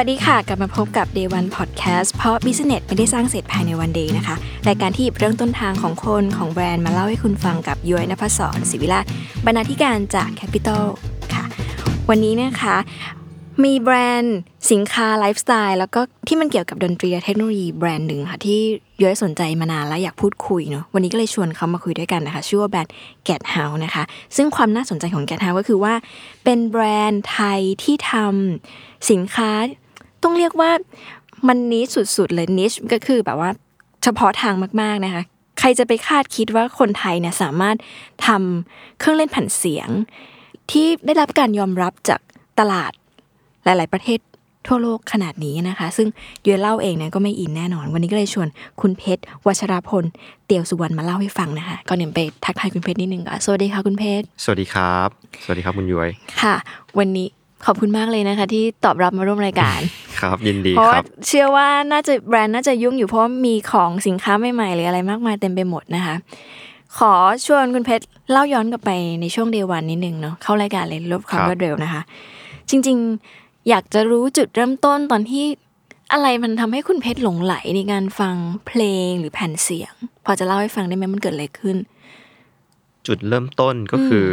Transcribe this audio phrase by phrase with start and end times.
[0.00, 4.36] วัสดีค่ะ กลับมาพบกับ Day One Podcast เพราะ Business ไม่ได้สร้างเสร็จภายในวันเดย์นะคะ
[4.68, 9.00] รายการที่หยิบเรื่องต้นทางของคนของแบรนด์มาเล่าให้คุณฟังกับย้อยนภศรศิวิรา
[9.46, 10.84] บรรณาธิการจาก Capital
[11.34, 11.44] ค่ะ
[12.10, 12.76] วันนี้นะคะ
[13.64, 14.38] มีแบรนด์
[14.70, 18.60] สินค้าไลฟ์สไตล์แล้วก็ที่มันเกี่ยวกับดนตรีและเทคโนโลยีแบรนด์หนึ่งค่ะ ที่
[19.02, 22.92] ย้อยสนใจมานานแล้วอยากพูดคุยเนาะวันนี้ก็เลยชวนเขามาคุยด้วยกันนะคะ ชื่อว่าแบรนด์
[23.28, 24.04] Get House นะคะ
[24.36, 25.94] ซึ่งความน่าสนใจของ Get House ก็คือว่า
[26.44, 29.50] เป็นแบรนด์ไทยที่ทำสินค้า
[30.26, 30.70] ต้องเรียกว่า
[31.48, 33.50] มันนิชสุดๆเลยนิชก็คือแบบว่า
[34.02, 35.22] เฉพาะทางมาก ๆนะคะ
[35.58, 37.76] ใครจะไปคาดคิดว่าคนไทยเนี่ยสามารถ
[38.26, 39.88] ทำเครื่องเล่นแผ่นเสียง
[40.70, 42.20] ที่ได้รับการยอมรับจาก
[42.58, 42.92] ตลาด
[43.64, 44.18] หลาย ๆ ประเทศ
[44.66, 46.08] ทั่วโลกขนาดนี้นะคะ ซึ่ง
[46.44, 48.48] เยอะเล่าเองเนี่ยก็ไม่อินแน่นอน วันนี้ก็เลยชวน
[48.80, 50.04] คุณเพชรวัชราพล
[50.46, 55.08] เตียวสุวรรณมาเล่าให้ฟังนะคะก่อนอื่นไปทักทายคุณเพชรนิดนึงก่อนสวัสดีค่ะคุณเพชรสวัสดีครับ
[55.44, 56.10] สวัสดีครับคุณย้อย
[56.42, 56.54] ค่ะ
[56.98, 57.26] วันนี้
[57.64, 59.80] ขอบคุณมากเลยนะคะ ที่ตอบรับมาร่วมรายการ
[60.20, 66.16] ครับยินดีเพราะคว่ารับเชื่อว่าน่าจะแบรนด์น่าจะยุ่งอยู่เพราะว่ามีของสินค้าใหม่ๆหรืออะไรมากมายเต็มไปหมดนะคะ
[66.98, 67.12] ขอ
[67.46, 68.90] ชวนคุณเพชรเล่าย้อนกลับไป
[69.20, 72.02] ในช่วงเดวันนิดนึงเนาะเข้ารายการเลยลบความครับรวดเร็วนะคะ
[72.70, 72.96] จริง
[73.32, 75.44] ๆ อยากจะรู้จุดเริ่มต้นตอนที่
[76.12, 78.34] อะไรมันทำให้คุณเพชรหลงไหลในการฟัง
[78.66, 79.92] เพลงหรือแผ่นเสียง
[80.24, 81.76] พอจะเล่าให้ฟังได้ไหมมันเกิดอะไรขึ้น
[83.06, 84.28] จุดเริ่มต้นก็คือ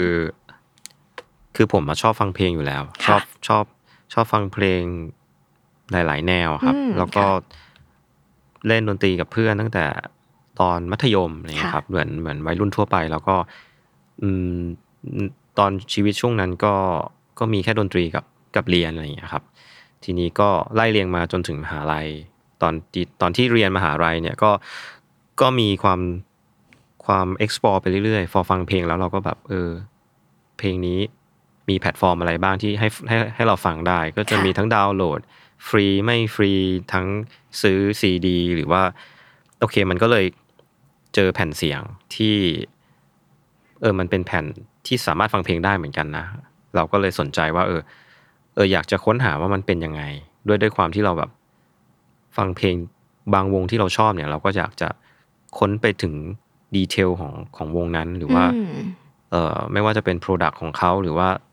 [1.56, 3.64] คือผมมาชอบฟังเพลงอยู่แล้วชค่ะอบชอบ
[4.14, 4.82] ชอบฟังเพลง
[5.92, 7.62] หลาย ๆ แนวครับอืมแล้วก็ค่ะ
[8.68, 9.86] เล่นดนตรีกับเพื่อนตั้งแต่
[10.60, 13.36] ตอนมัธยมอะไรเงี้ยค่ะครับ เหมือนเหมือนวัยรุ่นทั่วไป แล้วก็
[14.22, 14.58] อืม
[15.58, 16.74] ตอนชีวิตช่วงนั้นก็
[17.40, 19.44] ก็มีแค่ดนตรีกับกับเรียนอะไรอย่างเงี้ยครับ
[20.04, 22.08] ทีนี้ก็ไล่เรียงมาจนถึงมหาลัย
[22.62, 24.52] ตอนที่ตอนที่เรียนมหาลัยเนี่ยก็
[25.42, 26.00] ก็มีความ
[27.06, 29.70] ความ explore ไปเรื่อยๆพอฟังเพลงแล้วเราก็แบบ เออ
[30.58, 31.00] เพลงนี้
[31.70, 35.20] มีแพลตฟอร์มอะไรบ้างที่ให้ให้ให้เราฟังได้ ก็จะค่ะมีทั้งดาวน์โหลด
[35.68, 36.52] ฟรีไม่ฟรี
[36.94, 37.08] ทั้ง
[37.62, 38.82] ซื้อซีดีหรือว่า
[39.60, 40.26] โอเคมันก็เลย
[41.16, 41.82] เจอแผ่นเสียง
[42.16, 42.36] ที่
[43.82, 44.46] เออมันเป็นแผ่น
[44.86, 46.26] ที่สามารถฟังเพลงได้เหมือนกันนะ
[46.76, 47.82] เราก็เลยสนใจว่า เออ
[48.56, 50.02] เอออยากจะค้นหาว่ามันเป็นยังไง
[50.48, 51.30] ด้วยด้วยความที่เราแบบ
[52.38, 52.76] ฟังเพลง
[53.34, 54.90] บางวงที่เราชอบเนี่ย เราก็อยากจะ
[55.58, 56.14] ค้นไปถึง
[56.76, 58.86] ดีเทลของของวงนั้นหรือว่าอืม
[59.32, 61.44] เอ่อไม่ว่าจะเป็น Product ของเขาหรือว่าสิ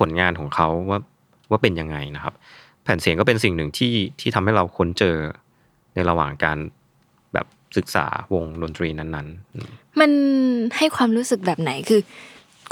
[0.00, 0.98] ผลงานของเขาว่า
[1.50, 2.34] ว่าเป็นยังไงนะครับ
[2.84, 5.16] แผ่นเสียงก็เป็นสิ่งหนึ่งที่ที่ทำให้เราค้นเจอ
[5.94, 6.58] ในระหว่างการ
[7.34, 10.10] แบบศึกษาวงดนตรีนั้นๆอืมมัน
[10.76, 12.00] ให้ความรู้สึกแบบไหนคือ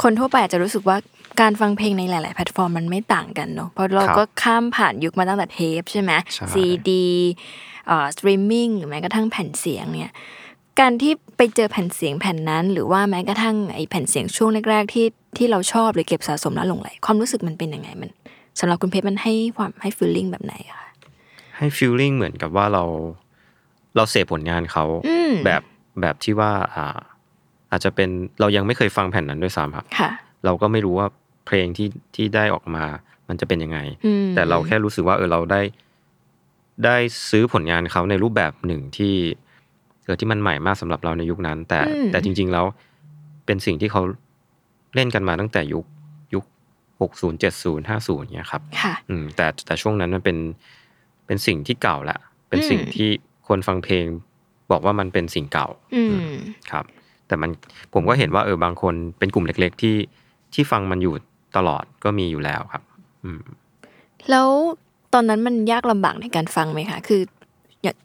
[0.03, 0.97] คนทั่วไปอาจจะรู้สึกว่า
[1.41, 7.07] การฟังเพลงในหลาย ๆ แพลตฟอร์มมันไม่ต่างกันเนาะเพราะเราครับก็ข้ามผ่านยุคมาตั้งแต่เทปใช่ไหมใช่ซีดี
[7.87, 10.15] เอ่อสตรีมมิ่งหรือแม้กระทั่งแผ่นเสียงเนี่ย
[10.81, 15.07] การที่ไปเจอแผ่นเสียงแผ่นนั้น หรือว่าแม้กระทั่งไอ้แผ่นเสียงช่วงแรกๆที่
[15.37, 18.11] ที่เราชอบหรือเก็บสะสมแล้วหลงไหลความรู้สึกมันเป็นยังไงมัน
[18.61, 20.91] สำหรับคุณเพชรมันให้ความให้ feeling แบบไหนอะคะ
[21.59, 22.85] ให้ feeling เหมือนกับว่าเรา
[23.97, 25.63] เราเสพผลงานเขาอืมแบบ
[26.01, 26.99] แบบที่ว่าอ่า
[27.71, 28.09] อาจจะเป็น
[28.41, 30.11] เรายังไม่เคยฟังแผ่นนั้นด้วยซ้ำครับค่ะ
[30.45, 31.07] เราก็ไม่รู้ว่า
[31.47, 32.85] เพลงที่ที่ได้ออกมา
[33.29, 35.63] มันจะเป็นยังไงอืมแต่เราแค่รู้สึกว่าเออเราได้
[36.85, 36.97] ได้
[37.31, 39.15] ซื้อผลงานเขาในรูปแบบหนึ่งที่
[40.09, 42.65] เออที่มันใหม่มากสำหรับเราในยุคนั้น แต่อืมแต่จริง ๆ แล้ว
[43.47, 44.03] เป็นสิ่งที่เขา
[44.95, 45.85] เล่นกันมาตั้งแต่ยุค
[46.35, 46.45] ยุค
[47.01, 50.39] หกศูนย์เจ็ดศูนย์ห้าศูนย์เนี่ยครับค่ะอืมแต่แต่ช่วงนั้นมันเป็น
[51.27, 52.19] เป็นสิ่งที่เก่าละ
[52.49, 53.09] เป็นอืมสิ่งที่
[53.49, 54.07] คนฟังเพลง
[54.71, 56.37] บอกว่ามันเป็นสิ่งเก่า อืม
[56.71, 56.85] ครับ
[57.27, 57.51] แต่มัน
[57.95, 59.97] ผมก็เห็นว่าเออบางคนเป็นกลุ่มเล็ก ๆ ที่
[60.55, 61.15] ที่ฟังมันอยู่
[61.57, 62.83] ตลอดก็มีอยู่แล้วครับ
[63.25, 63.43] อืม
[64.31, 64.49] แล้ว
[65.15, 67.38] ตอนนั้นมันยากลำบากในการฟังไหมคะ คืออยาก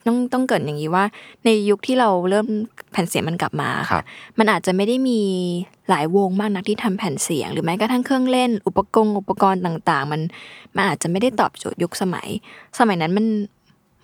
[0.05, 1.05] ต้องต้องเกริดอย่างนี้ว่า
[1.45, 2.47] ในยุคที่เราเริ่ม
[2.91, 4.03] แผ่นเสียงมันกลับมาครัค่ะบ
[4.39, 5.21] มันอาจจะไม่ได้มี
[5.89, 10.21] หลายวงมากนักที่ทำแผ่นเสียง หรือแม้กระทั่งเครื่องเล่น อุปกรณ์อุปกรณ์ต่างๆ มัน
[10.75, 12.27] มันอาจจะไม่ได้ตอบโจทย์ยุคสมัย
[12.79, 13.25] สมัยนั้นมัน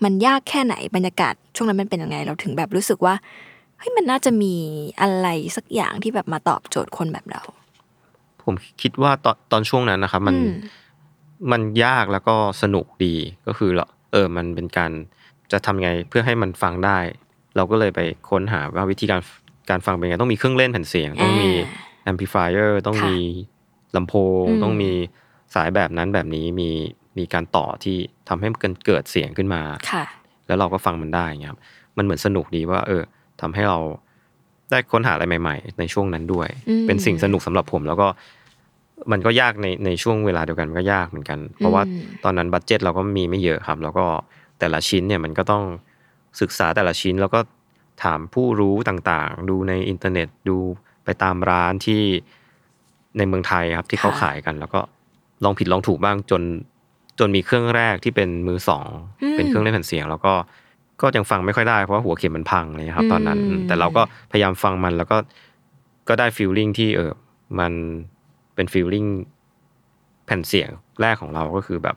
[0.04, 3.14] มันยากแค่ไหนบรรยากาศ ช่วงนั้นมันเป็นยังไงเราถึงแบบรู้สึกว่า
[3.78, 4.54] เฮ้ยมันน่าจะมี
[5.00, 7.42] อะไรสักอย่างที่แบบมาตอบโจทย์คนแบบเรา
[8.42, 10.54] ผมคิดว่าตอนตอนช่วงนั้นนะครับ มันอืม
[11.52, 13.14] มันยากแล้วก็สนุกดี
[13.46, 14.92] ก็คือเราเออมันเป็นการ
[15.52, 16.98] จะทำไงเพื่อให้มันฟังได้
[17.56, 18.00] เราก็เลยไป
[18.30, 19.20] ค้นหาว่าวิธีการ
[19.70, 21.50] การฟังเป็นไง ต้องมีเครื่องเล่นแผ่นเสียง ต้องมี
[22.10, 23.18] amplifier ต้องค่ะมี
[23.96, 24.90] ลำโพงอืมต้องมี
[25.54, 26.70] สายแบบนั้นแบบนี้มี
[27.18, 27.96] มีการต่อที่
[28.28, 29.62] ทำให้มันเกิดเสียงขึ้นมา
[29.92, 30.04] ค่ะ
[30.46, 31.60] แล้วเราก็ฟังมันได้เงี้ยครับ
[31.96, 33.02] มันเหมือนสนุกดีว่า เออ
[33.40, 33.78] ทำให้เรา
[34.70, 38.08] ได้ค้นหาอะไรใหม่ ๆ ในช่วงนั้นด้วยอืมเป็นสิ่งสนุกสำหรับผม แล้วก็
[39.12, 44.06] มันก็ยากในในช่วงเวลาเดียวกันมันก็ยากเหมือนกัน เพราะว่าอืมตอนนั้นบัตเจ็ตเราก็มีไม่เยอะครับ แล้วก็
[44.60, 45.64] แต่ละชิ้นเนี่ยมันก็ต้อง
[46.40, 47.40] ศึกษาแต่ละชิ้นแล้วก็
[48.02, 50.58] ถามผู้รู้ต่างๆ ดูในอินเทอร์เน็ตดู
[51.04, 52.02] ไปตามร้านที่
[53.18, 54.80] ในเมืองไทยครับที่เขาค่ะขายกัน แล้วก็
[55.44, 56.42] ลองผิดลองถูกบ้างจน
[57.18, 58.86] จนมีเครื่องแรกที่เป็นมือสอง
[59.22, 60.32] อืมเป็นเครื่องเล่นแผ่นเสียง แล้วก็
[61.02, 65.16] ก็ยังฟังไม่ค่อยได้เพราะว่าหัวเข็มมันพังเลยครับ ตอนนั้นอืมแต่เราก็พยายามฟังมันแล้วก็
[66.08, 67.12] ก็ได้ feeling ที่เออ
[67.58, 67.72] มัน
[68.54, 69.04] เป็น feeling
[70.26, 70.70] แผ่นเสียง
[71.00, 71.96] แรกของเราก็คือแบบ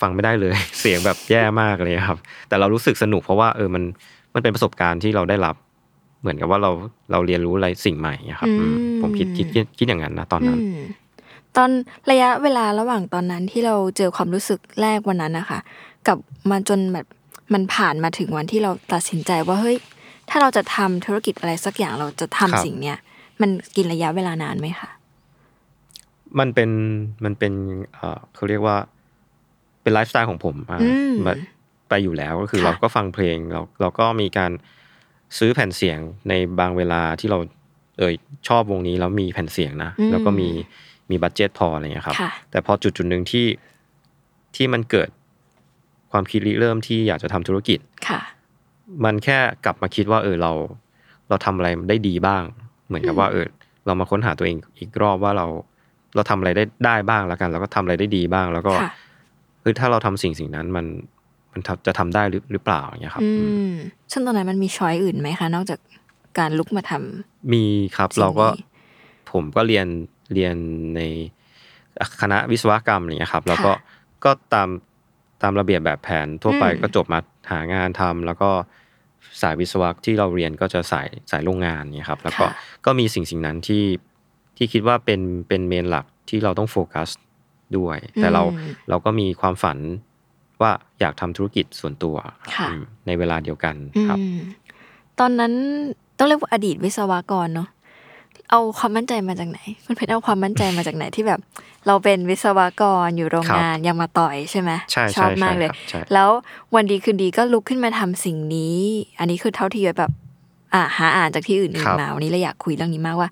[0.00, 2.18] ฟังไม่ได้เลย เสียงแบบแย่มากเลยครับ
[2.48, 3.82] แต่เรารู้สึกสนุกเพราะว่าเออมัน
[4.34, 5.56] มันเป็นประสบการณ์ที่เราได้รับ
[6.20, 6.70] เหมือนกับว่าเรา
[7.12, 8.66] เราเรียนรู้อะไรสิ่งใหม่อะครับอืมอื
[8.96, 10.80] มผมคิดคิดคิดคิดอย่างนั้นนะตอนนั้นอืม
[11.56, 11.70] ตอน
[12.10, 15.60] ระยะเวลาระหว่างตอนนั้นที่เราเจอความรู้สึกแรกวันนั้นนะคะ
[16.08, 16.18] กับ
[16.50, 17.06] มาจนแบบ
[17.52, 19.76] มันผ่านมาถึงวันที่เราตัดสินใจว่าเฮ้ย
[20.30, 22.96] ถ้าเราจะทำธุรกิจอะไรสักอย่างเราจะทำครับสิ่งเนี้ย
[23.40, 24.90] มันกินระยะเวลานานไหมคะ
[26.38, 26.70] มันเป็น
[27.24, 27.52] มันเป็น
[27.94, 28.76] เอ่อเขาเรียกว่า
[29.88, 31.38] เป็นไลฟ์สไตล์ของผมอะอืมแบบ
[31.88, 34.52] ไปอยู่แล้วก็คือค่ะเราก็ฟังเพลงเราเราก็มีการ
[35.38, 35.98] ซื้อแผ่นเสียง
[36.28, 37.38] ในบางเวลาที่เรา
[37.98, 38.14] เอย
[38.48, 40.48] ชอบวงนี้แล้วมีแผ่นเสียงนะอืมแล้วก็มี
[41.10, 43.46] มี budget พออะไรเงี้ยครับค่ะแต่พอจุดจุดหนึ่งที่
[44.56, 45.08] ที่มันเกิด
[46.12, 48.20] ความคิดริเริ่มที่อยากจะทำธุรกิจค่ะ
[49.04, 50.52] มันแค่กลับมาคิดว่าเออเรา
[51.28, 52.42] เราทำอะไรได้ดีบ้าง
[52.86, 53.46] เหมือนกับว่าเออ
[53.86, 55.46] เรามาค้นหาตัวเองอีกรอบว่าเรา
[56.14, 60.86] เราทำอะไรได้ได้บ้างแล้วกัน แล้วก็ทำอะไรได้ดีบ้าง แล้วก็ค่ะเฮ้ยถ้าเราทำสิ่งสิ่งนั้นมัน
[61.52, 63.74] มันทำจะทำได้หรือหรือเปล่าอย่างเงี้ยครับ อือืมม
[64.12, 65.78] ซึ่งตอนนั้นมันมีช้อยอื่นไหมคะ นอกจาก
[66.38, 67.64] การลุกมาทำมี
[67.96, 68.64] ครับสิ่งเราก็นี้
[69.32, 69.86] ผมก็เรียน
[70.34, 70.54] เรียน
[70.96, 71.00] ใน
[72.20, 73.76] คณะวิศวกรรมอะไรเงี้ยครับ แล้วก็ค่ะ
[74.24, 74.68] ก็ตาม
[75.42, 77.20] ตามระเบียบแบบแผนทั่วไปอืมก็จบมา
[77.50, 78.50] หางานทำแล้วก็
[79.42, 82.50] สายวิศวะที่เราเรียนก็จะสายสายโรงงานเนี่ยครับแล้วก็ค่ะ
[82.86, 83.84] ก็มีสิ่งสิ่งนั้นที่
[84.56, 87.08] ที่คิดว่าเป็นเป็นเมนหลักที่เราต้องโฟกัส
[87.76, 89.78] ด้วย แต่เราอืมเราก็มีความฝัน
[90.62, 92.16] ว่าอยากทำธุรกิจส่วนตัว
[92.56, 94.38] ค่ะอืมในเวลาเดียวกันอืครับม
[95.18, 95.52] ตอนนั้น
[96.18, 97.68] ต้องเรียกว่าอดีตวิศวกรเนาะ
[98.50, 101.40] เอาความมั่นใจมาจากไหน คุณเพชรเอาความมั่นใจมาจากไหนที่แบบ
[101.86, 106.28] เราเป็นวิศวกรอยู่โรงงานยังมาต่อยใช่ไหมใช่ชใช่อบมากเลยใช่ครับใช่แล้ว
[106.74, 108.78] วันดีคืนดีก็ลุกขึ้นมาทำสิ่งนี้
[109.18, 110.12] อันนี้คือเท่าที่ยศแบบ
[110.74, 113.28] อ่าหาอ่านจากที่อื่นครับๆมาวันนี้เราอยากคุยเรื่องนี้มากว่า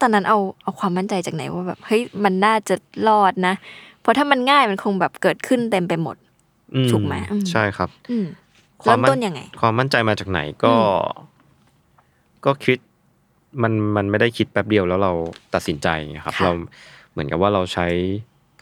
[0.00, 2.74] ตอนนั้นเอาเอาความมั่นใจจากไหนว่าแบบเฮ้ยมันน่าจะ
[3.08, 3.54] รอดนะ
[4.00, 6.16] เพราะถ้ามันง่ายมันคงแบบเกิดขึ้นเต็มไปหมด
[6.74, 8.26] อืถูกไหมอืมใช่ครับอืม
[8.82, 10.74] ควาเริ่มมมั่นต้นยังไง ความมั่นใจมาจากไหนก็
[12.44, 12.78] ก็คิด
[13.62, 15.12] มันมันไม่ได้คิดแป๊บเดียวแล้วเรา
[15.54, 16.52] ตัดสินใจไงครับค่ะเรา
[17.12, 17.86] เหมือนกับว่าเราใช้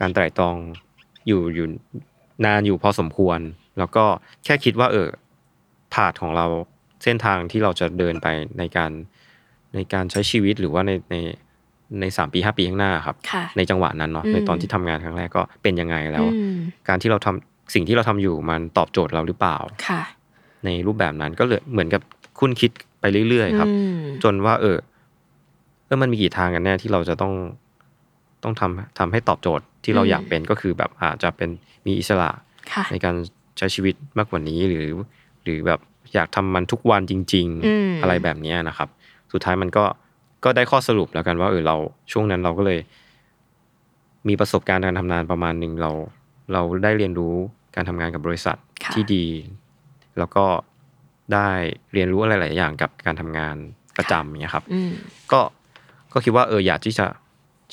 [0.01, 0.57] การไตร่ตรอง
[1.27, 1.67] อยู่อยู่
[2.45, 3.41] นานอยู่พอสมควร
[3.79, 4.05] แล้วก็
[4.45, 5.09] แค่คิดว่า เออ
[5.95, 6.47] ผาดของเรา
[7.03, 8.27] เส้นทางที่เราจะเดินไป
[8.59, 8.93] ในการ
[9.75, 11.17] ในการใช้ชีวิตหรือว่าในใน
[12.01, 16.57] ในสามปีห้าปีข้างหน้าครับค่ะในจังหวะนั้นเนาะอืมในตอนที่ทำงานครั้งแรกก็เป็นยังไงแล้วอืม
[16.89, 19.57] การที่เราทำสิ่งที่เราทำอยู่มันตอบโจทย์เราหรือเปล่า
[19.89, 20.03] ค่ะ
[20.65, 22.03] ในรูปแบบนั้นก็เลยเหมือนกับ
[22.39, 22.71] คุ้นคิด
[23.01, 24.79] ไปเรื่อยๆครับอืมจนว่า เออ
[25.87, 27.33] เออมันมีกี่ทางกันแน่ที่เราจะต้อง
[28.43, 31.51] ต้องทำทำให้ตอบโจทย์ที่เราอืมอยากเป็นก็คือแบบอาจจะเป็น
[31.87, 32.31] มีอิสระ
[32.73, 33.15] ค่ะในการ
[33.59, 34.89] ใช้ชีวิตมากกว่านี้หรือ
[35.45, 35.81] หรือแบบ
[36.15, 38.89] อยากทำมันทุกวันจริงอืมอะไรแบบเนี้ยนะครับ
[39.33, 39.85] สุดท้ายมันก็
[40.45, 41.77] ก็ได้ข้อสรุปแล้วกันว่าเออเรา
[42.13, 42.81] ช่วงนั้นเราก็เลย
[44.29, 45.91] มีประสบการณ์การทำงานประมาณหนึ่งเรา
[46.53, 47.35] เราได้เรียนรู้
[47.77, 49.27] การทำงานกับบริษัทค่ะที่ดี
[50.19, 50.45] แล้วก็
[51.35, 51.49] ได้
[51.93, 53.57] เรียนรู้อะไรหลายอย่างกับการทำงาน
[53.97, 54.91] ประจำอย่างเงี้ยครับอืม
[55.33, 55.41] ก็
[56.13, 57.07] ก็คิดว่าเอออยากที่จะ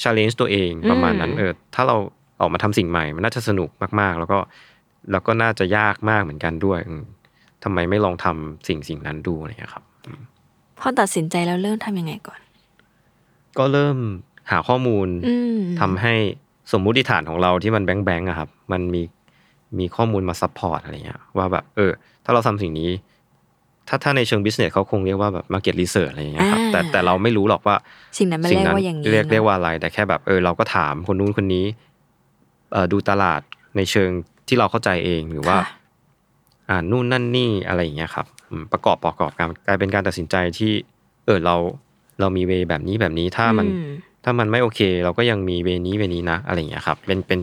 [0.02, 1.98] challenge ตัวเองประมาณนั้นอืมเออถ้าเรา
[2.40, 3.70] ออกมาทำสิ่งใหม่ มันน่าจะสนุก
[4.00, 4.40] มากๆ แล้วก็
[5.12, 7.04] แล้วก็น่าจะยากมากเหมือนกันด้วยอืม
[7.64, 9.84] ทำไมไม่ลองทำสิ่งสิ่งนั้นดูอะไรอย่างเงี้ยครับ
[10.80, 12.40] พอตัดสินใจแล้วเริ่มทำยังไงก่อน
[13.58, 13.98] ก็เริ่ม
[14.52, 16.14] หาข้อมูลอืมทำให้
[16.72, 19.02] สมมุติฐานของเราที่มันแบงแบงอะครับ มันมี
[19.80, 21.92] มีข้อมูลมา support อะไรเงี้ยว่าแบบเออ
[22.26, 22.90] ถ้าเราทำสิ่งนี้
[23.88, 27.76] ถ้าถ้าในเชิง business เขาคงเรียกว่าแบบ market research อะไรอย่างเงี้ยครับอ่าแต่แต่เราไม่รู้หรอกว่า
[28.18, 31.66] สิ่งนั้นมันสิ่เรียกว่าอย่างนี้เรียกเนอะเรียกว่าอะไร แต่แค่แบบเออเราก็ถามคนนู้นคนนี้
[32.72, 33.42] เอ่อดูตลาด
[33.78, 34.10] ในเชิง
[34.48, 35.66] ที่เราเข้าใจเองหรือว่าค่ะ
[36.70, 38.39] อ่านนู่นนั่นนี่อะไรอย่างเงี้ยครับอืม
[38.74, 40.72] ประกอบประกอบการกลายเป็นการตัดสินใจที่
[41.26, 41.56] เออเรา
[42.20, 43.90] เรามี way แบบนี้แบบนี้ถ้ามันอืม
[44.24, 47.40] ถ้ามันไม่โอเค เราก็ยังมี way นี้ way นี้นะอะไรอย่างเงี้ยครับ เป็นเป็น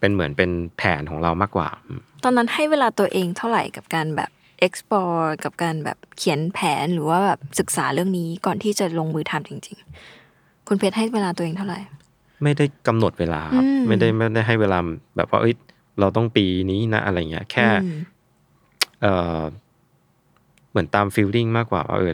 [0.00, 4.30] เป็นเหมือนเป็นแผนของเรามากกว่าอืมตอนนั้นให้เวลาตัวเองเท่าไหร่กับการแบบ
[4.66, 9.78] explore กับการแบบเขียนแผนหรือว่าแบบศึกษาเรื่องนี้ก่อนที่จะลงมือทำจริง
[10.22, 11.78] ๆ คุณเพชรให้เวลาตัวเองเท่าไหร่
[12.42, 14.78] ไม่ได้กำหนดเวลาครับอืมไม่ได้ไม่ได้ให้เวลา
[15.16, 15.54] แบบว่าเอ้ย
[16.00, 17.96] เราต้องปีนี้นะอะไรเงี้ย แค่อืม
[19.02, 19.06] เอ
[19.38, 19.40] อ
[20.70, 22.12] เหมือนตามฟีลลิ่งมากกว่าว่าเออ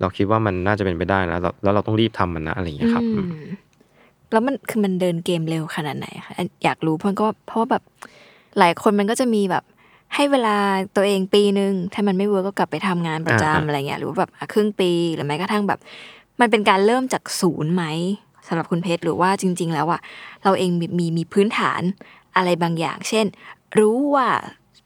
[0.00, 3.44] เราคิดว่ามันน่าจะเป็นไปได้นะแล้วแล้วเราต้องรีบทำมันนะอะไรอย่างเงี้ยครับอืม
[4.32, 6.34] แล้วมันคือมันเดินเกมเร็วขนาดไหนคะ
[6.64, 7.82] อยากรู้เพราะก็เพราะว่าแบบ
[8.58, 9.64] หลายคนมันก็จะมีแบบ
[10.14, 10.56] ให้เวลา
[10.96, 15.78] ตัวเองปีหนึ่งถ้ามันไม่ work ก็กลับไปทำงานประจำอ่าอะไรเงี้ยหรือว่าแบบอะครึ่งปีหรือแม้กระทั่งแบบ
[16.40, 17.84] มันเป็นการเริ่มจากศูนย์ไหม
[18.46, 20.00] สำหรับคุณเพชรหรือว่าจริง ๆ แล้วอะ
[20.44, 21.82] เราเองมีมีมีพื้นฐาน
[22.36, 23.26] อะไรบางอย่าง เช่น
[23.78, 24.28] รู้ว่า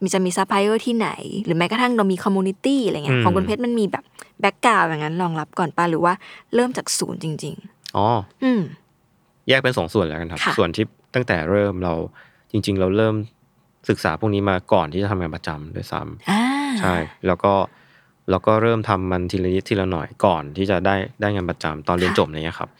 [0.03, 1.09] มีจะมีซัพพลายเออร์ที่ไหน
[1.45, 4.05] หรือแม้กระทั่งเรามี community อะไรเงี้ยของคุณเพชรมันมีแบบ
[4.41, 6.13] background อย่างนั้นรองรับก่อนป่ะหรือว่า
[6.55, 7.55] เริ่มจากศูนย์จริง
[7.97, 8.61] อ๋อๆอืม
[9.49, 10.85] แยกเป็นสองส่วนแล้วกันครับค่ะส่วนที่
[11.15, 11.95] ตั้งแต่เริ่มเรา
[12.53, 13.15] จริง ๆ เราเริ่ม
[13.89, 16.43] ศึกษาพวกนี้มาก่อนที่จะทำงานประจำด้วยซ้ำอ่า
[16.81, 16.95] ใช่
[17.27, 17.53] แล้วก็
[18.31, 22.71] เราก็เริ่มทำมันทีละนิดทีละหน่อยก่อนที่จะได้ได้งานประจำตอนเรียนจบอะไรเงี้ยครับ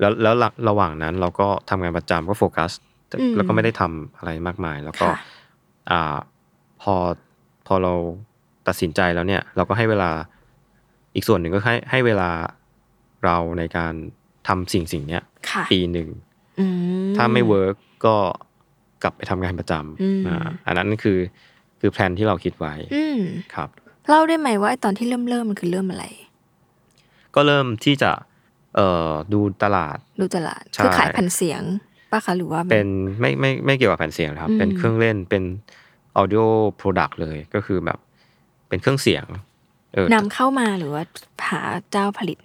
[0.00, 2.70] แล้วแล้วระระหว่างนั้นเราก็ทำงานประจำก็โฟกัส
[3.08, 5.16] แต่แล้วก็ไม่ได้ทำอะไรมากมาย แล้วก็ค่ะ
[5.90, 6.16] อ่า
[6.84, 6.96] พอ
[7.66, 7.92] พอเรา
[8.66, 10.10] ตัดสินใจแล้วเนี่ย เราก็ให้เวลา
[11.14, 12.30] อีกส่วนหนึ่งก็ให้ให้เวลา
[13.24, 13.92] เราในการ
[14.48, 16.08] ทำสิ่งสิ่งเนี้ยค่ะปีหนึ่ง
[16.60, 16.66] อื
[17.10, 17.76] มถ้าไม่เวิร์ก
[18.06, 18.16] ก็
[19.02, 19.72] กลับไปทำงานประจ
[20.02, 21.18] อืมำอ่าอันนั้นคือ
[21.80, 23.20] คือ plan ที่เราคิดไว้อืม
[23.54, 23.68] ครับ
[24.08, 26.04] เล่าได้ไหมว่าไอ้ตอนที่เริ่มเริ่มมันคือเริ่มอะไร
[27.34, 28.10] ก็เริ่มที่จะ
[28.76, 31.62] เอ่อดูตลาด ดูตลาดใช่คือขายแผ่นเสียง
[32.10, 32.88] ป่ะคะหรือว่ามัเป็น
[33.20, 35.42] ไม่ไม่ไม่เกี่ยวกับแผ่นเสียงนะครับอืมเป็นเครื่องเล่นเป็น
[36.20, 36.44] audio
[36.80, 37.98] product เลยก็คือแบบ
[38.68, 39.24] เป็นเครื่องเสียง
[39.94, 41.02] เออนำเข้ามาหรือว่า
[41.48, 42.38] หาเจ้าผลิต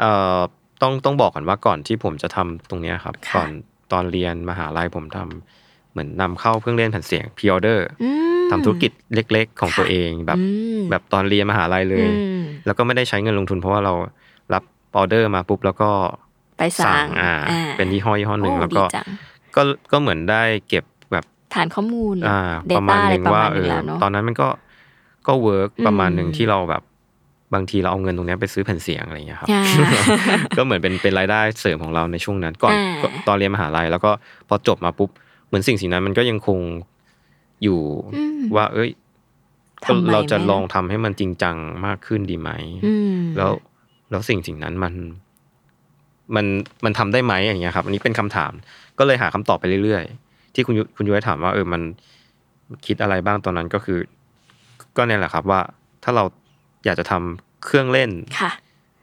[0.00, 0.38] เอ่อ
[0.82, 3.48] ต้องต้องบอกก่อนว่าก่อนที่ผมจะทำตรงเนี้ยครับค่ะก่อน
[3.92, 8.10] ตอนเรียนมหาลัยผมทำเหมือนนำเข้าเครื่องเล่นแผ่นเสียงพ r ออเดอร์อื
[8.44, 10.44] มทำธุรกิจเล็ก ๆ ของตัวเองแบบอื
[10.78, 13.94] มแบบตอนเรียนมหาลัยเลยอืมแล้วก็ไม่ได้ใช้เงินลงทุนเพราะว่าเรา
[14.52, 14.62] รับ
[14.96, 15.90] ออเดอร์มาปุ๊บแล้วก็
[16.58, 17.32] ไปสั่งอ่า
[17.76, 19.06] เป็นยี่ห้อยี่ห้อหนึ่งโอ้แล้วก็ดีจัง
[19.56, 20.97] ก็ก็เหมือนได้เก็บแบบ
[21.54, 22.38] ฐานข้อมูลอ่า
[22.68, 24.48] เดประมาต้าณอะหไรนึ่งประว่ามาณหเอนึงอแล้วเนาะตอนนั้นมันก็
[25.26, 26.82] ก็เวิร์กอืมประมาณหนึ่งที่เราแบบ
[27.54, 29.62] บางทีเราเอาเงินตรงเนี้ยไปซื้อแผ่นเสียงอะไรอย่างเงี้ยครับอ่า
[30.56, 34.10] ก็เหมือนเป็นเป็นรายได้เสริมของเราในช่วงนั้น ก่อนอ่าก็ตอนเรียนมหาลัยแล้วก็
[34.48, 35.10] พอจบมาปุ๊บ
[35.46, 36.58] เหมือนสิ่งสิ่งนั้นมันก็ยังคง
[37.62, 37.80] อยู่
[38.14, 38.90] อืมว่า เอ้ย
[39.84, 42.50] ทำไมเราจะไหมลองทำให้มันจริงจังมากขึ้นดีไหม
[42.86, 43.50] อืมแล้ว
[44.10, 44.94] แล้วสิ่งสิ่งนั้นมัน
[46.34, 46.46] มัน
[46.84, 48.52] มันทำได้ไหมอย่างเงี้ยครับ อันนี้เป็นคำถาม
[48.98, 50.27] ก็เลยหาคำตอบไปเรื่อยๆ
[50.58, 51.82] ที่คุณยุคุณยุ้ยถามว่าเออมัน
[52.86, 53.98] คิดอะไรบ้างตอนนั้นก็คือ
[54.96, 55.60] ก็เนี่ยแหละครับว่า
[56.04, 56.24] ถ้าเรา
[56.84, 58.10] อยากจะทำเครื่องเล่น
[58.40, 58.50] ค่ะ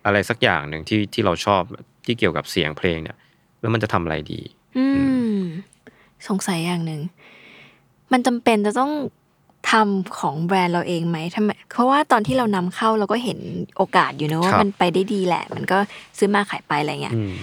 [0.06, 1.62] อะไรสักอย่างหนึ่งที่ที่เราชอบ
[2.06, 3.18] ที่เกี่ยวกับเสียงเพลงเนี่ย
[3.62, 4.42] แล้วมันจะทำอะไรดี
[4.78, 4.86] อื
[5.38, 5.40] ม
[6.28, 7.02] สงสัยอย่างหนึ่ง
[8.12, 8.92] มันจำเป็นจะต้อง
[9.72, 13.40] ทำของแบรนด์เราเองไหมทำไมเพราะว่าตอนที่เรานำเข้าเราก็เห็น
[13.78, 15.78] โอกาสอยู่เนอะว่าครับมันไปได้ดีแหละ มันก็
[16.18, 17.34] ซื้อมาขายไปอะไรเงี้ยอืม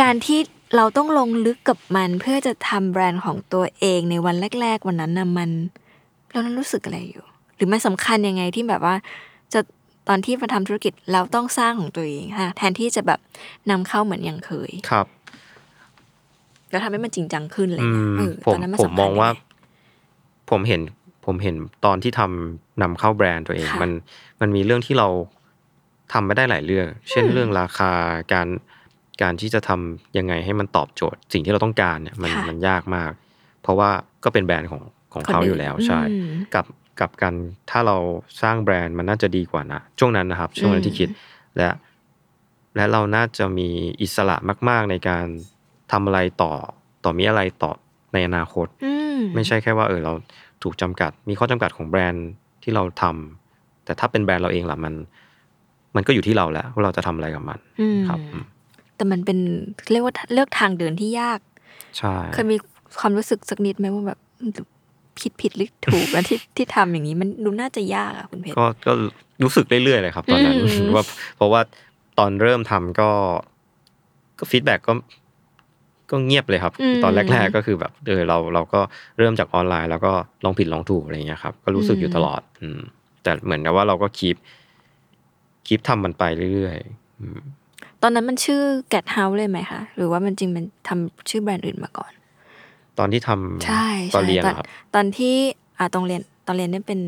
[0.00, 0.40] การที่
[0.76, 5.50] เราต้องลงลึกกับมันเพื่อจะทำแบรนด์ของตัวเองในวันแรก ๆ วันนั้นน่ะมัน
[6.30, 7.24] เรานั้นรู้สึกอะไรอยู่
[7.56, 8.94] หรือมันสำคัญยังไงที่แบบว่า
[9.52, 9.60] จะ
[10.08, 13.20] ตอนที่มาทำธุรกิจเราต้องสร้างของตัวเองค่ะแทนที่จะแบบ
[13.70, 15.06] นำเข้าเหมือนอย่างเคยครับ
[16.70, 20.80] แล้วทำให้มันจริงจังขึ้นอะไรอืเงี้ยมเออผตมอนนั้นมันผมสำคัญมองว่ายัไผมเห็น
[21.26, 23.90] ผมเห็นตอนที่ทำนำเข้าแบรนด์ตัวเองค่ะมัน
[24.40, 25.08] มันมีเรื่องที่เรา
[26.12, 27.92] ทำไม่ได้หลายเรื่อง เช่นเรื่องราคา
[28.32, 28.48] การ
[29.22, 33.12] การที่จะทำยังไงให้มันตอบโจทย์ สิ่งที่เราต้องการเนี่ยมันค่ะมันยากมาก
[33.62, 33.90] เพราะว่า
[34.24, 36.66] ก็เป็นแบรนด์ของของคนเขาอื่นอยู่แล้วใช่อืมกับ
[37.00, 37.34] กับการ
[37.70, 37.96] ถ้าเรา
[38.42, 41.08] สร้างแบรนด์มันน่าจะดีกว่านะช่วงนั้นนะครับ ช่วงนั้นที่คิด
[41.56, 41.68] และ
[42.76, 43.68] และเราน่าจะมี
[44.02, 44.36] อิสระ
[44.68, 45.26] มาก ๆ ในการ
[45.92, 46.52] ทำอะไรต่อ
[47.04, 47.72] ต่อมีอะไรต่อ
[48.12, 50.12] ในอนาคตอืมไม่ใช่แค่ว่าเออเรา
[50.62, 52.28] ถูกจำกัด มีข้อจำกัดของแบรนด์
[52.62, 54.94] ที่เราทำแต่ถ้าเป็นแบรนด์เราเองล่ะมัน
[55.96, 58.44] มันก็อยู่ที่เราแล้วว่าเราจะทำอะไรกับมันอืมครับอืม
[59.02, 59.38] แต่มันเป็น
[59.92, 61.40] เรียกว่าเลือกทางเดินที่ยาก
[61.98, 62.56] ใช่ เคยมี
[62.98, 64.18] ความรู้สึกสักนิดไหมว่าแบบ
[65.20, 68.92] ผิดผิดหรือถูกแล้วที่ที่ทำอย่างนี้มันดูน่าจะยากอะคุณเพชรก็ก็
[69.42, 71.04] รู้สึกเรื่อยๆเลยครับ ตอนนั้นอืมว่า
[71.36, 71.60] เพราะว่า
[72.18, 73.10] ตอนเริ่มทำก็
[74.38, 74.92] ก็ feedback ก็
[76.10, 76.72] ก็เงียบเลยครับ
[77.04, 78.80] ตอนแรก ๆ ก็คือแบบเออเราเราก็
[79.18, 80.12] เริ่มจากออนไลน์ แล้วก็
[80.44, 82.80] ลองผิดลองถูกอะไรเงี้ยครับก็รู้สึกอยู่ตลอด อืม
[83.22, 84.36] แต่เหมือนกับว่าเราก็ keep
[85.66, 87.40] keep ทำมันไปเรื่อยๆอืม
[88.02, 88.60] ตอนนั้นมันชื่อ
[88.92, 92.12] Gadhouse เลยไหมคะ หรือว่ามันจริงมันทำชื่อแบรนด์อื่นมาก่อน
[92.98, 95.34] ตอนที่ทำใช่ตอนใช่เรียนตอเหรอครับตอนที่
[95.78, 97.00] อ่าตอนเรียนตอนเรียนเนี่ยเป็น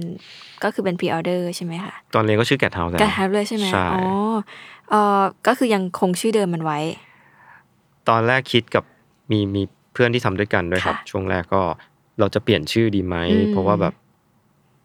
[0.62, 4.02] ก็คือเป็น pre-order ใช่ไหมคะตอนเรียนก็ชื่อแกทเฮาส์ Get House เลยใช่ไหมใช่อ๋อ
[4.90, 6.78] เออก็คือยังคงชื่อเดิมมันไว้
[8.08, 8.84] ตอนแรกคิดกับ
[9.30, 11.62] มีมีเพื่อนที่ทำด้วยกันด้วยครับค่ะช่วงแรกก็
[12.20, 13.94] เราจะเปลี่ยนชื่อดีไหมอืมเพราะว่าแบบ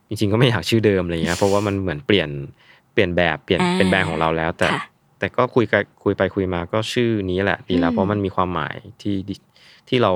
[0.08, 2.30] จริงๆก็ไม่อยากชื่อเดิมอะไรเงี้ยเพราะว่ามันเหมือนเปลี่ยน
[2.94, 4.82] เปลี่ยนแบบเปลี่ยนอ่าเป็นแบรนด์ของเราแล้ว แต่ค่ะ
[5.20, 9.36] แต่ก็คุยกันคุยไปคุยมาก็ชื่อนี้แหละดีแล้ว อืมเพราะมันมีความหมายที่ดี
[9.90, 10.12] ที่เรา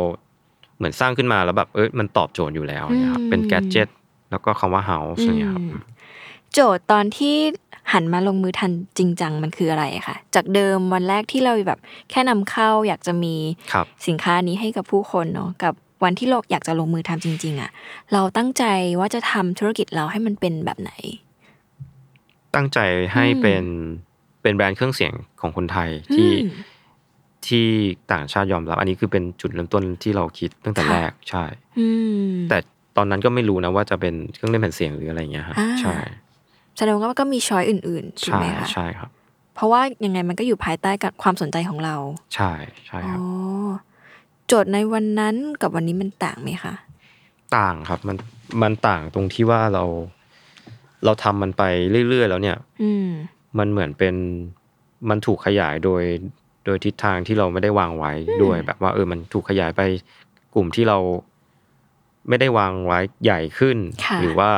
[0.78, 3.90] เหมือนสร้างขึ้นมาแล้วแบบเออมันตอบโจทย์อยู่แล้วเนี่ยครับเป็นแกดเจิต
[4.32, 5.82] แล้วก็คำว่าเฮาส์เนี่ยครับอืม
[6.54, 7.36] โจทย์ตอนที่
[7.94, 11.80] หันมาลงมือทันจริงจังมันคืออะไรอะคะจากเดิมวันแรกที่เราแบบ
[12.10, 13.36] แค่นำเข้าอยากจะมี
[13.74, 17.72] ครับสินค้านี้ให้กับผู้คนเนาะกับวันที่เราอยากจะลงมือทำจริง ๆอะ
[18.14, 18.64] เราตั้งใจ
[19.00, 20.92] ว่าจะทำธุรกิจเราให้มันเป็นแบบไหน
[22.56, 22.80] ตั้งใจ
[23.14, 23.64] ให้อืมเป็น
[24.44, 26.72] เป็นแบรนด์เครื่องเสียงของคนไทยที่อืม
[27.48, 27.68] ที่
[28.14, 31.44] ต่างชาติยอมรับ อันนี้คือเป็นจุดเริ่มต้นที่เราคิดตั้งแต่ค่ะแรกใช่
[31.80, 31.88] อื
[32.28, 32.58] มแต่
[32.98, 35.96] ตอนนั้นก็ไม่รู้นะว่าจะเป็นเครื่องเล่นแผ่นเสียงหรืออะไรเงี้ยฮะอ่าใช่
[36.78, 39.10] แสดงว่าก็มีช้อยอื่นๆถูกใช่ไหมคะใช่ครับ
[39.56, 41.96] เพราะว่ายังไงมันก็อยู่ภายใต้กับความสนใจของเรา
[42.36, 42.52] ใช่
[42.88, 43.24] ใช่อ๋ครับอ
[44.48, 46.74] โจทย์ในวันนั้นกับวันนี้มันต่างไหมคะ
[47.58, 48.18] ต่างครับมัน
[48.62, 49.84] มันต่างตรงที่ว่าเรา
[51.06, 51.64] เราทำมันไป
[52.10, 52.92] เรื่อยๆแล้วเนี่ย อื
[53.56, 54.16] มมันเหมือนเป็น
[55.10, 56.04] มันถูกขยายโดย
[56.66, 58.12] โดยทิศทางที่เราไม่ได้วางไว้
[58.44, 59.82] ด้วยแบบว่าเออมันถูกขยายไป
[60.56, 60.98] กลุ่มที่เรา
[62.30, 64.50] ไม่ได้วางไว้ใหญ่ขึ้นค่ะหรือว่า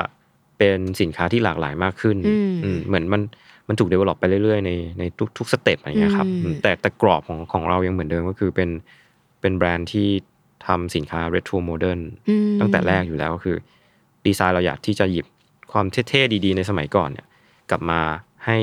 [0.58, 3.22] เป็นสินค้าที่หลากหลายมากขึ้นอืมอืมเหมือนมัน
[3.68, 8.70] มันถูก develop ไปเรื่อยๆในในทุกทุก step อะไรเงี้ยครับอืมอืมแต่แต่กรอบของของเรายังเหมือนเดิมก็คือเป็น
[9.42, 10.08] เป็นแบรนด์ที่
[10.68, 12.00] ทำสินค้า retro modern
[12.30, 13.58] อืมตั้งแต่แรกอยู่แล้วก็คือ
[14.26, 15.26] ดีไซน์เราอยากที่จะหยิบ
[15.72, 17.26] ความเท่ๆดี ๆ ในสมัยก่อนเนี่ย
[17.70, 18.00] กลับมา
[18.46, 18.58] ให้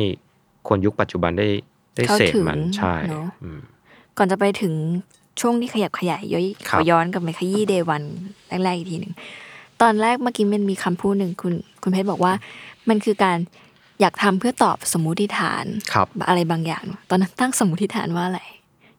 [0.69, 1.49] คนยุคปัจจุบันได้
[1.97, 3.61] ได้เข้าเสพถึงมันใช่เนอะอืม
[4.19, 4.75] ก่อนจะไปถึง
[5.41, 8.03] ช่วงที่ขยับขยายย้อยคขรับอย้อนกลับไปขยี้เดวัน
[8.65, 9.15] แรกๆอีกทีหนึ่ง
[9.83, 12.33] ตอนแรกเมื่อกี้มันมีคำพูดหนึ่งคุณคุณเพชรบอกว่า
[12.89, 13.39] มันคือการ
[14.01, 18.41] อยากทำเพื่อตอบสมมุติฐานครับอะไรบางอย่าง ตอนนั้นตั้งสมมุติฐานว่าอะไร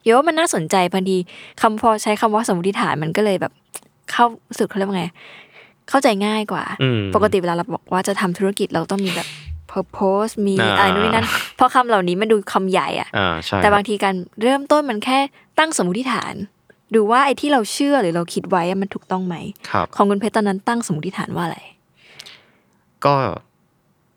[0.03, 1.17] โยว่ามันน่าสนใจพอดี
[1.61, 3.53] คำพอใช้คำว่าสมมุติฐานมันก็เลยแบบ
[4.11, 4.25] เข้า
[4.57, 5.05] สุดเขาเรียกว่าไง
[5.89, 9.27] เข้าใจง่ายกว่าอืมปกติเวลาเราบอกว่าจะทำธุรกิจเราต้องมีแบบ
[9.73, 15.19] purpose มีอ่าอะไรนู่นนนั่นเพราะคำเหล่านี้มันดูคำใหญ่อะอ่าใช่แต่บางทีการเริ่มต้นมันแค่
[15.59, 16.33] ตั้งสมมติฐาน
[16.95, 19.35] ดูว่าไอ้ที่เราเชื่อหรือเราคิดไว้อะมันถูกต้องไหม
[19.69, 21.59] ครับของคุณเพชรตอนนั้นตั้งสมมติฐานว่าอะไร
[23.05, 23.13] ก็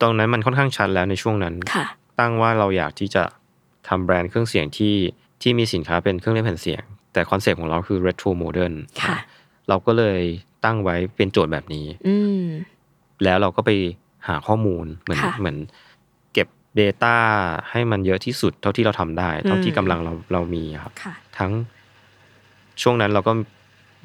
[0.01, 1.87] ตรงนั้นมันค่อนข้างชัดแล้วในช่วงนั้นค่ะ
[2.19, 3.25] ตั้งว่าเราอยากที่จะ
[3.89, 4.95] ทำแบรนด์เครื่องเสียงที่
[5.43, 6.83] ที่มีสินค้าเป็นเครื่องเล่นแผ่นเสียง
[7.13, 9.17] แต่คอนเซปต์ของเราคือ retro modern ค่ะ
[9.69, 10.21] เราก็เลย
[10.65, 12.43] ตั้งไว้เป็นโจทย์แบบนี้อืม
[13.25, 13.71] แล้วเราก็ไป
[14.29, 15.57] หาข้อมูลเหมือนค่ะเหมือน
[16.33, 16.49] เก็บ
[16.81, 17.17] data
[17.71, 21.53] ให้มันเยอะที่สุดเท่าที่เราทำได้ เท่าที่อืมกำลังเราเรามีครับค่ะทั้ง
[22.83, 23.33] ช่วงนั้นเราก็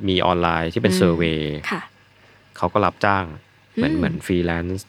[0.08, 1.40] มีออนไลน์ที่เป็นอืมเซอร์เวย
[1.72, 1.82] ค่ะ
[2.58, 3.26] เขาก็รับจ้าง
[3.74, 4.88] เหมือนอืมเหมือนฟรีแลนซ์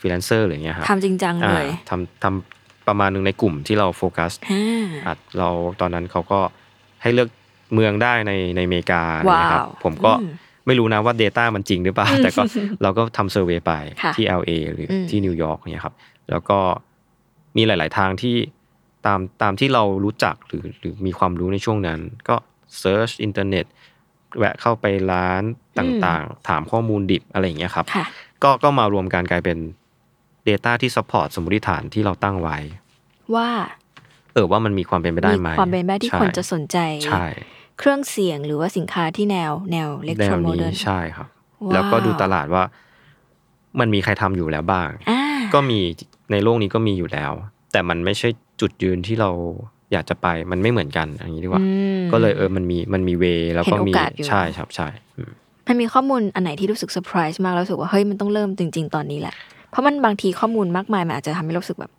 [0.00, 5.48] ฟรีแลนเซอร์อะไรเงี้ยครับทำจริงจังเลยอ่าทำทำประมาณหนึ่งในกลุ่มที่เราโฟกัสอ่าอัดเรา
[5.80, 6.40] ตอนนั้นเขาก็
[7.02, 7.28] ให้เลือก
[7.74, 10.32] เมืองได้ในในอเมริกาอะไรเงี้ยครับว้าวผมก็อืม
[10.66, 12.42] ไม่รู้นะว่า data มันจริงหรือเปล่า แต่ก็
[12.82, 13.72] เราก็ทำ survey ไป
[14.02, 15.94] ค่ะที่ LA หรืออืมที่นิวยอร์กเนี่ยครับ
[16.30, 16.58] แล้วก็
[17.56, 18.36] มีหลาย ๆ ทางที่
[19.06, 22.36] ตามตามที่เรารู้จักหรือหรือมีความรู้ในช่วงนั้น ก็
[22.78, 23.66] search อินเทอร์เน็ต
[24.38, 25.42] แวะเข้าไปร้าน
[25.78, 28.06] ต่าง ๆ ถามข้อมูลดิบอะไรอย่างเงี้ยครับค่ะ
[28.42, 29.58] ก็ก็มารวมกันกลายเป็น
[30.48, 32.58] Data ที่ support สมมติฐานที่เราตั้งไว้
[33.34, 33.48] ว่า
[34.34, 37.24] เออว่ามันมีความเป็นไปได้ไหมมีความเป็นไปได้ที่ใช่คนจะสนใจใช่
[37.78, 41.28] เครื่องเสียงหรือว่าสินค้าที่แนวแนวเล็กแนโทรวโมนี้เดิร์นใช่ครับ
[41.66, 42.62] ว้าวแล้วก็ดูตลาดว่า
[43.80, 45.22] มันมีใครทำอยู่แล้วบ้างอ่า
[45.54, 45.80] ก็มี
[46.32, 47.32] ในโลกนี้ก็มีอยู่แล้ว
[47.72, 48.28] แต่มันไม่ใช่
[48.60, 49.30] จุดยืนที่เรา
[49.92, 55.30] อยากจะไปมันไม่เหมือนกันอย่างนี้ดีกว่าอืมก็เลยเออมันมีมันมีเวแล้วก็เห็นโอมีกาสอยู่ใช่ครับใช่อืม
[55.68, 59.34] มันมีข้อมูลอันไหนที่รู้สึกเซอร์ไพรส์มากแล้วรู้สึกว่าเฮ้ยมันต้องเริ่มจริง ๆ ตอนนี้แหละ
[59.70, 61.92] เพราะมันบางทีข้อมูลมากมายมันอาจจะทำให้เรารู้สึกแบบ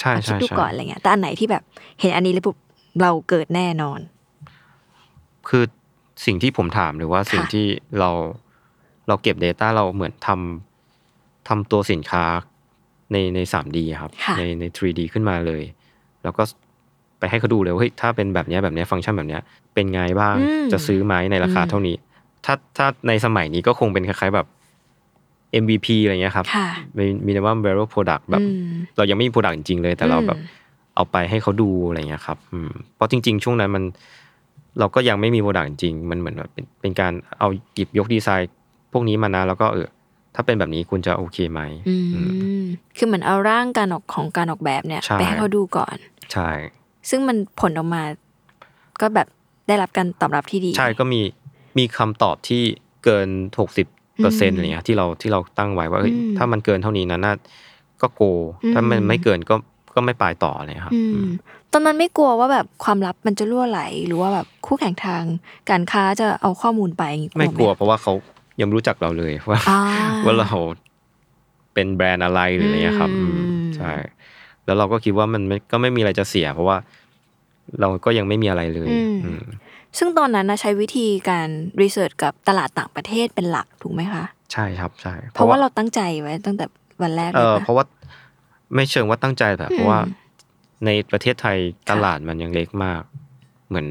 [0.00, 1.62] ใช่อะคิดใช่ดูใช่ก่อนอะไรเงี้ยแต่อันไหนที่แบบ
[2.00, 2.56] เห็นอันนี้แล้วปุ๊บ
[3.02, 3.98] เราเกิดแน่นอน
[5.48, 5.64] คือ
[6.26, 7.66] สิ่งที่ผมถามหรือว่าสิ่งค่ะที่
[7.98, 8.10] เรา
[9.08, 12.24] เราเก็บ Data เราเหมือนทำทำตัวสินค้า
[13.12, 15.62] ในใน 3D ครับค่ะในใน 3D ขึ้นมาเลย
[16.22, 16.42] แล้วก็
[17.18, 19.42] ไปให้เขาดูเลยว่าเฮ้ยถ้าเป็นแบบเนี้ยแบบเนี้ยฟังก์ชันแบบเนี้ย
[19.74, 21.96] เป็นไงบ้างอืมจะซื้อไหมในราคาอืมเท่านี้
[22.44, 24.46] ถ้าถ้าในสมัยนี้ก็คงเป็นคล้ายๆแบบ
[25.62, 26.68] MVP อะไรเงี้ยครับค่ะ
[27.26, 30.60] มีนิมัม viral product แบบอืมเรายังไม่มี product จริงๆเลย แต่เราแบบอืม
[30.96, 33.84] เอาไปให้เขาดูอะไรเงี้ยครับอืมเพราะจริง ๆ ช่วงนั้นมัน
[34.78, 38.50] เราก็ยังไม่มี product จริงๆมันเหมือนแบบเป็นเป็นการเอาหยิบยกดีไซน์
[38.92, 39.86] พวกนี้มานะแล้วก็เออ
[40.34, 42.20] ถ้าเป็นแบบนี้คุณจะโอเคไหมอืมอื
[42.62, 42.64] ม
[42.96, 45.96] คือเหมือนเอาร่างการออกของการออกแบบเนี่ยใช่ไปให้เขาดูก่อน
[46.32, 46.50] ใช่
[47.10, 48.02] ซึ่งมันผลออกมา
[49.00, 49.28] ก็แบบ
[49.68, 51.20] ได้รับการตอบรับที่ดี ใช่ก็มี
[51.78, 52.62] มีคำตอบที่
[53.04, 53.28] เกิน
[53.60, 53.86] หกสิบ
[54.22, 57.34] เปอร์เซ็นอืต์มอะไรเงี้ยที่เราที่เราตั้งไว้ว่าเอ้ยอืมถ้ามันเกินเท่านี้นะน่า
[58.02, 58.22] ก็โก
[58.62, 59.54] อืมถ้ามันไม่เกินก็
[59.94, 61.30] ก็ไม่ไปต่อเลยครับอือืมม
[61.72, 65.22] ตอนนั้นไม่กลัวว่าแบบความลับมันจะรั่วไหล หรือว่าแบบคู่แข่งทาง
[65.70, 68.12] การค้าจะเอาข้อมูลไปอย่างงี้ไม่กลัวหเพราะว่าเขา
[68.60, 69.80] ยังไม่รู้จักเราเลยว่าอ่า
[70.24, 70.52] ว่าเรา
[71.74, 73.92] เป็นแบรนด์อะไรหรืออะไรเงี้ยครับอืมอืมใช่
[74.64, 76.76] แล้วเราก็คิดว่ามันไม่ก็ไม่มีอะไรจะเสีย เพราะว่า
[77.80, 79.44] เราก็ยังไม่มีอะไรเลยอืมอืม
[79.98, 81.48] ซึ่งตอนนั้นนะใช้วิธีการ
[81.82, 86.64] รีเสิร์ชกับตลาดต่างประเทศเป็นหลักถูกไหมคะ ใช่ครับใช่ เพราะว่าเราตั้งใจไว้ตั้งแต่
[87.02, 87.84] วันแรกเอเลยอปะเพราะว่า
[88.74, 90.20] ไม่เชิงว่าตั้งใจแต่เพราะว่าอืม
[90.86, 93.02] ในประเทศไทยค่ะตลาดมันยังเล็กมาก
[93.68, 93.86] เหมือน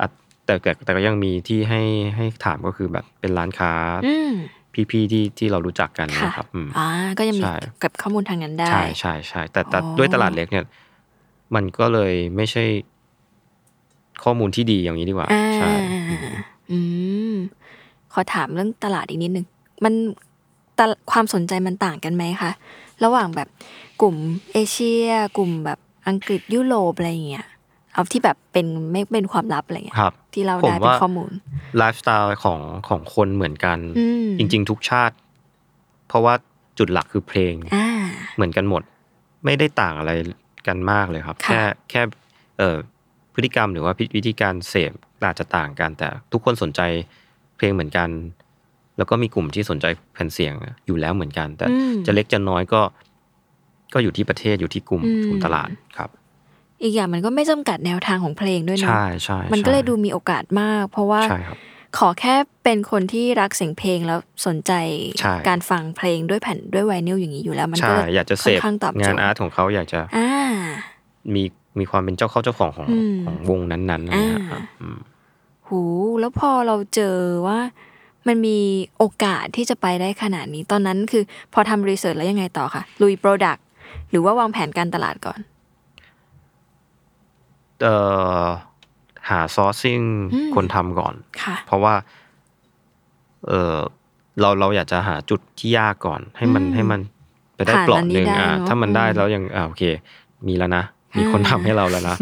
[0.00, 0.06] อะ
[0.44, 1.82] แต่แต่แต่ก็ยังมีที่ให้
[2.16, 3.72] ให้ถามก็คือแบบเป็นร้านค้า
[4.06, 4.32] อืม
[4.90, 10.64] พี่ๆที่ที่เรารู้จักกันค่ะนะครับอืมอ่าก็ยังมีใช่เก็บข้อมูลทางนั้นได้ ใช่ใช่ใช่แต่แต่อ๋อด้วยตลาดเล็กเนี่ย
[11.54, 12.64] มันก็เลยไม่ใช่
[14.24, 15.72] ข้อมูลที่ดีอย่างนี้ดีกว่าอ่าใช่
[16.70, 16.78] อื
[17.32, 17.34] ม
[18.12, 19.46] ขอถามเรื่องตลาดอีกนิดนึง
[19.84, 19.94] มัน
[20.78, 22.50] ตลความสนใจมันต่างกันไหมคะ
[23.04, 23.48] ระหว่างแบบ
[24.00, 24.16] กลุ่ม
[24.52, 27.46] เอเชีย กลุ่มแบบอังกฤษยุโรปอะไรอย่างเงี้ย
[27.92, 31.32] เอาที่แบบเป็นไม่เป็นความลับอะไรเงี้ยครับที่เราผมได้เป็นว่าข้อมูล
[31.78, 35.14] ไลฟ์สไตล์ของของคนเหมือนกันอืมจริง ๆ ทุกชาติ
[36.08, 36.34] เพราะว่า
[36.78, 37.88] จุดหลักคือเพลงอ่า
[38.36, 38.82] เหมือนกันหมด
[39.44, 40.12] ไม่ได้ต่างอะไร
[40.66, 42.02] กันมากเลยครับค่ะแค่แค่
[42.58, 42.76] เอ่อ
[43.34, 44.92] พฤติกรรมหรือว่าวิธีการเสพ
[45.24, 46.80] อาจจะต่างกัน แต่ทุกคนสนใจ
[47.56, 48.08] เพลงเหมือนกัน
[48.96, 50.54] แล้วก็มีกลุ่มที่สนใจแผ่นเสียง
[50.86, 52.80] อยู่แล้วเหมือนกัน แต่อืมจะเล็กจะน้อยก็
[53.94, 56.10] ก็อยู่ที่ประเทศอยู่ที่กลุ่มอืมกลุ่มตลาดครับ
[56.82, 61.58] อีกอย่างมันก็ไม่จำกัดแนวทางของเพลงด้วยเนาะใช่ใช่มันก็เลยใช่ดูมีโอกาสมาก เพราะว่าใช่ครับ
[61.98, 64.72] ขอแค่เป็นคนที่รักเสียงเพลงแล้วสนใจ
[65.20, 70.28] ใช่การฟังเพลงด้วยแผ่นด้วยไวนิลอย่างนี้อยู่แล้ว มันก็ใช่เลยอยากจะเสค่อนพข้างตอบโจงานทย์อาร์ตของเขาอยากจะอ่า
[71.34, 71.42] มี
[71.78, 74.98] มีความเป็นเจ้าเข้าเจ้าของของอืมของวงนั้นๆอะไรเงี้ยครับอ่าอืม
[75.68, 75.80] หูย
[76.20, 77.58] แล้วพอเราเจอว่า
[78.26, 78.58] มันมี
[78.98, 83.64] โอกาสที่จะไปได้ขนาดนี้ ตอนนั้นคือพอทำ research แล้วยังไงต่อคะลุย product
[84.10, 85.40] หรือว่าวางแผนการตลาดก่อน
[87.82, 87.94] เอ่
[88.44, 88.46] อ
[89.30, 90.00] หา sourcing
[90.34, 91.94] อืมคนทำก่อนค่ะเพราะว่า
[93.48, 93.76] เออ
[94.40, 97.00] เราเราอยากจะหาจุดที่ยากก่อน ให้มันอืมให้มัน
[97.54, 99.82] ไปได้ผ่านเปลาะอันนี้หนึ่งได้อ่าเนอะถ้ามันได้อืมแล้วยังอ่าโอเค
[100.46, 100.84] มีแล้วนะ
[101.18, 102.16] มีคนอ่าทำให้เราแล้วนะ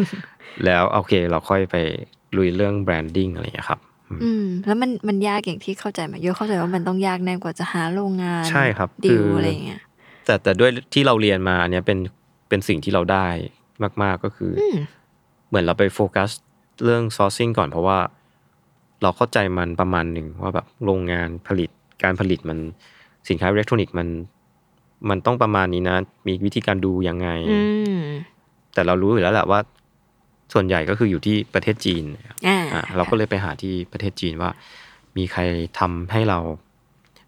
[0.65, 1.77] แล้วโอเค เราค่อยไป
[2.37, 3.81] ลุยเรื่อง branding อะไรอย่างเงี้ยครับ
[4.25, 9.81] อืม แล้วมันมันยากอย่างที่เข้าใจไหมโยเข้าใจว่ามันต้องยากแน่กว่าจะหาโรงงานใช่ครับดิคืวอออะไรอย่างเงี้ย
[10.27, 11.99] แต่แต่ด้วยที่เราเรียนมาอันเนี้ยเป็น
[12.49, 13.27] เป็นสิ่งที่เราได้
[14.03, 14.77] มาก ๆก็คืออืม
[15.49, 16.31] เหมือนเราไปโฟกัส
[16.85, 17.99] เรื่อง sourcing ก่อนเพราะว่า
[19.03, 21.71] เราเข้าใจมันประมาณหนึ่งว่าแบบโรงงานผลิต
[22.03, 22.59] การผลิตมัน
[23.29, 24.09] สินค้าอิเล็กทรอนิกส์มัน
[25.11, 25.97] มันต้องประมาณนี้นะ
[26.27, 27.59] มีวิธีการดูยังไงอื
[27.97, 27.99] ม
[28.75, 29.61] แต่เรารู้อยู่แล้วแหละว่า
[30.53, 34.51] ส่วนใหญ่ก็คืออยู่ที่ประเทศจีนนะครับอ่าอะเราก็เลยไปหาที่ประเทศจีนว่า
[35.17, 35.41] มีใคร
[35.79, 36.39] ทำให้เรา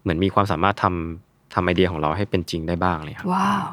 [0.01, 3.65] เหมือนมีความสามารถทำทำไอเดียของเราให้เป็นจริงได้บ้างเลยครับว้าว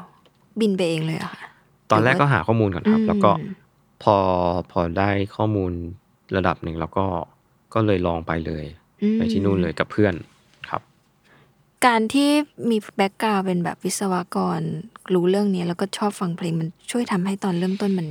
[0.59, 1.49] บินไปเองเลยเหรอะค่ะ
[1.91, 3.53] ตอนแรกก็หาข้อมูลก่อนครับ แล้วก็อืม
[4.03, 4.17] พอ
[4.71, 5.71] พอได้ข้อมูล
[6.35, 7.05] ระดับหนึ่งแล้วก็
[7.73, 8.65] ก็เลยลองไปเลย
[9.01, 10.13] อืมไปที่นู่นเลยกับเพื่อน
[10.69, 10.81] ครับ
[11.85, 12.29] การที่
[12.69, 14.61] มีแบ็กกราวเป็นแบบวิศวกร
[15.13, 18.07] รู้เรื่องนี้แล้วก็ชอบฟังเพลงมันช่วยทำให้ตอนเริ่มต้นมัน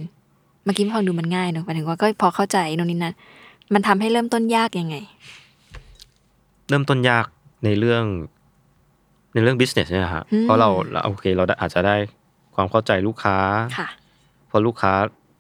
[0.65, 3.15] เมื่อกี้ฟังดูมันง่ายเนอะหมายถึงว่าก็พอเข้าใจโน่นนี่นั่น
[3.75, 4.97] มันทำให้เริ่มต้นยากยังไง
[6.69, 7.27] เริ่มต้นยาก
[7.65, 8.05] ในเรื่อง
[9.35, 11.97] ในเรื่อง business เนี่ยนะฮะอืมเพราะเราเราโอเค เราได้อาจจะได้
[12.55, 13.37] ความเข้าใจลูกค้า
[13.79, 13.89] ค่ะ
[14.49, 14.93] เพราะลูกค้า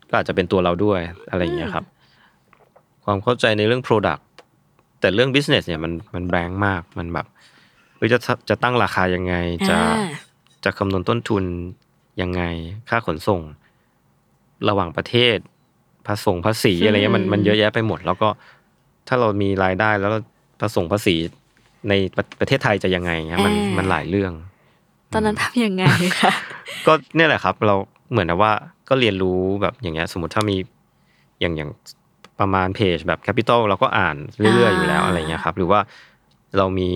[0.09, 1.85] ก็อาจจะเป็นตัวเราด้วยอะไรอย่างเงี้ยครับ
[3.05, 4.23] ความเข้าใจในเรื่อง product
[5.01, 7.27] แต่เรื่อง business เนี่ยมันมันแบงค์มากมันแบบ
[7.97, 9.35] เฮ้ยจะจะตั้งราคายังไง
[9.69, 10.07] จะอ่า
[10.65, 11.45] จะคำนวณต้นทุน
[12.23, 12.43] ยังไง
[12.89, 13.41] ค่าขนส่ง
[14.69, 15.37] ระหว่างประเทศ
[16.07, 18.29] ภาษงภาษีอะไรเงี้ยมันมันเยอะแยะไปหมด แล้วก็
[19.09, 20.13] ถ้าเรามีรายได้แล้ว
[20.61, 21.17] ภาษงภาษี
[21.89, 24.33] ในประประเทศไทยจะยังไงเงี้ยมันอ่ามัมันหลายเรื่อง
[25.13, 25.85] ตอนนั้นทำยังไง
[26.21, 26.33] คะ
[26.87, 27.75] ก็เนี่ยแหละครับ เรา
[28.11, 28.53] เหมือนกับว่า
[28.89, 30.57] ก็เรียนรู้แบบอย่างเงี้ย สมมติถ้ามี
[31.41, 31.71] อย่างอย่าง
[32.41, 35.81] ประมาณเพจแบบแคปิตอลเราก็อ่านเรื่อยๆอ่าอยู่แล้วอะไรเงี้ยครับ หรือว่า
[36.57, 36.91] เรามี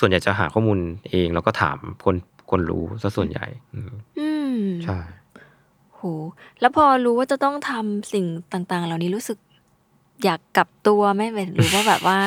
[0.00, 0.78] ส่วนใหญ่จะหาข้อมูล
[1.10, 2.16] เอง แล้วก็ถามคน
[2.50, 6.06] คนรู้ซะส่วนใหญ่ อืมอืมใช่โห
[6.60, 9.38] แล้วพอรู้ว่าจะต้องทำสิ่งต่าง ๆ เหล่านี้รู้สึก
[10.24, 11.22] อยากกลับตัวไหม
[11.56, 12.18] หรือว่าแบบว่า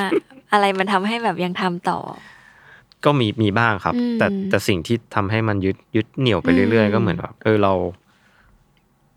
[0.52, 2.00] อะไรมันทำให้แบบยังทำต่อ
[3.06, 7.74] ก็มีมีบ้างครับอืมแต่แต่สิ่งที่ทำให้มันยึดยึดเหนี่ยวไปเรื่อยอืมๆก็เหมือนแบบเออเรา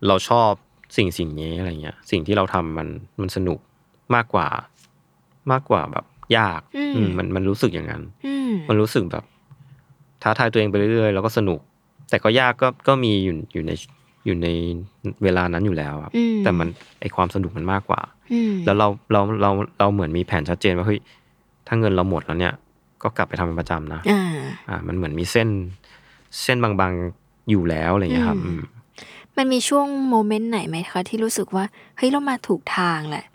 [0.07, 0.51] เราชอบ
[0.97, 2.87] สิ่งสิ่งนี้อะไรเงี้ย สิ่งที่เราทำมัน
[3.21, 3.59] มันสนุก
[4.15, 4.47] มากกว่า
[5.51, 6.05] มากกว่าแบบ
[6.37, 9.23] ยาก อืมอืมมันมันรู้สึกอย่างนั้นอืมมันรู้สึกแบบ
[10.23, 11.59] ท้าทายตัวเองไปเรื่อยๆ แล้วก็สนุก
[12.09, 13.71] แต่ก็ยากก็ก็มีอยู่อยู่ใน
[14.25, 14.47] อยู่ใน
[15.23, 16.67] เวลานั้นอยู่แล้วครับอืมแต่มัน
[16.99, 18.01] ไอความสนุกมันมากกว่า
[18.33, 20.99] อืมแล้วเราเราเราเราเหมือนมีแผนชัดเจนว่าเฮ้ย
[21.67, 22.53] ถ้าเงินเราหมดแล้วเนี่ย
[23.03, 24.21] ก็กลับไปทำเป็นประจำนะอ่า
[24.69, 25.49] อ่ามันเหมือนมีเส้น
[26.43, 28.63] เส้นบางๆอยู่แล้วอะไรเงี้ยครับอืมอืม
[29.37, 31.65] มันมีช่วง moment ไหนไหมคะที่รู้สึกว่า
[31.97, 33.25] เฮ้ยเรามาถูกทางแล้ว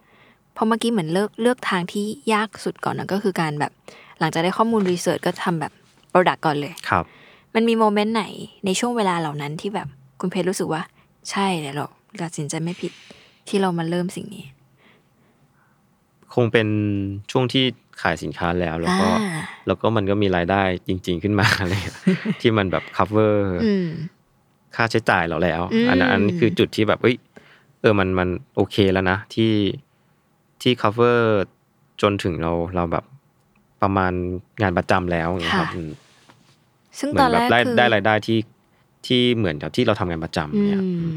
[0.54, 3.72] เพราะเมื่อกี้เหมือนเลือกเลือกทางที่ยากสุดก่อนนะก็คือการแบบ
[4.18, 5.72] หลังจากได้ข้อมูล research ก็ทำแบบ
[6.10, 7.04] product ก่อนเลยครับ
[7.54, 8.24] มันมี moment ไหน
[8.64, 9.88] ในช่วงเวลาเหล่านั้นที่แบบ
[10.20, 10.82] คุณเพชรรู้สึกว่า
[11.30, 11.86] ใช่เลยเรา
[12.22, 12.92] ตัดสินใจไม่ผิด
[13.48, 14.44] ที่เรามาเริ่มสิ่งนี้
[16.34, 16.68] คงเป็น
[17.30, 17.64] ช่วงที่
[18.02, 21.98] ขายสินค้าแล้วแล้วก็อ่าแล้วก็มันก็มีรายได้จริง ๆขึ้นมาอะไรเงี้ย
[22.40, 23.88] ที่มันแบบ cover อืม
[24.76, 27.16] ค่าใช้จ่ายเราแล้วอืมอันนั้นอันนี้คือจุดที่แบบเอ้ย
[27.80, 29.52] เออมันมันโอเคแล้วนะที่
[30.62, 31.18] ที่ cover
[32.02, 33.04] จนถึงเราเราแบบ
[33.82, 34.12] ประมาณ
[34.62, 35.90] งานประจำแล้วอย่างเงี้ยครับค่ะอืม
[36.98, 38.38] ซึ่งเหมืตออนนแรแบบกได้คือได้รายได้ที่
[39.06, 41.10] ที่เหมือนกับที่เราทำงานประจำอืม เนี่ย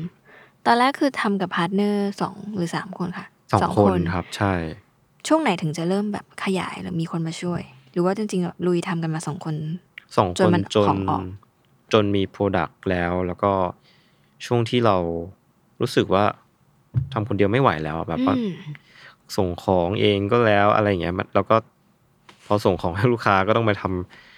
[0.66, 3.28] ตอนแรกคือทำกับ partner สองหรือสามคนค่ะ
[3.62, 4.54] สองคนครับ ใช่
[5.28, 9.56] ช่วงไหนถึงจะเริ่มแบบขยายหรือมีคนมาช่วย หรือว่าจริงๆแบบลุยทำกันมาสองคน
[10.18, 11.24] สองคนจนมันจนของออก
[11.94, 13.52] จนมี product แล้ว แล้วก็
[14.46, 14.96] ช่วงที่เรา
[15.82, 16.26] รู้สึกว่า
[17.14, 18.54] ทำคนเดียวไม่ไหวแล้วอะแบบว่าอืม
[19.38, 21.56] ส่งของเองก็แล้วอะไรอย่างเงี้ยมันแล้วก็
[22.46, 24.29] พอส่งของให้ลูกค้าก็ต้องไปทำ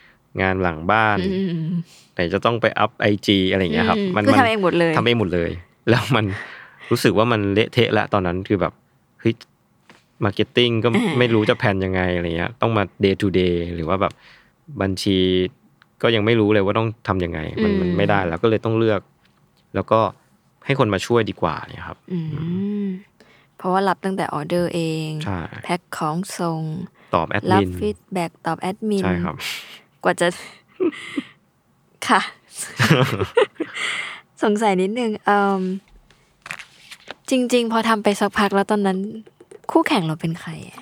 [0.42, 1.72] งานหลังบ้านอืม
[2.14, 5.52] ไหนจะต้องไปอัพ IG อะไรอย่างเงี้ยครับอืมมันคือมันทำเองหมดเลยทำเองหมดเลย
[5.90, 6.26] แล้วมัน
[6.92, 8.74] รู้สึกว่ามันเละเทะแล้วตอนนั้นคือแบบ
[9.20, 9.34] เฮ้ย
[10.24, 10.88] marketing ก็
[11.20, 14.14] ไม่รู้จะ plan ยังไงอะไรเงี้ยต้องมา day to day หรือว่าแบบ
[14.82, 15.20] บัญชี
[16.04, 19.02] ก็ยังไม่รู้เลยว่าต้องทำยังไง มันมันไม่ได้แล้วก็เลยต้องเลือก
[19.76, 20.00] แล้วก็
[20.66, 22.20] ให้คนมาช่วยดีกว่าเนี่ยครับอืม
[22.84, 22.86] ม
[23.58, 26.62] เพราะว่ารับตั้งแต่ออเดอร์เองใช่แพ็คของส่ง
[27.16, 29.36] ตอบแอดมิน รับ feed back ตอบแอดมินใช่ครับ
[30.04, 30.28] กว่าจะ
[32.08, 32.22] ค่ะ
[34.44, 35.62] สงสัยนิดนึงเออ
[37.30, 38.98] จริง ๆ พอทำไปสักพักแล้วตอนนั้น
[39.72, 40.82] คู่แข่งเราเป็นใครอะ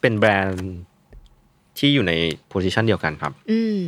[0.00, 0.70] เป็นแบรนด์
[1.78, 2.12] ที่อยู่ใน
[2.48, 3.80] position เดียวกันครับ อืม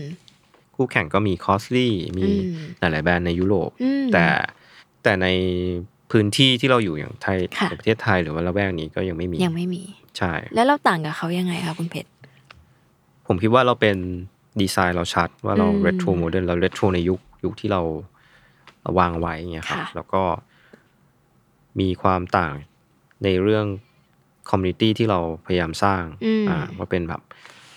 [0.77, 4.27] คู่แข่งก็มี Crosley มีอืมหลาย ๆ แบรนด์ในยุโรปอืมแต่
[5.03, 5.27] แต่ใน
[6.11, 9.83] พื้นที่ที่เราอยู่อย่างไทยค่ะในประเทศไทยหรือว่าละแวกนี้ก็ยังไม่มียังไม่มี
[10.19, 12.11] ใช่ แล้วเราต่างกับเขายังไงคะคุณเพชร
[13.33, 13.97] ผมคิดว่าเราเป็น
[14.61, 17.83] ดีไซน์เราชัดว่าเราอืม retro modern เราเรโทรในยุคยุคที่เรา
[18.99, 20.23] วางไว้เงี้ยครับค่ะแล้วก็
[21.81, 22.55] มีความต่าง
[23.25, 23.67] ในเรื่อง
[24.51, 27.21] community ที่เราพยายามสร้างอืมอ่าว่าเป็นแบบ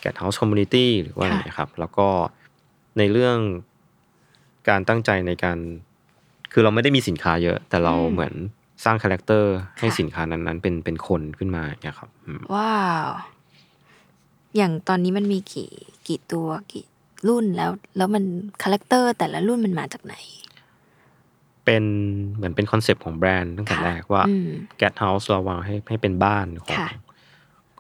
[0.02, 2.08] แก t เฮาส์คอมมูนิตี้หรือว่าอะไรค่ะเงี้ยครับ แล้วก็
[2.98, 3.38] ในเรื่อง
[4.70, 5.58] การตั้งใจในการ
[6.54, 8.34] คือเราไม่ได้มีสินค้าเยอะ แต่เราเหมือน
[8.86, 12.76] สร้าง character ให้สินค้านั้นๆ เป็นเป็นคนขึ้นมาอย่างเงี้ยครับอืมว้า
[13.08, 13.10] ว
[14.58, 15.70] อย่างตอนนี้มันมีกี่
[16.08, 16.86] กี่ตัวกี่
[17.28, 18.24] รุ่นแล้ว แล้วมัน
[18.62, 20.16] character แต่ละรุ่นมันมาจากไหน
[21.66, 21.84] เป็น
[22.36, 26.90] เหมือนเป็นคอนเซปต์ของแบรนด์ตั้งแต่ค่ะแรกว่าอืมแก t เฮาส์เราวางให้ให้เป็นบ้านของค่ะ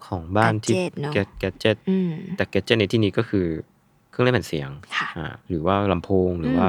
[0.07, 3.45] ของบ้านที่ gadget เนอะแก gadget อืมแต่แกเจ็ตในที่นี้ก็คือ
[4.09, 6.67] เครื่องเล่นแผ่นเสียงค่ะอ่าหรือว่าลำโพงหรือว่า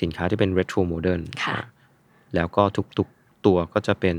[0.00, 1.58] สินค้าที่เป็นเรโทรโมเดิร์นค่ะ
[2.34, 2.62] แล้วก็
[2.98, 4.16] ทุกๆตัวก็จะเป็น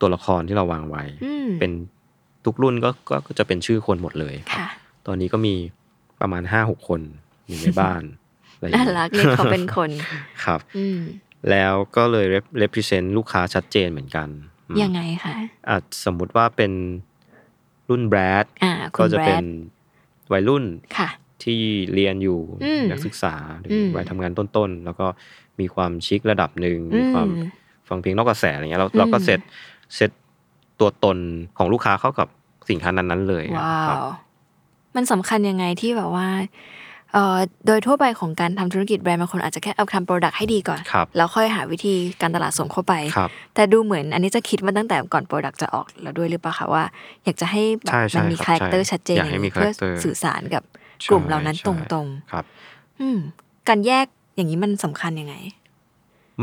[0.00, 1.72] ตัวละครที่เราวางไว้อืมเป็น
[2.44, 4.68] ทุกรุ่นก็ก็ก็จะเป็นชื่อคนหมดเลยครับค่ะ
[5.06, 5.54] ตอนนี้ก็มี
[6.20, 7.00] ประมาณห้าหกคน
[7.46, 8.02] อยู่ในบ้าน
[8.54, 9.90] อะไรอย่งน่าเงี้ยรักเลยเขาเป็นคน
[10.44, 10.98] ครับอืม
[11.50, 14.28] แล้วก็เลย rep- represent ลูกค้าชัดเจนเหมือนกัน
[14.68, 15.34] อืมยังไงคะ
[15.68, 16.72] อาจสมมุติว่าเป็น
[17.90, 19.46] รุ่นแบรดอ่าคุก็ณจะแบรเป็นด
[20.32, 20.64] วัยรุ่น
[20.98, 21.08] ค่ะ
[21.44, 21.60] ที่
[21.94, 25.06] เรียนอยู่อืมนักศึกษาหรืออมวัยทำงานต้นๆ แล้วก็
[25.60, 27.28] มีความชิคระดับหนึ่งอืมีมความ
[27.88, 29.40] ฟังเพลงนอกกระแสอะไรเงี้ยเราอืมเราก็เซต
[29.94, 30.10] เซต
[30.80, 31.18] ตัวตน
[31.58, 32.28] ของลูกค้าเข้ากับ
[32.70, 34.08] สินค้านั้นๆเลยว้าครับว
[34.96, 36.28] มันสำคัญยังไงที่แบบว่า
[37.12, 37.36] เอ่อ
[37.66, 46.84] โดยทั่วไปของการทำธุรกิจแบรนด์บางคนอาจจะแค่เอาทำโปรดักต์ให้ดีก่อนครับแล้วค่อยหาวิธีการตลาดส่งเข้าไปครับแต่ดูเหมือนอันนี้จะคิดมาตั้งแต่ก่อน product จะออกแล้วด้วยหรือเปล่าคะว่า
[47.24, 50.62] อยากจะให้แบบใช่ใช่มันมีครับ character ใช่ชัดเจนอยากให้มีเพื่อ character สื่อสารกับ
[51.10, 53.18] กลุ่มเหล่านั้นใช่ใช่ตรงครับๆอืม
[53.68, 55.34] การแยกอย่างนี้มันสำคัญยังไง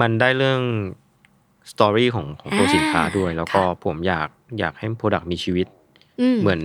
[0.02, 0.62] มันได้เรื่อง
[1.71, 4.28] story ของของตัวอ่าสินค้าด้วย แล้วก็ค่ะผมอยาก
[4.60, 5.67] อยากให้ product มีชีวิต
[6.21, 6.62] อืมเหมือน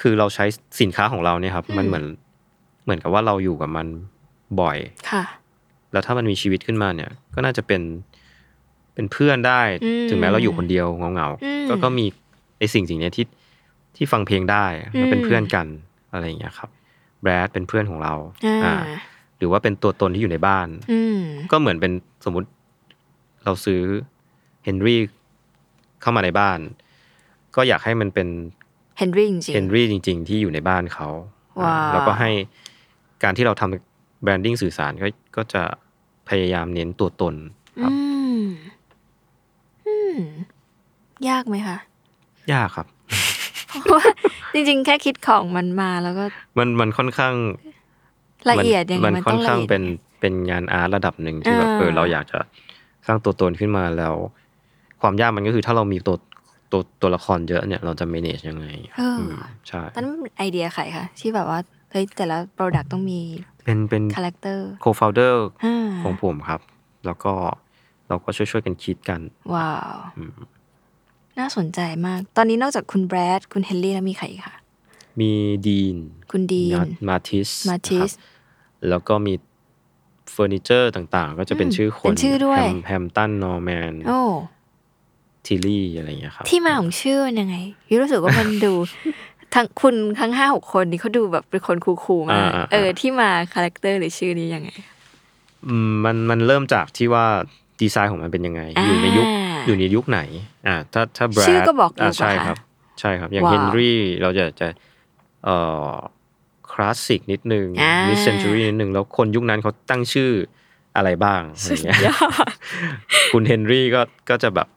[0.00, 0.44] คือเราใช้
[0.80, 2.04] สินค้าของเราเนี่ยครับอืมมันเหมือน
[2.84, 3.86] เหมือนกับว่าเราอยู่กับมัน
[4.60, 4.78] บ่อย
[5.10, 5.22] ค่ะ
[5.92, 7.82] แล้วถ้ามันมีชีวิตขึ้นมาเนี่ย ก็น่าจะเป็น
[8.94, 12.06] เป็นเพื่อนได้อืมถึงแม้เราอยู่คนเดียวเงาอืมๆก็ก็มี
[12.58, 13.26] ไอสิ่งสิ่งเนี้ยที่
[13.96, 15.66] ที่ฟังเพลงได้แล้วเป็นอืมเพื่อนกัน
[16.12, 16.68] อะไรอย่างเงี้ยครับ
[17.22, 18.14] แบรดเป็นเพื่อนของเรา
[18.64, 18.74] อ่า
[19.38, 21.20] หรือว่าเป็นตัวตนที่อยู่ในบ้านอืม
[21.52, 21.92] ก็เหมือนเป็น
[22.24, 22.48] สมมุติ
[23.44, 23.82] เราซื้อ
[24.64, 25.00] เฮนรี่
[26.00, 26.58] เข้ามาในบ้าน
[27.56, 28.28] ก็อยากให้มันเป็น
[28.98, 31.08] เฮนรี่จริงเฮนรี่จริง ๆ ที่อยู่ในบ้านเขา
[31.60, 32.30] ว้าวอ่าแล้วก็ให้
[33.22, 35.62] การที่เราทำแบรนดิ้งสื่อสารก็ก็จะ
[36.28, 37.98] พยายามเน้นตัวตนๆครับอื
[38.42, 38.44] ม
[39.86, 40.18] อืม
[41.28, 41.76] ยากไหมคะ
[42.52, 42.86] ยากครับ
[43.84, 44.10] เพราะว่า
[44.54, 46.24] จริง ๆ แค่คิดของมันมาแล้วก็
[46.58, 47.34] มันมันค่อนข้าง
[48.50, 49.82] ละเอียดอย่างมันี้นมันค่ต้ออนงละข้างเอียดเป็น
[50.20, 52.69] เป็นงานอาร์ตระดับหนึ่งที่แบบอ่าเออเราอยากจะส
[53.10, 54.14] ร้างตัวตนขึ้นมาแล้ว
[55.00, 56.16] ความยากมันก็คือถ้าเรามีตัว
[56.72, 58.66] ตัวตัวละครเยอะเนี่ยเราจะ manage ยังไง
[58.98, 59.34] เอออืม
[59.68, 61.58] ใช่ตอนนั้นมันไอเดียใครคะที่แบบว่า
[61.90, 63.20] เฮ้ยแต่ละ product ต้องมี
[63.64, 66.60] เป็นเป็น character co-founder อ่าของผมครับ
[67.06, 67.32] แล้วก็
[68.08, 69.20] เราก็ช่วยช่วยๆกันคิดกัน
[69.54, 69.96] ว้าว
[71.38, 74.56] น่าสนใจมาก ตอนนี้นอกจากคุณแบรดคุณเฮนรี่แล้วมีใครอีกคะ
[75.20, 75.32] มี
[75.66, 75.96] ดีน
[76.30, 78.10] คุณดีนมาทิสมาทิส
[78.88, 79.34] แล้วก็มี
[80.30, 84.20] เฟอร์นิเจอร์ต่าง ๆ ก็จะเป็นอืมชื่อคนเป็นชื่อด้วยแฮมแฮมตันนอร์แมนโอ้
[85.46, 87.56] ทิลลี่อะไรอย่างเงี้ยครับ ที่มาของชื่อมันยังไง
[87.88, 88.72] ยูรู้สึกว่ามันดู
[89.54, 94.70] ทั้งคุณทั้งห้าหกคนนี้เขาดูแบบเป็นคน cool ๆมากอ่าๆๆเออ ที่มา character หรือชื่อนี้ยังไง
[95.66, 97.26] อืมมันมันเริ่มจากที่ว่า
[97.80, 100.20] ดีไซน์ของมันเป็นยังไง อยู่ในยุคอ่าอยู่ในยุคไหน
[100.66, 102.58] อ่า ถ้าถ้าแบรดชื่อก็บอกอยู่ใช่ปะคะครับ
[103.00, 104.68] ใช่ครับ อย่างว้าวเฮนรี่เราจะจะ
[105.44, 105.56] เอ่
[105.90, 110.30] อคลาสสิกนิดนึงอ่า mid-century นิดนึงแล้วคนยุคนั้นเขาตั้งชื่อ
[110.96, 112.16] อะไรบ้างอะไรสุดเงี้ยยอ
[112.50, 112.52] ด
[113.32, 114.68] คุณเฮนรี่ก็ก็จะแบบ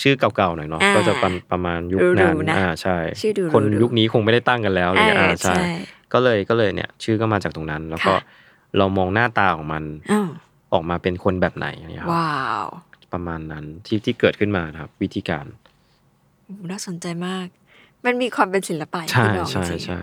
[0.00, 5.64] ชื่อเก่าๆหน่อยเนาะอ่าก็จะประประมาณยุคหรูนั้นๆนะอ่าใช่ชื่อดูหรูๆคนยุคนี้คงไม่ได้ตั้งกันแล้วอะไรเลยเอออ่าใช่ใช่
[6.12, 8.20] ก็เลยก็เลยเนี่ย ชื่อก็มาจากตรงนั้น แล้วก็ค่ะ
[8.78, 10.28] เรามองหน้าตาของมันอ้าว
[10.72, 12.32] ออกมาเป็นคนแบบไหนเนี่ยครับว้า
[12.64, 12.66] ว
[13.12, 15.46] ประมาณนั้นที่ที่เกิดขึ้นมานะครับ วิธีการ
[16.44, 17.46] โอ้โหน่าสนใจมาก
[18.06, 20.00] มันมีความเป็นศิลปะอย่างใช่ที่บอกใช่จริงๆใช่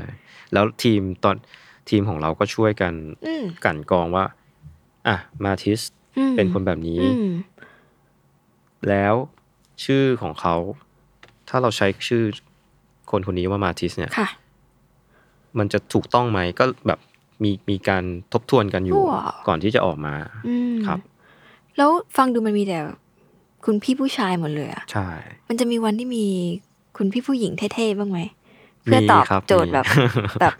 [0.53, 1.35] แล้วทีมตอน
[1.89, 2.93] ทีมของเราก็ช่วยกัน
[3.25, 4.25] อืมกลั่นกรองว่า
[5.07, 5.79] อะมาทิส
[6.17, 7.29] อืมเป็นคนแบบนี้อืม
[8.89, 9.15] แล้ว
[9.85, 10.55] ชื่อของเขา
[11.49, 12.23] ถ้าเราใช้ชื่อ
[13.11, 14.27] คนคนนี้ว่ามาทิสเนี่ยค่ะ
[15.57, 16.99] มันจะถูกต้องไหมก็แบบ
[17.43, 20.13] มีมีการทบทวนกันอยู่ว้าวก่อนที่จะออกมา
[20.47, 20.99] อืมครับ
[21.77, 22.79] แล้วฟังดูมันมีแต่
[23.65, 25.07] คุณพี่ผู้ชายหมดเลยอะใช่
[25.47, 26.25] มันจะมีวันที่มี
[26.97, 28.19] คุณพี่ผู้หญิงเท่ๆบ้างไหม
[28.83, 29.85] เพื่อตอบมีครับโจทย์มีแบบ
[30.41, 30.53] แบบ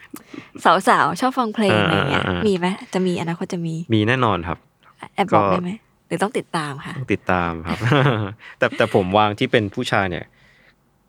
[0.88, 4.57] สาวๆชอบฟังเพลงอะไรเงี้ยอ่าอ่าอ่ามีมีไหมจะมีอนาคตจะมีมีแน่นอนครับ
[5.15, 5.71] แอบบอกก็ได้ไหม
[6.07, 7.77] หรือต้องติดตามค่ะต้องติดตามครับ
[8.59, 10.25] แต่แต่ผมวางที่เป็นผู้ชายเนี่ย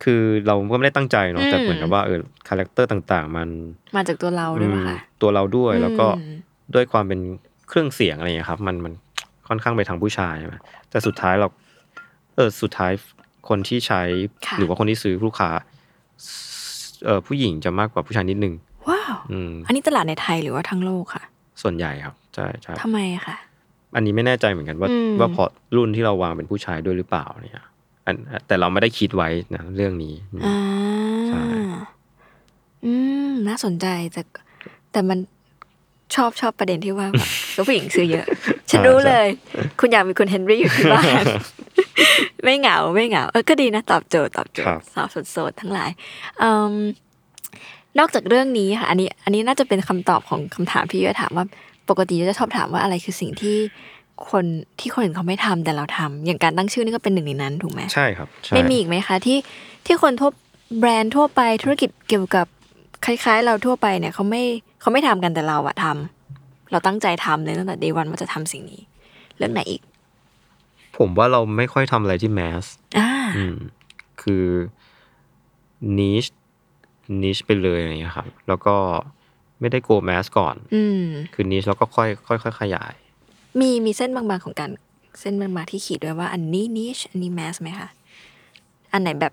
[0.05, 3.48] คือเราก็ไม่ได้ตั้งใจเนาะอืมแต่เหมือนกับว่าเออ character ต่างๆ มัน
[3.96, 6.35] มาจากตัวเราด้วยปะคะอืมตัวเราด้วยแล้วก็อืม
[6.74, 7.20] ด้วยความเป็น
[7.68, 8.92] เครื่องเสียงอะไรอย่างเงี้ยครับ มันมัน
[9.48, 10.55] ค่อนข้างไปทางผู้ชายใช่ไหม
[10.90, 11.48] แต่สุดท้ายเรา
[12.37, 12.92] เออสุดท้าย
[13.48, 14.03] คนที่ใช้
[14.46, 16.54] ค่ะหรือว่าคนที่ซื้อลูกค้าเออ
[17.27, 18.55] ผู้หญิงจะมากกว่าผู้ชายนิดนึง
[18.88, 21.23] ว้าวอืมอันนี้ตลาดในไทยหรือว่าทั้งโลกค่ะ
[21.62, 23.37] ส่วนใหญ่ครับใช่ใช่ทำไมอะคะ
[23.95, 27.67] อันนี้ไม่แน่ใจเหมือนกันว่าอืมว่าพอร์ตรุ่นที่เราวางเป็นผู้ชายด้วยหรือเปล่าเนี่ย
[28.07, 30.14] อันแต่เราไม่ได้คิดไว้นะเรื่องนี้
[30.47, 30.57] อ่า
[31.29, 31.43] ใช่
[32.85, 32.93] อื
[33.29, 34.23] มน่าสนใจแต่
[34.93, 35.19] แต่มัน
[36.16, 38.27] ชอบชอบประเด็นที่ว่าแบบแล้วผู้หญิงซื้อเยอะ
[38.70, 39.27] ฉันรู้เลย
[39.81, 41.24] คุณอยากมีคุณเฮนรี่อยู่ที่บ้าน
[42.44, 45.90] ไม่เหงาไม่เหงาเออก็ดีนะตอบโจทย์ตอบโจทครัย์บสาวโสดๆทั้งหลาย
[46.42, 46.74] อืม
[47.98, 51.44] นอกจากเรื่องนี้ค่ะอันนี้ อันนี้น่าจะเป็นคำตอบของคำถามที่ยุ้ยถามว่า
[51.88, 53.57] ปกติยุ้ยจะชอบถามว่าอะไรคือสิ่งที่
[54.31, 54.44] คน
[54.81, 59.38] ที่คนอื่นเขาไม่ทำแต่เราทำอย่างการตั้งชื่อนี่ก็เป็นหนึ่งในนั้นถูกไหมใช่ครับใช่ไม่มีอีกไหมคะที่
[59.87, 60.31] ที่คนทั่ว
[60.79, 62.46] แบรนด์ทั่วไปธุรกิจเกี่ยวกับ
[63.05, 64.43] คล้าย ๆ เราทั่วไปเนี่ยเขาไม่
[64.81, 68.83] เขาไม่ทำกันแต่เราอะทำเราตั้งใจทำเลยตั้งแต่เดวันว่าจะทำสิ่งนี้
[69.37, 69.83] เรื่องไหนอีก
[70.97, 72.64] ผมว่าเราไม่ค่อยทำอะไรที่แมส
[72.99, 73.57] อ่าอืม
[74.23, 74.47] คือ
[75.99, 76.25] นิช
[77.23, 78.77] นิชไปเลยอะไรอย่างเงี้ยครับ แล้วก็
[79.61, 81.03] ไม่ได้โกแมสก่อน อืม
[81.35, 82.95] คือนิชแล้วก็ค่อยค่อยค่อยขยาย
[83.61, 84.71] มีมีเส้นบางๆของการ
[85.21, 87.88] เส้นบางๆที่ขีดด้วยว่า อันนี้นิชอันนี้แมสไหมคะ
[88.93, 89.33] อันไหนแบบ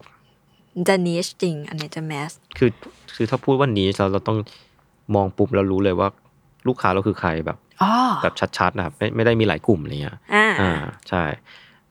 [0.87, 2.69] จะนิชจริง อันไหนจะแมสคือ
[3.15, 4.37] คือถ้าพูดว่านิชเราเราต้อง
[5.15, 6.07] มองปุ๊บเรารู้เลยว่า
[6.67, 10.71] ลูกค้าเราคือใครแบบอ๋อแบบชัดๆนะครับไม่ไม่ได้มีหลายกลุ่มอะไรเงี้ยอ่าอ่า
[11.09, 11.23] ใช่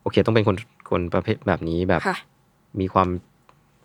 [0.03, 0.57] โอเค ต้องเป็นคน
[0.91, 2.17] คนประเภทแบบนี้แบบค่ะ
[2.81, 3.09] มีความ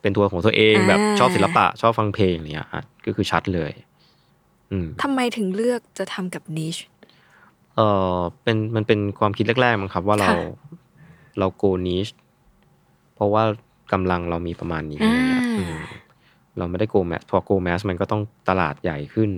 [0.02, 3.72] เป็นตัวของตัวเองอ่าแบบชอบศิลปะ ชอบฟังเพลงอะไรเงี้ยอะก็คือชัดเลย
[4.72, 6.76] อืมทำไมถึงเลือกจะทำกับนิช
[7.76, 7.80] เอ
[8.16, 10.38] อเป็นมันเป็นความคิดแรกๆมั้งครับ ว่าเราค่ะ
[11.40, 12.08] เรา go niche
[13.16, 13.44] เพราะว่า
[13.92, 15.76] กำลังเรามีประมาณนี้อะไรเงี้ยอ่าอืม
[16.58, 19.30] เราไม่ได้ go mass พอ go mass มันก็ต้องตลาดใหญ่ขึ้น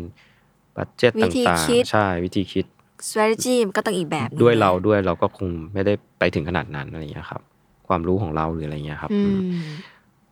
[0.76, 2.66] budget ต่างๆวิธีคิดใช่วิธีคิด
[3.08, 7.42] strategy มันก็ต้องอีกแบบหนึ่งด้วยเราด้วยเราก็คงไม่ได้ไปถึงขนาดนั้นอะไรเงี้ยครับ
[7.88, 9.70] ความรู้ของเราหรืออะไรเงี้ยครับอือืมม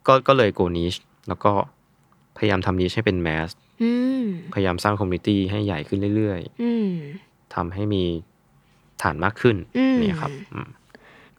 [0.08, 0.94] ก็ก็เลย go niche
[1.28, 1.52] แล้วก็
[2.38, 3.50] พยายามทำ niche ให้เป็น mass
[3.84, 4.24] อืม
[4.54, 8.04] พยายามสร้าง community ให้ใหญ่ขึ้นเรื่อยอืมๆทำให้มี
[9.02, 10.70] ฐานมากขึ้นอืมเนี่ยครับอืม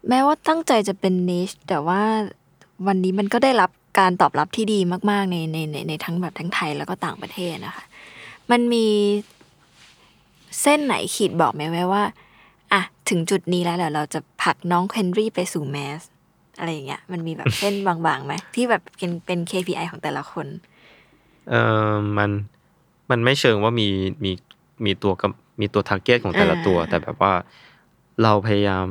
[0.09, 2.03] แม้ว่าตั้งใจจะเป็นนิชแต่ว่า
[2.87, 4.79] วันนี้มันก็ได้รับการตอบรับที่ดี
[5.11, 7.85] มาก ๆ ในในในในทั้งแบบทั้งไทยแล้วก็ต่างประเทศนะคะ
[8.51, 8.87] มันมี
[10.63, 12.03] เส้นไหนขีดบอกไหมไว้ว่า
[12.73, 16.01] อะถึงจุดนี้แล้วเดี๋ยวเราจะผลักน้องเฮนรี่ไปสู่แมส
[16.59, 20.47] อะไรอย่างเงี้ยมันมีแบบเส้นบางๆไหมที่แบบเป็นเป็น KPI ของแต่ละคน
[21.51, 21.55] เอ
[21.91, 22.31] อมัน
[23.11, 23.89] มันไม่เชิงว่ามี
[24.25, 24.33] มี
[24.85, 27.33] มีตัวกำมีตัวทาร์เก็ตของแต่ละตัวอ่าแต่แบบว่า
[28.23, 28.87] เราพยายาม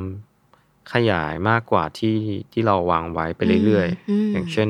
[0.93, 2.17] ขยายมากกว่าที่
[2.51, 3.87] ที่เราวางไว้ไปเรื่อย
[4.25, 4.69] มๆอย่างเช่น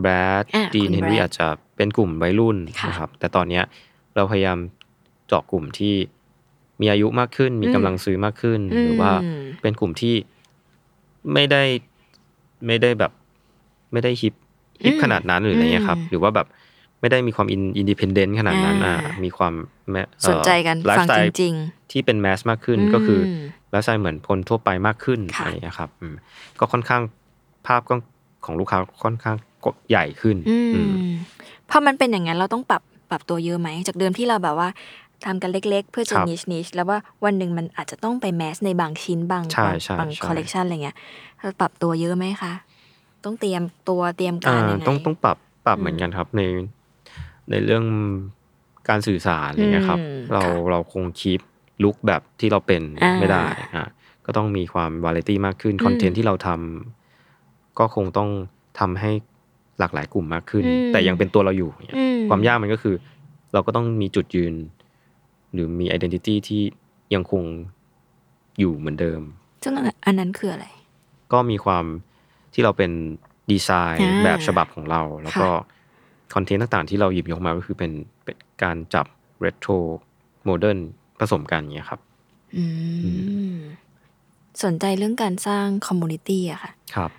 [0.00, 0.12] แบร
[0.42, 1.46] ดอะดีนคุณเฮนรี่ Brad อาจจะ
[1.76, 3.64] เป็นกลุ่มวัยรุ่นค่ะนะครับ แต่ตอนเนี้ย
[4.16, 4.58] เราพยายาม
[5.26, 5.94] เจาะกลุ่มที่
[6.80, 10.14] มีอายุมากขึ้น มีอืมกำลังซื้อมากขึ้น หรือว่าอืมเป็นกลุ่มที่
[11.32, 11.62] ไม่ได้
[12.66, 13.12] ไม่ได้แบบ
[13.92, 14.34] ไม่ได้ฮิป
[14.84, 16.46] ฮิปอืมขนาดนั้นหรืออะไรเงี้ยครับอืมหรือว่าแบบ
[17.00, 19.54] ไม่ได้มีความอินอินดิเพนเดนต์ขนาดนั้นอะอ่ามีมีความ
[19.90, 21.54] แมเอ่อสนใจกันไลฟัฟ์งสไตจล์ริง
[21.90, 23.20] ที่เป็นแมสมากขึ้นอืมก็คือ
[23.70, 26.14] ไลฟ์สไตล์เหมือนคนทั่วไปมากขึ้นค่ะอะไรอย่างเงี้ยครับอืม
[26.58, 27.02] ก็ค่อนข้าง
[27.66, 27.94] ภาพก็
[28.44, 29.36] ของลูกค้าค่อนข้าง
[29.90, 31.12] ใหญ่ขึ้นอือืมม
[31.70, 34.68] พอมันเป็นอย่างนั้นเราต้องปรับปรับตัวเยอะไหม จากเดิมที่เราแบบว่า
[35.24, 40.96] ทำกันเล็ก ๆ เพื่อจะครับนิชนิชแล้วว่าวันหนึ่งมันอาจจะต้องไปแมสในบางชิ้นบางใช่บางใช่บางใช่คอลเลกชันอะไรเงี้ย
[41.40, 42.52] เราปรับตัวเยอะไหมคะ
[43.24, 46.42] ต้องเตรียมตัวเตรียมกาอ่ารยังไงต้องต้องปรับปรับอืมเหมือนกันครับใน
[47.50, 47.84] ในเรื่อง
[48.88, 51.40] การสื่อสารอะไรเงี้ยครับอืมเราค่ะเราคงคีป
[51.84, 53.44] ลุคแบบที่เราเป็นอ่าไม่ได้
[53.76, 53.88] อะ
[54.26, 58.28] ก็ต้องมีความวาไรตี้มากขึ้นอืมคอนเทนต์ที่เราทำก็คงต้อง
[58.78, 59.10] ทำให้
[59.78, 62.94] หลากหลายกลุ่มมากขึ้นอืมแต่ยังเป็นตัวเราอยู่เนี่ยอืมความยากมันก็คือ
[63.52, 64.54] เราก็ต้องมีจุดยืน
[65.52, 66.62] หรือมี identity ที่
[67.14, 67.42] ยังคง
[68.58, 69.20] อยู่เหมือนเดิม
[69.62, 69.72] ซึ่ง
[70.06, 70.66] อันนั้นคืออะไร
[71.32, 71.84] ก็มีความ
[72.54, 72.92] ที่เราเป็น
[73.50, 75.78] ดีไซน์อ่าแบบฉบับของเรา แล้วก็ค่ะ
[76.34, 77.92] content ต่างๆ ที่เราหยิบยกมาก็คือเป็น
[78.24, 79.06] เป็นการจับ
[79.40, 79.72] retro
[80.44, 80.78] modern
[81.20, 82.00] ผสมกันอย่างเงี้ยครับ
[82.56, 82.64] อื
[83.52, 83.56] ม
[84.64, 87.10] สนใจเรื่องการสร้าง community อะค่ะครับ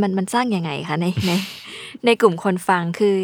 [0.00, 1.32] มันมันสร้างยังไงคะในใน
[2.06, 3.16] ในกลุ่มคนฟังคือ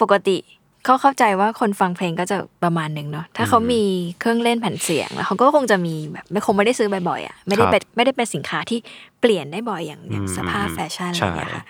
[0.00, 0.36] ปกติ
[0.84, 3.82] เขาเข้าใจว่าคนฟังเพลงก็จะประมาณหนึ่งเนาะถ้าเขามี
[4.20, 8.78] เครื่องเล่นแผ่นเสียง แล้วเขาก็คงจะมีแบบไม่คงไม่ได้ซื้อบ่อยๆอะไม่ได้เป็นไม่ได้เป็นสินค้าที่
[9.20, 11.64] เปลี่ยนได้บ่อยอย่างอย่างอืมสภาพอืมแฟชั่นอะไรใช่อย่างเงี้ยค่ะ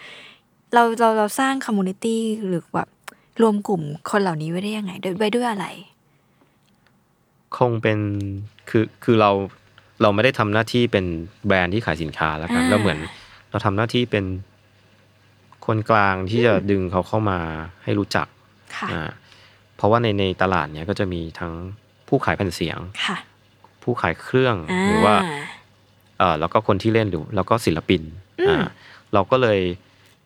[0.75, 2.89] เราเราเราสร้าง community หรือแบบ
[3.43, 5.67] รวมกลุ่มคนเหล่านี้ไว้ได้ยังไง ด้วยไว้ด้วยอะไร
[7.57, 7.99] คงเป็น
[8.71, 9.31] คือคือเรา
[10.03, 11.05] เราไม่ได้ทำหน้าที่เป็น
[11.47, 12.99] แบรนด์ที่ขายสินค้าแล้วกันอ่าแล้วเหมือน
[13.51, 14.25] เราทำหน้าที่เป็น
[15.67, 17.39] คนกลางที่จะดึงเขาเข้ามา
[17.83, 18.27] ให้รู้จัก
[18.77, 19.11] ค่ะอ่า
[19.77, 21.53] เพราะว่าในในตลาดเนี้ยก็จะมีทั้ง
[22.09, 23.17] ผู้ขายแผ่นเสียงค่ะ
[23.83, 25.17] ผู้ขายเครื่องหรือว่า
[26.19, 28.03] เอ่อแล้วก็คนที่เล่นหรือแล้วก็ศิลปิน
[28.41, 28.67] อืมอ่า
[29.15, 29.61] เราก็เลย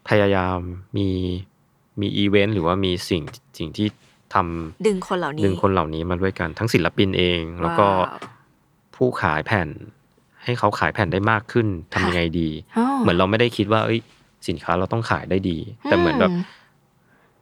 [0.08, 0.58] พยายาม
[0.96, 1.08] มี
[2.00, 3.22] มีอีเวนต์หรือว่ามีสิ่ง
[3.58, 3.88] สิ่งที่
[4.34, 8.20] ทำดึงคนเหล่านี้ดึงคนเหล่านี้มาด้วยกันทั้งศิลปินเอง แล้วก็ว้าว
[8.96, 9.68] ผู้ขายแผ่น
[10.44, 14.00] ให้เขาขายแผ่นได้มากขึ้นทำค่ะยังไงดีอ๋อเหมือนเราไม่ได้คิดว่า เอ้ย
[14.48, 16.42] สินค้าเราต้องขายได้ดี แต่เหมือนแบบอืม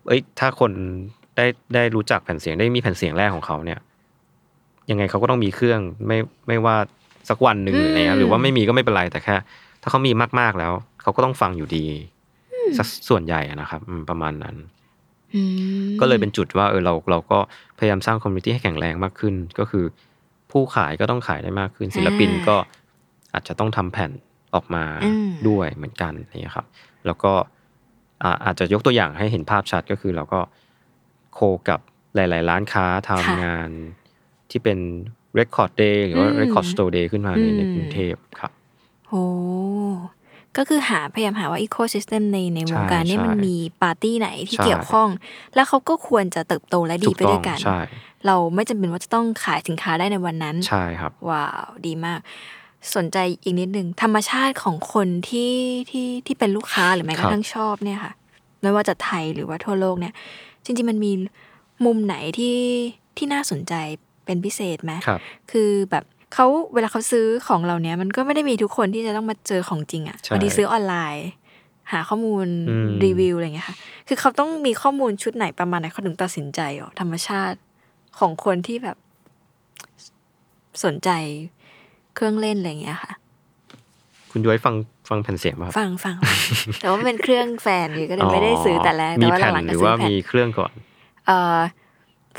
[0.07, 0.71] เอ้ย ถ้าคน
[1.37, 3.79] ได้ได้รู้จักแผ่นเสียงได้มีแผ่นเสียงแรกของเขาเนี่ย
[4.91, 6.19] ยังไงเขาก็ต้องมีเครื่องไม่
[6.49, 6.77] ไม่ว่า
[7.29, 9.37] สักวันหนึ่งหรืออะไรเงี้ยหรือว่าไม่มีก็ไม่เป็นไรแต่แค่
[9.83, 10.73] ถ้าเขามีมากๆแล้ว
[11.03, 11.87] เขาก็ต้องฟังอยู่ดี
[12.79, 14.74] สักส่วนใหญ่อะนะครับอืมประมาณนั้นอืม
[16.01, 17.39] ก็เลยเป็นจุดว่าเออเราเราก็
[17.79, 19.85] พยายามสร้างคอมมูนิตี้ให้แข็งแรงมากขึ้น ก็คือ
[20.51, 22.57] ผู้ขายก็ต้องขายได้มากขึ้น ศิลปินก็
[23.35, 24.11] อาจจะต้องทำแผ่น
[24.55, 26.13] ออกมาอืมด้วยเหมือนกัน
[26.43, 26.67] นี่ครับ
[27.07, 27.33] แล้วก็
[28.23, 30.41] อ่าอาจจะยกตัวอย่างให้เห็นภาพชัดก็คือเราก็
[31.35, 31.81] โคกับ
[32.15, 33.71] หลาย ๆ ร้านค้าทำค่ะงาน
[34.51, 34.79] ที่เป็น
[35.39, 38.53] Record Day หรือว่าอืม Record Store Day ขึ้นมาในในอืมกรุงเทพครับ
[39.09, 39.25] โอ้
[40.57, 45.09] ก็คือหาพยายามหาว่าอีโค y ิสเต็มในในวงการใช่นี้มันใช่มีปาร์ตี้ไหนที่ใช่เกี่ยวข้อง
[45.55, 47.79] แล้วเขาก็ควรจะเติบโตและดีถูกไปต้ด้อวงยกันใช่
[48.27, 52.21] เราไม่จำเป็นว่าจะต้องขายสินค้าได้ในวันนั้น ใช่ครับ ว้าวดีมาก
[52.97, 55.53] สนใจอีกนิดนึงธรรมชาติของคนที่
[55.91, 58.13] ที่ที่เป็นลูกค้าหรือแม้กครัระบทั่งชอบเนี่ยค่ะ
[58.63, 60.15] ไม่ว่าจะไทยหรือว่าทั่วโลกเนี่ย
[60.65, 61.13] จริงๆมันมี
[61.85, 62.59] มุมไหนที่
[63.17, 63.75] ที่น่าสนใจ
[64.25, 66.05] เป็นพิเศษไหมครับคือแบบ
[66.35, 71.29] เขาเวลาเขาซื้อของเราเนี้ยมันก็ไม่ได้มีทุกคนที่จะต้องมาเจอของจริงอะใช่บางทีซื้อออนไลน์
[71.93, 73.77] หาข้อมูลอืมรีวิวอะไรเงี้ยค่ะ
[74.09, 77.59] คือเขาต้องมีข้อมูลชุดไหนประมาณไหนเขาถึงตัดสินใจอ๋อธรรมชาติ
[78.19, 78.97] ของคนที่แบบ
[80.85, 81.11] สนใจ
[82.15, 83.13] เครื่องเล่นอะไรเงี้ยค่ะ
[84.31, 84.75] คุณย้อยฟัง
[85.09, 86.17] ฟังแผ่นเสียงป่ะครับฟังฟัง
[86.81, 90.73] แต่ว่ามันเป็นเครื่องแฟนอยู่ก็เลยไม่ได้ซื้อแต่แรกมีแต่ว่าแผ่นหลังๆหก็รือซื้ว่าอแผ่นมีเครื่องก่อน
[91.27, 91.59] เอ่อ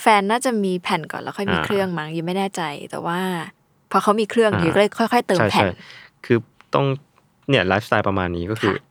[0.02, 3.20] แฟนน่าจะมีแผ่นก่อนแล้วค่อยมีอ่าเครื่องมั้งยังไม่แน่ใจ แต่ว่า
[3.92, 5.68] พอเขามีเครื่องอ่าอยู่ก็เลยค่อย ๆ เติมใช่แผ่นใช่
[6.26, 6.38] คือ
[6.74, 6.86] ต้อง
[7.50, 8.84] เนี่ยไลฟ์สไตล์ประมาณนี้ก็คือค่ะ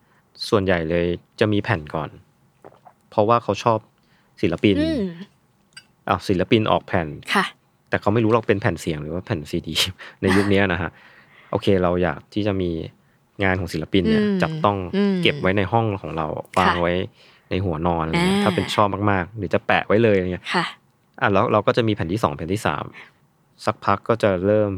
[0.48, 1.06] ส่วนใหญ่เลย
[1.40, 2.10] จะมีแผ่นก่อน
[3.10, 3.78] เพราะว่าเขาชอบ
[4.42, 5.04] ศิลปินอืม
[6.08, 7.44] อ้าวศิลปินออกแผ่นค่ะ
[7.88, 9.74] แต่เขาไม่รู้หรอกเป็นแผ่นเสียงหรือว่าแผ่นซีดี
[10.22, 10.90] ในยุคเนี้ยนะฮะ
[11.50, 12.70] โอเคเราอยากที่จะมี
[13.42, 16.26] งานของศิลปินเนี่ยอืมจับต้องอืมเก็บไว้ในห้องของเรา
[16.58, 16.92] วางไว้
[17.50, 20.64] ในหัวนอนอะไรเงี้ยอ่าถ้าเป็นชอบมากๆ หรือจะแปะไว้เลยอะไรเงี้ยค่ะ
[21.20, 22.84] อะแล้วเราก็จะมีแผ่นที่สองแผ่นที่สาม
[23.64, 24.70] สักพักก็จะเริ่ม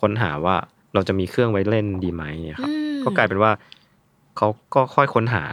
[0.00, 0.56] ค้นหาว่า
[0.94, 3.52] เราจะมีเครื่องไว้เล่นดีไหมเนี่ยครับอืมก็กลายเป็นว่า
[4.36, 5.44] เขาก็ค่อยค้นหา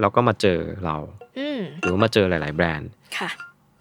[0.00, 0.96] แล้วก็มาเจอเรา
[1.38, 3.30] อืมหรือว่ามาเจอหลาย ๆ แบรนด์ค่ะ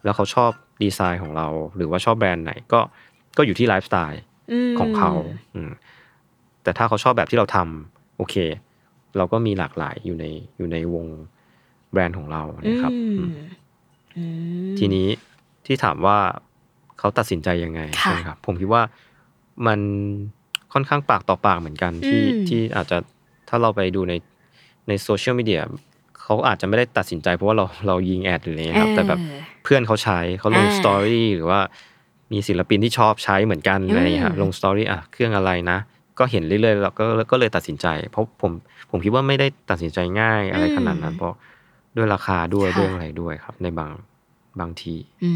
[0.04, 0.52] แล้วเขาชอบ
[0.84, 2.80] ดีไซน์ของเรา หรือว่าชอบแบรนด์ไหนก็
[3.38, 5.12] ก็อยู่ที่ไลฟ์สไตล์ของเขา
[5.56, 5.72] อืม
[6.64, 8.36] แต่ถ้าเขาชอบแบบที่เราทำโอเค
[9.18, 10.26] เราก็มีหลากหลายอยู่ใน
[10.58, 11.06] อยู่ในวง
[11.92, 13.36] แบรนด์ของเรานะครับอือืมม
[14.18, 14.24] อื
[14.74, 15.08] มทีนี้
[15.66, 16.18] ที่ถามว่า
[17.02, 18.84] เขาตัดสินใจยังไงค่ะใช่ไหมครับผมคิดว่า
[19.68, 19.80] มัน
[20.74, 22.98] ค่อนข้างปากต่อปากเหมือนกันที่อืมที่อาจจะ
[23.50, 24.14] ถ้าเราไปดูใน
[24.88, 25.62] ในโซเชียลมีเดีย
[26.22, 29.20] เขาเขาอาจจะไม่ได้ตัดสินใจเพราะว่าเราเรายิงแอดหรืออะไรเงี้ยครับเออแต่แบบ
[29.64, 31.60] เพื่อนเขาใช้เขาลงอ่าสตอรี่หรือว่า
[32.32, 35.78] มีศิลปินที่ชอบใช้เหมือนกันอะไรเงี้ยครับอืมลงสตอรี่อะเครื่องอะไรนะ
[36.20, 38.52] ก็เห็นเรื่อยๆเราก็ก็เลยตัดสินใจ เพราะผม
[38.92, 41.34] ผมคิดว่าไม่ได้ตัดสินใจง่ายอะไรขนาดนั้น เพราะ
[41.98, 43.92] ด้วยราคาด้วยด้วยอะไรด้วยครับ ในบาง
[44.60, 45.32] บางทีอื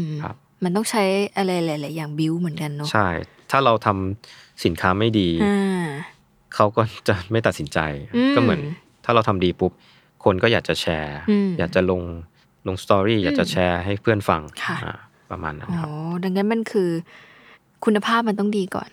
[0.00, 1.04] มครับ มันต้องใช้
[1.36, 3.08] อะไรหลาย ๆ อย่างบิวเหมือนกันเนาะใช่
[3.50, 5.86] ถ้าเราทำสินค้าไม่ดีอ่า
[6.54, 7.78] เขาก็จะไม่ตัดสินใจ
[8.16, 8.60] อืมก็เหมือน
[9.04, 9.72] ถ้าเราทำดีปุ๊บ
[10.24, 12.02] คนก็อยากจะแชร์อืมอยากจะลง
[12.66, 14.92] ลงสตอรี่อยากจะแชร์ให้เพื่อนฟังค่ะอ่า
[15.30, 15.88] ประมาณนั้นอ๋อครับ
[16.24, 16.90] ดังนั้นมันคือ
[17.84, 18.90] คุณภาพมันต้องดีก่อน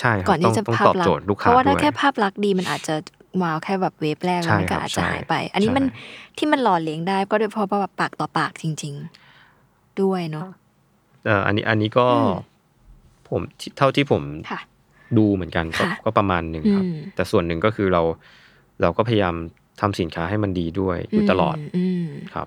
[0.00, 2.94] ใช่ครับก่อนที่ต้องจะต้องภาพตอบลักโจษทย์ณ์ลูกเพค้าราะว่าถ้าด้วยแค่ภาพลักษณ์ดีมันอาจจะ
[3.42, 8.94] ว้าวแค่แบบเวฟแรกแล้วมันก็ใช่ครับอาจจะหายไปใช่อันนี้มันใช่ที่มันหล่อเลี้ยงได้ก็ด้วยเพราะว่าแบบปากต่อปากจริง
[9.48, 10.48] ๆ ด้วยเนาะ
[11.26, 12.32] เอ่ออันนี้อันนี้ก็อืม
[13.28, 14.60] ผมที่เท่าที่ผมค่ะ
[15.18, 18.02] ดูเหมือนกันก็ค่ะก็ประมาณหนึ่งครับอืมแต่ส่วนหนึ่งก็คือเรา
[18.80, 19.34] เราก็พยายาม
[19.80, 22.46] ทำสินค้าให้มันดีด้วยอยู่ตลอดมอืมครับ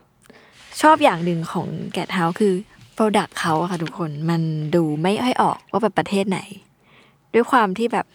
[0.81, 2.53] ชอบอย่างหนึ่งของแก t เฮาคือ
[2.97, 4.41] Product เขาอะค่ะทุกคนมัน
[4.75, 6.39] ดูไม่ให้ออกว่าแบบประเทศไหน
[7.33, 8.05] ด้วยความที่แบบ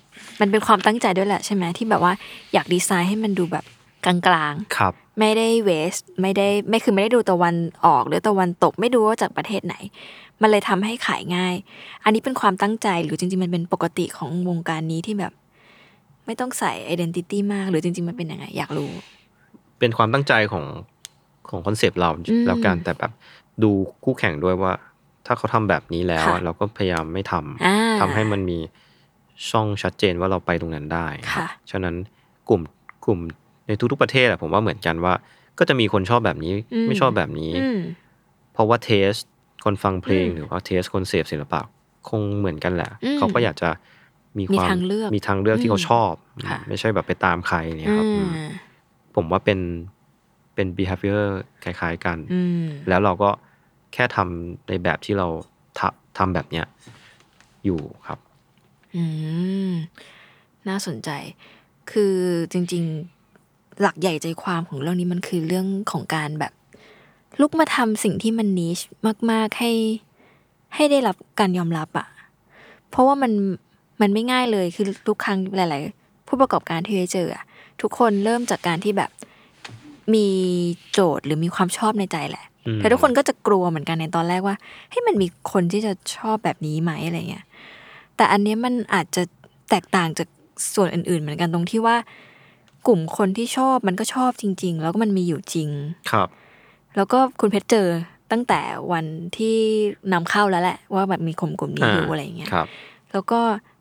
[0.40, 2.12] มันเป็นความตั้งใจด้วยแหละใช่ไหมที่แบบว่า
[2.52, 3.64] อยากดีไซน์ให้มันดูแบบ
[4.04, 4.16] กลา
[4.50, 7.54] งๆครับ ไม่ได้เวส ไม่ได้ไม่คือไม่ได้ดูตะวัน
[7.86, 9.74] ออกหรือตะวันตก ไม่ดูว่าจากประเทศไหน
[10.42, 11.54] มันเลยทำให้ขายง่าย
[12.04, 15.32] อันนี้เป็นความตั้งใจหรือจริง ๆ มันเป็นปกติของวงการนี้ที่แบบ
[16.26, 18.92] ไม่ต้องใส่ identity มาก หรือจริง ๆ มันเป็นยังไง อยากรู้
[19.78, 20.64] เป็นความตั้งใจของ
[21.48, 23.12] ของคอนเซปต์เราอืมแล้วกันแต่แบบ
[23.62, 23.70] ดู
[24.04, 24.72] คู่แข่งด้วยว่า
[25.26, 28.58] ถ้าเขาทำแบบนี้แล้วค่ะเราก็พยายามไม่ทำอ่าทำให้มันมี
[29.50, 31.94] ช่องชัดเจนว่าเราไปตรงนั้นได้ครับค่ะฉะนั้น
[32.48, 32.60] กลุ่ม
[33.04, 33.18] กลุ่ม
[33.66, 35.14] ในทุกๆประเทศอะผมว่าเหมือนกันว่า
[35.58, 37.78] ก็จะมีคนชอบแบบนี้อืมไม่ชอบแบบนี้อืม
[38.52, 39.12] เพราะว่าเทส
[39.64, 41.60] คนฟังเพลงอืมหรือว่าเทสคนเสพศิลปะ
[42.08, 43.70] คงเหมือนกันแหละอืมเขาก็อยากจะ
[44.38, 46.12] มีมีความทางเลือกมีทางเลือกที่เขาชอบ
[46.50, 48.48] ค่ะไม่ใช่แบบไปตามใครเนี่ยครับอือืมม
[49.14, 49.58] ผมว่าเป็น
[50.54, 51.22] เป็น behavior
[51.64, 53.30] คล้ายๆกันอืมแล้วเราก็
[53.92, 55.28] แค่ทำในแบบที่เรา
[55.78, 56.66] ทำทำแบบเนี้ย
[57.64, 58.18] อยู่ครับ
[58.96, 59.04] อื
[59.70, 59.72] ม
[60.68, 61.10] น่าสนใจ
[61.92, 62.14] คือ
[62.52, 62.84] จริง
[63.32, 66.52] ๆ หลักใหญ่ใจความของเรื่องนี้มันคือเรื่องของการแบบ
[67.40, 68.78] ลุกมาทำสิ่งที่มันนิช
[69.30, 69.72] มาก ๆ ให้
[70.74, 72.06] ให้ได้รับการยอมรับอะ
[72.90, 73.32] เพราะว่ามัน
[74.00, 77.44] มันไม่ง่ายเลยคือทุกครั้งหลาย ๆ ผู้ประกอบการที่ได้เจออะ
[77.82, 79.10] ทุกคนเริ่มจากการที่แบบ
[80.14, 80.26] มี
[80.92, 84.56] โจทย์หรือมีความชอบในใจแหละอืมแต่ทุกคนก็จะกลัวเหมือนกันในตอนแรกว่า
[84.90, 87.44] ให้ยมันมีคนที่จะชอบแบบนี้ไหมอะไรเงี้ย
[88.16, 89.22] แต่อันเนี้ยมันอาจจะ
[89.70, 90.28] แตกต่างจาก
[90.74, 91.96] ส่วนอื่น ๆ เหมือนกันตรงที่ว่า
[92.86, 95.68] กลุ่มคนที่ชอบมันก็ชอบจริง ๆ แล้วก็มันมีอยู่จริง
[96.10, 96.28] ครับ
[96.96, 97.86] แล้วก็คุณเพชรเจอ
[98.32, 98.60] ตั้งแต่
[98.92, 99.56] วันที่
[100.12, 102.68] นำเข้าแล้วแหละ ว่าแบบมีกลุ่มกลุ่มนี้อยู่อะไรอย่างเงี้ยครับ
[103.12, 103.40] แล้วก็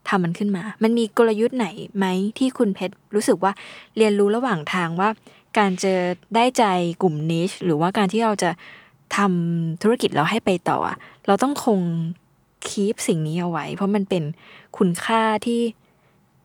[0.09, 2.05] ทำมันขึ้นมา มันมีกลยุทธ์ไหนไหม
[2.37, 3.51] ที่คุณเพชรรู้สึกว่า
[3.97, 5.09] เรียนรู้ระหว่างทางว่า
[5.57, 5.93] การจะ
[6.35, 6.63] ได้ใจ
[7.01, 8.51] กลุ่มนิชหรือว่าการที่เราจะ
[9.17, 10.97] ทำธุรกิจเราให้ไปต่ออะ
[11.27, 11.79] เราต้องคง
[12.67, 14.23] คีปสิ่งนี้เอาไว้ เพราะมันเป็น
[14.77, 15.61] คุณค่าที่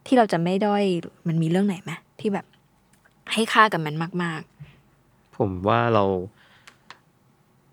[0.06, 0.84] ที่เราจะไม่ด้อย
[1.28, 2.46] มันมีเรื่องไหนไหมที่แบบ
[3.32, 3.94] ให้ค่ากับมัน
[4.24, 4.42] มาก
[5.36, 6.04] ผมว่าเรา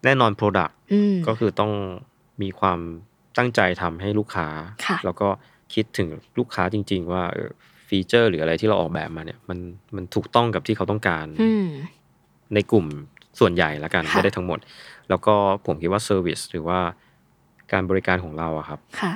[0.06, 1.72] แน่นอน Product ๆอืมก็คือต้อง
[2.42, 2.80] มีความ
[3.38, 4.48] ตั้งใจทำให้ลูกค้า
[4.86, 5.28] ค่ะแล้วก็
[5.74, 7.50] คิดถึงลูกค้าจริง ๆ ว่าเออ
[7.88, 9.60] ฟีเจอร์ หรืออะไรที่เราออกแบบมาเนี่ยมัน
[9.96, 11.68] มันถูกต้องกับที่เขาต้องการอืม
[12.54, 12.86] ในกลุ่ม
[13.40, 14.60] ส่วนใหญ่ละกันค่ะไม่ได้ทั้งหมด
[15.10, 15.36] แล้วก็
[15.66, 16.80] ผมคิดว่าเซอร์วิสหรือว่า
[17.72, 19.14] การบริการของเราอะครับค่ะ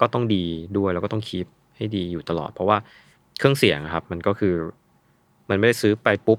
[0.00, 0.44] ก็ต้องดี
[0.76, 1.46] ด้วยแล้วก็ต้องคีป
[1.76, 2.78] ให้ดีอยู่ตลอด เพราะว่า
[3.38, 4.54] เครื่องเสียงอะครับ มันก็คือ
[5.50, 6.38] มันไม่ได้ซื้อไปปุ๊บ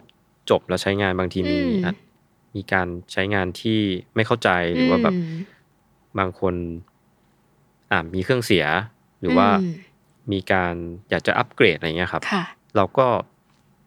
[0.49, 1.91] จบแล้วใช้งานบางทีมีอื
[2.53, 3.79] มอาจมีการใช้งานที่
[4.15, 5.39] ไม่เข้าใจหรือว่าแบบอืม
[6.19, 6.55] บางคน
[7.91, 8.65] อ่ามีเครื่องเสีย
[9.21, 9.73] หรือว่าอืม
[10.31, 10.73] มีการ
[11.09, 12.43] อยากจะอัปเกรดอะไรเงี้ยครับค่ะ
[12.75, 13.07] เราก็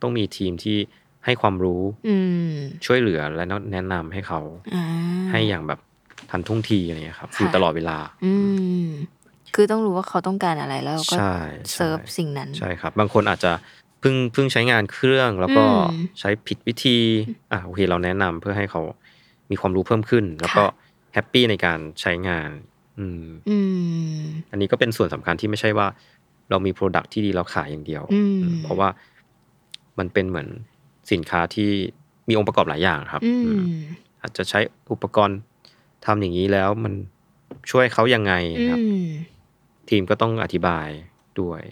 [0.02, 0.78] ต้องมีทีมที่
[1.24, 2.16] ให้ความรู้อื
[2.50, 2.52] ม
[2.86, 4.40] ช่วยเหลือและแนะนำให้เขา
[4.74, 4.84] อ่า
[5.30, 5.80] ให้อย่างแบบ
[6.30, 8.34] ทันท่วงทีอะไรเงี้ยครับค่ะอยู่ตลอดเวลาอื
[8.84, 8.86] ม
[9.54, 11.34] คือต้องรู้ว่าเขาต้องการอะไรแล้วเราก็ใช่
[11.74, 13.52] เซิร์ฟใช่สิ่งนั้นใช่ครับ บางคนอาจจะ
[13.83, 16.98] เพิ่งเพิ่งใช้งานเครื่องแล้วก็อืมใช้ผิดวิธี
[17.52, 18.82] อะโอเคเราแนะนำเพื่อให้เขา
[19.50, 22.50] มีความรู้เพิ่มขึ้น แล้วก็ค่ะแฮปปี้ในการใช้งาน
[22.98, 23.58] อืมอื
[24.18, 25.86] มอันนี้ก็เป็นส่วนสำคัญที่ไม่ใช่ว่า
[26.50, 28.88] เรามี Product ที่ดีเราขายอย่างเดียวอืมอืมเพราะว่า
[29.98, 30.48] มันเป็นเหมือน
[31.12, 31.70] สินค้าที่
[32.28, 33.76] มีองค์ประกอบหลายอย่างครับอือืมม
[34.22, 34.60] อาจจะใช้
[34.92, 35.38] อุปกรณ์
[36.06, 36.94] ทำอย่างนี้แล้วมัน
[37.70, 39.06] ช่วยเขายังไงอืครับม
[39.88, 40.88] ทีมก็ต้องอธิบาย
[41.40, 41.62] ด้วย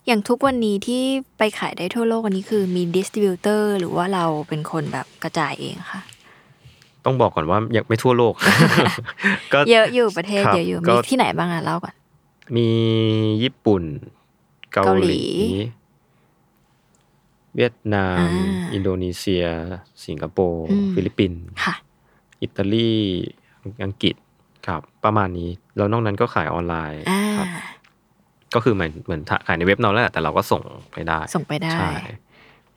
[0.00, 1.02] อืมอย่างทุกวันนี้ที่
[1.38, 6.00] ไปขายได้ทั่วโลกอันนี้คือมี distributor หรือว่าเราเป็นคนแบบกระจายเองค่ะ
[7.04, 8.34] ต้องบอกก่อนว่ายังไม่ทั่วโลก
[9.52, 11.94] ก็เยอะอยู่ประเทศครับเยอะอยู่ก็มีที่ไหนบ้างอะเล่าก่อน
[12.56, 12.68] มี
[13.42, 13.82] ญี่ปุ่น
[14.72, 15.22] เกาหลีเกาหลี
[17.56, 19.44] เวียดนามอ่าอินโดนีเซีย
[20.04, 21.74] สิงคโปร์อืมฟิลิปปินส์ค่ะ
[22.42, 22.90] อิตาลี
[23.84, 24.14] อังกฤษ
[24.66, 27.46] ครับ ประมาณนี้ แล้วนอกนั้นก็ขายออนไลน์อ่าครับ
[28.54, 31.92] ก็คือเหมือนเหมือนขายในเว็บเราแล้วแหละแต่เราก็ส่งไปได้ ส่งไปได้ใช่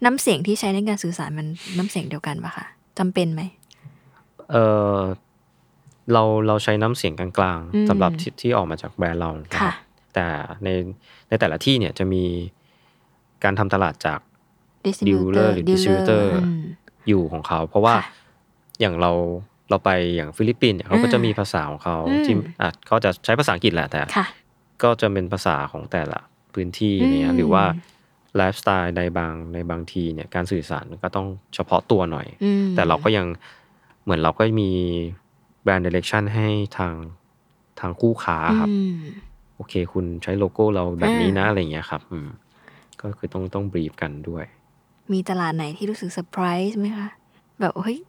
[0.05, 1.47] น้ำเสียงที่ใช้ในการสื่อสารมัน
[1.77, 2.65] น้ำเสียงเดียวกันปะคะ
[2.99, 3.41] จำเป็นไหม
[4.51, 4.55] เอ
[4.95, 4.97] อ
[6.13, 9.75] เราเราใช้น้ำเสียงกลางอืมๆสำหรับที่ที่ออกมาจากแบรนด์เรานะคค่ะรับ
[10.13, 10.25] แต่
[10.63, 10.69] ใน
[11.29, 12.23] ในแต่ละที่เนี่ยจะมี
[13.43, 14.19] การทำตลาดจาก
[14.85, 16.63] distributor dealer หรือ distributor อืม
[17.07, 18.05] อยู่ของเขา เพราะว่าค่ะ
[18.81, 19.11] อย่างเรา
[19.69, 24.25] เราไปอย่างฟิลิปปินส์เนี่ยเขาก็จะมีภาษาของเขาอืมที่อะเขาจะใช้ภาษาอังกฤษแหละแต่ค่ะ
[24.83, 26.19] ก็จะเป็นภาษาของแต่ละ
[26.53, 27.63] พื้นที่อืมเนี่ยหรือว่า
[28.37, 33.27] ไลฟ์สไตล์ในบางในบางทีเนี่ยการสื่อสารก็ต้องเฉพาะตัวหน่อยอืมแต่เราก็ยัง
[34.03, 34.71] เหมือนเราก็มี
[35.63, 36.47] brand direction ให้
[36.77, 36.93] ทาง
[37.79, 38.97] ทางคู่ค้าครับอืม
[39.55, 42.27] โอเค คุณใช้โลโก้เราแบบนี้นะอ่าอะไรเงี้ยครับอืม
[43.01, 44.45] ก็คือต้องต้อง brief กันด้วย
[45.13, 47.07] มีตลาดไหนที่รู้สึกเซอร์ไพรส์ไหมคะ
[47.59, 47.99] แบบเฮ้ย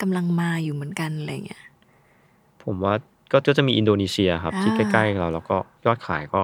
[0.00, 1.62] กำลังมาอยู่เหมือนกันอะไรเงี้ย
[2.62, 2.94] ผมว่า
[3.32, 5.56] ก็ก็จะมีอินโดนีเซียครับ ที่อ่าใกล้ๆเราแล้วก็
[5.86, 6.42] ยอดขายก็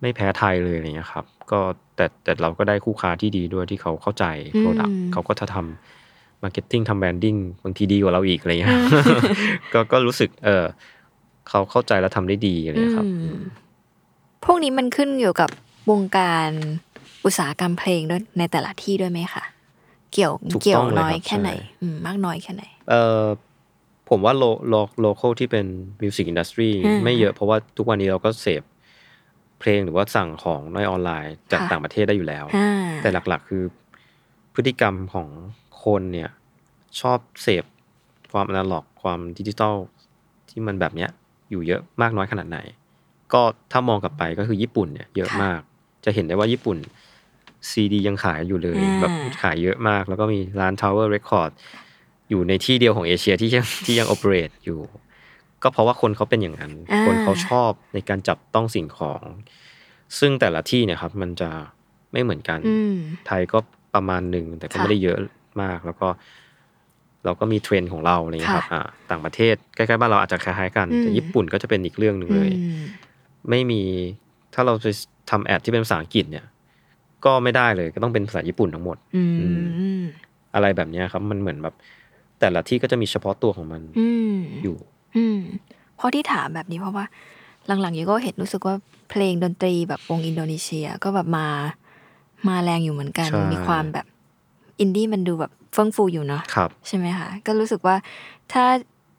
[0.00, 1.60] ไม่แพ้ไทยเลยอะไรเงี้ยครับ ก็
[1.96, 4.24] แต่แต่เราก็ได้คู่ค้าที่ดีด้วยที่เขาเข้าใจ
[4.58, 8.78] product เขาก็จะทำ marketing ทำ branding บางทีดีกว่าเราอีกอะไรเงี้ย
[9.72, 10.64] ก็ก็รู้สึก เออ
[11.48, 13.40] เขาเข้าใจแล้วทำได้ดีอะไรเงี้ยครับอืม
[14.44, 15.50] พวกนี้มันขึ้นอยู่กับ
[15.90, 16.50] วงการ
[17.24, 19.44] อุตสาหกรรมเพลงด้วยในแต่ละที่ด้วยไหมคะ
[20.12, 23.24] เกี่ยวถูกต้องเกี่ยวเลยน้อยครับแค่ไหนใช่อืมมากน้อยแค่ไหน เออ
[24.10, 25.66] ผมว่าโลโล local ที่เป็น
[26.02, 28.62] music industry อืมไม่เยอะเพราะว่าทุกวันนี้เราก็เสพ
[29.60, 32.68] เพลงหรือว่าสั่งของในออนไลน์จากค่ะต่างประเทศได้อยู่แล้วอ่า
[33.02, 33.64] แต่หลักๆ คือ
[34.54, 35.28] พฤติกรรมของ
[35.84, 36.30] คนเนี่ย
[37.00, 37.64] ชอบเสพ
[38.32, 39.76] ความอนาล็อกความดิจิตอล
[40.48, 41.10] ที่มันแบบเนี้ย
[41.50, 42.58] อยู่เยอะมากน้อยขนาดไหน
[43.32, 43.42] ก็
[43.72, 45.60] ถ้ามองกลับไปก็คือญี่ปุ่นเนี่ยเยอะค่ะมาก
[46.04, 46.78] จะเห็นได้ว่าญี่ปุ่น
[47.70, 51.50] ซีดียังขายอยู่เลยอ่าแบบขายเยอะมาก แล้วก็มีร้าน Tower Record
[52.30, 54.80] อยู่ในที่เดียวของเอเชียที่ยังที่ยังโอเปเรตอยู่
[55.62, 59.22] ก็เพราะว่าคนเขาเป็นอย่างนั้นอ่าคนเขาชอบในการจับต้องสิ่งของ
[60.18, 61.50] ซึ่งแต่ละที่เนี่ยครับ มันจะ
[62.12, 63.58] ไม่เหมือนกันอืมไทยก็
[63.94, 65.18] ประมาณหนึ่งแต่ก็ค่ะไม่ได้เยอะ
[65.62, 66.08] มาก แล้วก็
[67.24, 72.82] เราก็มีเทรนด์ของเราอะไรเงี้ยครับค่ะอ่าต่างประเทศใกล้ๆบ้านเราอาจจะคล้ายๆกัน แต่อืมญี่ปุ่นก็จะเป็นอีกเรื่องหนึ่งเลยอืม
[73.50, 73.82] ไม่มี
[74.54, 74.86] ถ้าเราไป
[75.30, 76.44] ทำแอดที่เป็นภาษาอังกฤษเนี่ย
[77.24, 79.46] ก็ไม่ได้เลยก็ต้องเป็นภาษาญี่ปุ่นทั้งหมดอืมอือื
[80.02, 80.04] ม
[80.54, 81.74] อะไรแบบเนี้ยครับ มันเหมือนแบบ
[82.40, 84.76] แต่ละที่ก็จะมีเฉพาะตัวของมันอืมอยู่
[85.16, 85.40] อืม
[85.96, 87.04] เพราะที่ถามแบบนี้เพราะว่า
[87.66, 88.74] หลังๆยูก็เห็นรู้สึกว่า
[89.10, 91.46] เพลงดนตรีแบบวงอินโดนีเซียก็แบบมา
[92.48, 94.06] มาแรงอยู่เหมือนกันใช่มีความแบบ
[94.80, 97.96] อินดี้มันดูแบบเฟื่องฟูอยู่เนาะครับใช่ไหมคะก็รู้สึกว่า
[98.52, 98.64] ถ้า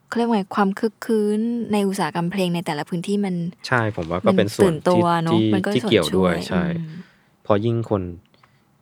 [0.07, 1.39] เขาเรียกว่าไงความคึกคืน
[1.73, 3.35] ในอุตสาหกรรมเพลงในแต่ละพื้นที่มัน
[3.67, 6.93] ใช่ผมว่าก็เป็นส่วนตื่นตัที่วเนอะที่มันก็ที่ส่วนเกี่ยวด้วยช่วยใช่อืม
[7.45, 8.03] พอยิ่งคน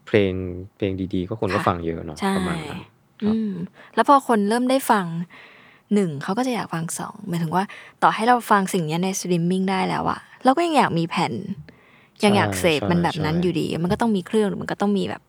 [0.08, 0.34] เพลง
[0.76, 2.90] เพลงดีๆ ก็คนก็ค่ะฟังเยอะเนาะใช่ประมาณนั้นครับ
[3.24, 3.52] อืม
[3.96, 5.06] แล้วพอคนเริ่มได้ฟัง
[5.94, 7.64] หนึ่งเขาก็จะอยากฟังสองหมายถึงว่า
[8.04, 11.34] ต่อให้เราฟังสิ่งเนี้ยในสตรีมมิ่งได้แล้วอะเราก็ยังอยากมีแผ่น
[12.24, 15.22] ยังอยากเสพใช่มันแบบนั้นใช่อยู่ดี มันก็ต้องมีเครื่องหรือมันก็ต้องมีแบบ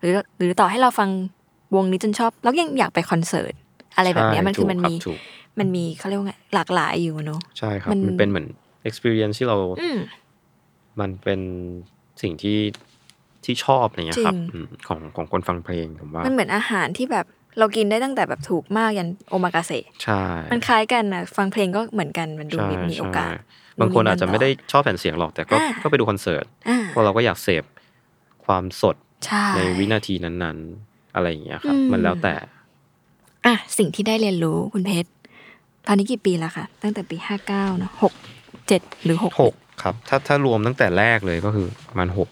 [0.00, 1.08] หรือหรือต่อให้เราฟัง
[1.74, 3.54] วงนี้จนชอบ เราก็ยังอยากไปคอนเสิร์ต
[3.96, 5.18] อะไรแบบเนี้ยใช่มันคือมันถูกมีรับถูก
[5.58, 8.46] มันมีเขาเรียกว่าไงหลากหลายอยู่เนอะใช่ครับ มันมันเป็นเหมือน
[8.88, 9.98] experience ที่เราอืม
[11.00, 11.40] มันเป็น
[12.22, 12.58] สิ่งที่
[13.50, 17.26] ที่ชอบอะไรเงี้ยครับจริงอืมของของคนฟังเพลงผมว่า มันเหมือนอาหารที่แบบ
[17.58, 27.64] เรากินได้ตั้งแต่แบบถูกมากยันโอมากาเสะใช่ มันคล้ายกันนะฟังเพลงก็เหมือนกันมันดูใช่มีมีโอกาสใช่บางคนอาจจะไม่ได้ชอบแผ่นเสียงหรอกแต่ก็อ่าก็ไปดูคอนเสิร์ตอ่าเพราะเราก็อยากเสพ
[28.44, 28.96] ความสด
[29.26, 32.34] ใช่ในวินาทีนั้นๆ อะไรอย่างเงี้ยครับอืมมันแล้วแต่
[33.46, 35.10] อะสิ่งที่ได้เรียนรู้คุณเพชร
[35.86, 38.14] ตอนนี้กี่ปีแล้วคะตั้งแต่ปีห้าเก้าเนอะหก
[38.68, 42.28] เจ็ดหรือหกหกครับ ถ้าถ้ารวมตั้งแต่แรกเลยก็คือประมันหก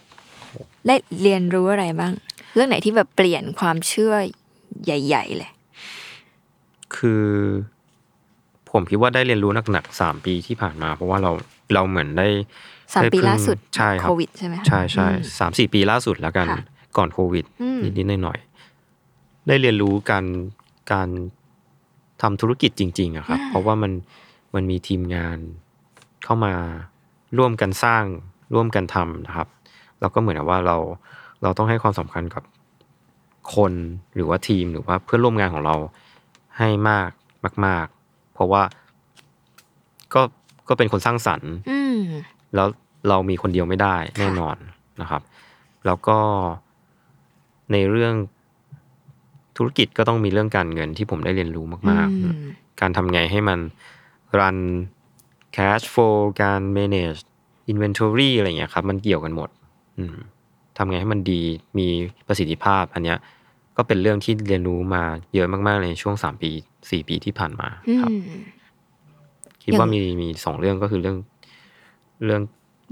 [0.87, 2.13] ได้เรียนรู้อะไรบ้าง
[2.55, 4.15] เรื่องไหนที่แบบเปลี่ยนความเชื่อ
[4.85, 5.51] ใหญ่ ๆ เลย
[6.97, 7.25] คือ
[8.71, 11.31] ผมคิดว่าได้เรียนรู้หนักๆสามปีที่ผ่านมา เพราะว่าเรา
[11.75, 12.29] เราเหมือนได้
[12.95, 16.65] สามได้ปีพึ่งล่าสุดใช่ครับโควิดใช่ไหมคะใช่ใช่อืมสามสี่ปีล่าสุดแล้วกันค่ะ
[16.97, 20.25] ก่อนโควิดอืมนิดๆหน่อยๆได้เรียนรู้การ
[20.93, 21.09] การ
[22.23, 23.93] ทำธุรกิจจริง ๆอะครับ เพราะว่ามัน
[24.55, 25.39] มันมีทีมงาน
[26.25, 26.55] เข้ามา
[27.39, 28.05] ร่วมกันสร้าง
[28.55, 29.49] ร่วมกันทำนะครับ
[30.01, 30.77] เราก็เหมือนกับว่าเรา
[31.43, 32.43] เราต้องให้ความสำคัญกับ
[33.55, 33.73] คน
[34.15, 35.77] หรือว่าทีมหรือว่าเพื่อนร่วมงานของเรา
[36.59, 37.11] ให้มาก
[37.67, 38.63] มาก ๆ เพราะว่า
[40.15, 40.23] ก็
[40.69, 42.01] ก็เป็นคนสร้างสรรค์อืม
[42.55, 42.69] แล้ว
[43.09, 44.57] เรามีคนเดียวไม่ได้แน่นอน
[45.01, 45.23] นะครับ
[45.87, 46.19] แล้วก็
[47.73, 48.15] ในเรื่อง
[49.57, 53.59] ธุรกิจก็ต้องมีเรื่องการเงินที่ผมได้เรียนรู้มากอืมๆการทำไงให้มัน
[54.39, 54.59] run
[55.57, 57.21] cash flow การ manage
[57.73, 59.58] inventory อะไรเงี้ยครับ มันเกี่ยวกันหมดอืม
[60.77, 61.41] ทำไงให้มันดี
[61.79, 61.87] มี
[62.29, 63.19] ประสิทธิภาพอันเนี้ย
[63.77, 65.03] ก็เป็นเรื่องที่เรียนรู้มา
[65.35, 66.51] เยอะมาก ๆ ในช่วงสามปี
[66.91, 68.39] สี่ปีที่ผ่านมาอืครับม
[69.63, 71.17] คิดว่าอย่างมีมีสองเรื่องก็คือเรื่อง
[72.25, 72.43] เรื่อง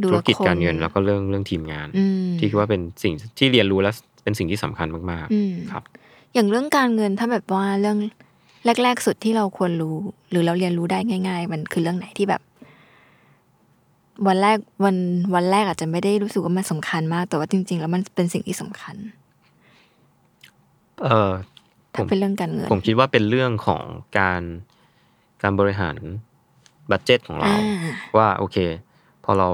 [0.02, 3.90] ดูธุรกิจละคนการเงิน แล้วก็เรื่องเรื่องทีมงานอืมที่คิดว่าเป็นสิ่งที่เรียนรู้และ
[4.22, 5.82] เป็นสิ่งที่สำคัญมากอืมๆครับ
[6.34, 7.98] อย่างเรื่องการเงินถ้าแบบว่าเรื่อง
[8.82, 9.96] แรก ๆ สุดที่เราควรรู้
[10.30, 10.98] หรือเราเรียนรู้ได้
[11.28, 12.40] ง่าย ๆ มันคือเรื่องไหนที่แบบ
[14.26, 14.96] วันแรกวัน
[15.34, 18.96] วันแรกอาจจะไม่ได้รู้สึกว่ามันสำคัญมาก แต่ว่าจริง ๆ แล้วมันเป็นสิ่งที่สำคัญ
[21.02, 21.30] เออ
[21.94, 23.82] ถ้าผมเป็นเรื่องการเงิน ผมคิดว่าเป็นเรื่องของ
[24.18, 24.42] การ
[25.42, 25.96] การบริหาร
[26.90, 28.56] บัตเจ็ตของเราอ่าว่าโอเค
[29.24, 29.48] พอเรา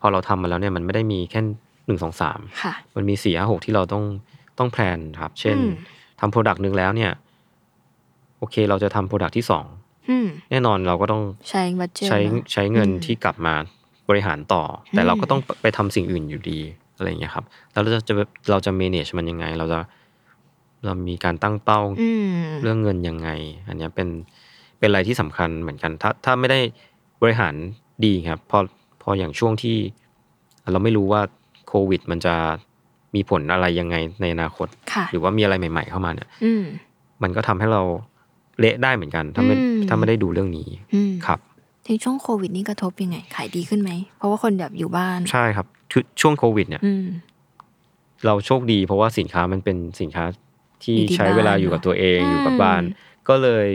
[0.00, 1.40] พอเราทำมาแล้วเนี่ยมันไม่ได้มีแค่
[1.86, 4.04] หนึ่งสองสามค่ะมันมีสี่ห้าหกที่เราต้อง
[4.58, 5.72] ต้อง plan ครับ เช่นอืม
[6.20, 7.12] ทำ product หนึ่งแล้วเนี่ย
[8.38, 9.85] โอเค เราจะทำ product ที่สองอืม
[10.50, 12.18] แน่นอนเราก็ต้องใช้ budget ใช้
[12.52, 13.54] ใช้เงินอืมที่กลับมา
[14.08, 16.58] บริหารต่อ แต่อืมเราก็ต้องไปทำสิ่งอื่นอยู่ดี
[16.96, 18.14] อะไรอย่างเงี้ยครับ แล้วเราจะจะ
[18.50, 19.80] เราจะ manage มันยังไง เราจะ
[20.84, 22.32] เรามีการตั้งเป้าอืม
[22.62, 23.28] เรื่องเงินยังไง
[23.68, 24.08] อันเนี้ยเป็น
[24.78, 26.60] เป็นอะไรที่สำคัญเหมือนกัน ถ้าถ้าไม่ได้
[27.22, 27.54] บริหาร
[28.04, 28.58] ดีครับพอ
[29.02, 29.76] พออย่างช่วงที่
[30.72, 31.20] เราไม่รู้ว่า
[31.68, 32.34] โควิด มันจะ
[33.14, 36.64] มีผลอะไรยังไงในอนาคตค่ะหรือว่ามีอะไรใหม่ ๆ เข้ามาเนี่ยอืม
[37.22, 37.82] มันก็ทำให้เรา
[38.58, 41.40] เละได้เหมือนกัน ถ้าไม่อืมถ้าไม่ได้ดูเรื่องนี้อืมครับ
[41.86, 47.06] ในช่วงโควิดนี่กระทบยังไง ขายดีขึ้นไหม เพราะว่าคนแบบอยู่บ้าน ใช่ครับคือช่วงโควิด เนี่ยอืม
[48.26, 50.24] เราโชคดีเพราะว่าสินค้ามันเป็นสินค้า
[50.82, 52.82] ที่อยู่ที่ใช้เวลาบ้านอยู่กับตัวเองอืมอยู่กับบ้าน
[53.28, 53.68] ก็เลย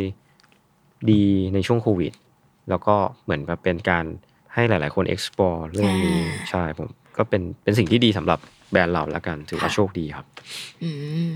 [1.11, 1.23] ดี
[1.53, 2.13] ในช่วงโควิด
[2.69, 4.05] แล้วก็เหมือนแบบเป็นการ
[4.53, 6.19] ให้หลาย ๆ คน explore เรื่องนี้
[6.49, 8.39] ใช่ผมก็เป็นเป็นสิ่งที่ดีสำหรับ
[8.71, 10.25] แบรนด์เราแล้วกัน ถือว่าโชคดีครับ
[10.83, 10.89] อื
[11.25, 11.27] ม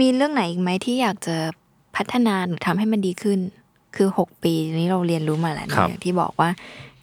[0.00, 1.36] มีเรื่องไหนอีกไหมที่อยากจะ
[1.96, 3.38] พัฒนาหรือทำให้มันดีขึ้น
[3.96, 6.48] คือหกปีนี้เราเรียนรู้มาแล้วครันะบอย่างที่บอกว่า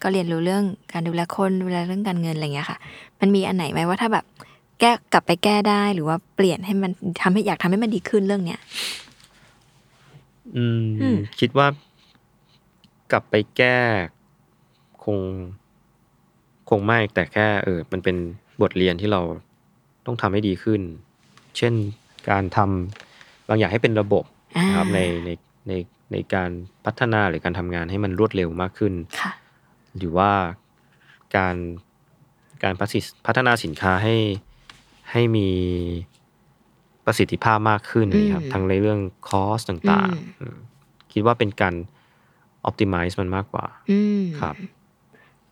[0.02, 2.78] ก็เรียนรู้เรื่องการดูแลคนดูแลเรื่องการเงินอะไรเงี้ยค่ะ
[3.20, 4.24] มันมีอันไหนไหมว่าถ้าแบบ
[4.80, 6.90] แก้กลับไปแก้ได้หรือว่าเปลี่ยนให้มัน
[7.22, 8.60] ทำให้อยากทำให้มันดีขึ้นเรื่องเนี้ย
[10.56, 11.66] อืมอืมคิดว่า
[13.12, 13.78] กลับไปแก้
[15.04, 15.18] คง
[16.68, 18.16] คงไม่แต่แค่ เออ มันเป็น
[18.62, 19.20] บทเรียนที่เรา
[20.06, 20.80] ต้องทำให้ดีขึ้น
[21.56, 21.74] เช่น
[22.30, 25.30] การทำบางอย่างให้เป็นระบบอ่า นะครับในใน
[25.68, 25.72] ใน
[26.12, 26.50] ในการ
[26.84, 29.32] พัฒนาหรือการทำงานให้มันรวดเร็วมากขึ้นค่ะ
[29.96, 30.30] หรือว่า
[31.36, 31.56] การ
[32.62, 34.16] การพัฒนาพัฒนาสินค้าให้
[35.12, 35.48] ให้มี
[37.04, 40.56] ประสิทธิภาพมากขึ้นอืมนะครับทั้งในเรื่องคอสต่างอืมๆอืม
[41.12, 41.74] คิดว่าเป็นการ
[42.68, 44.56] optimize มันมากกว่าอืมครับ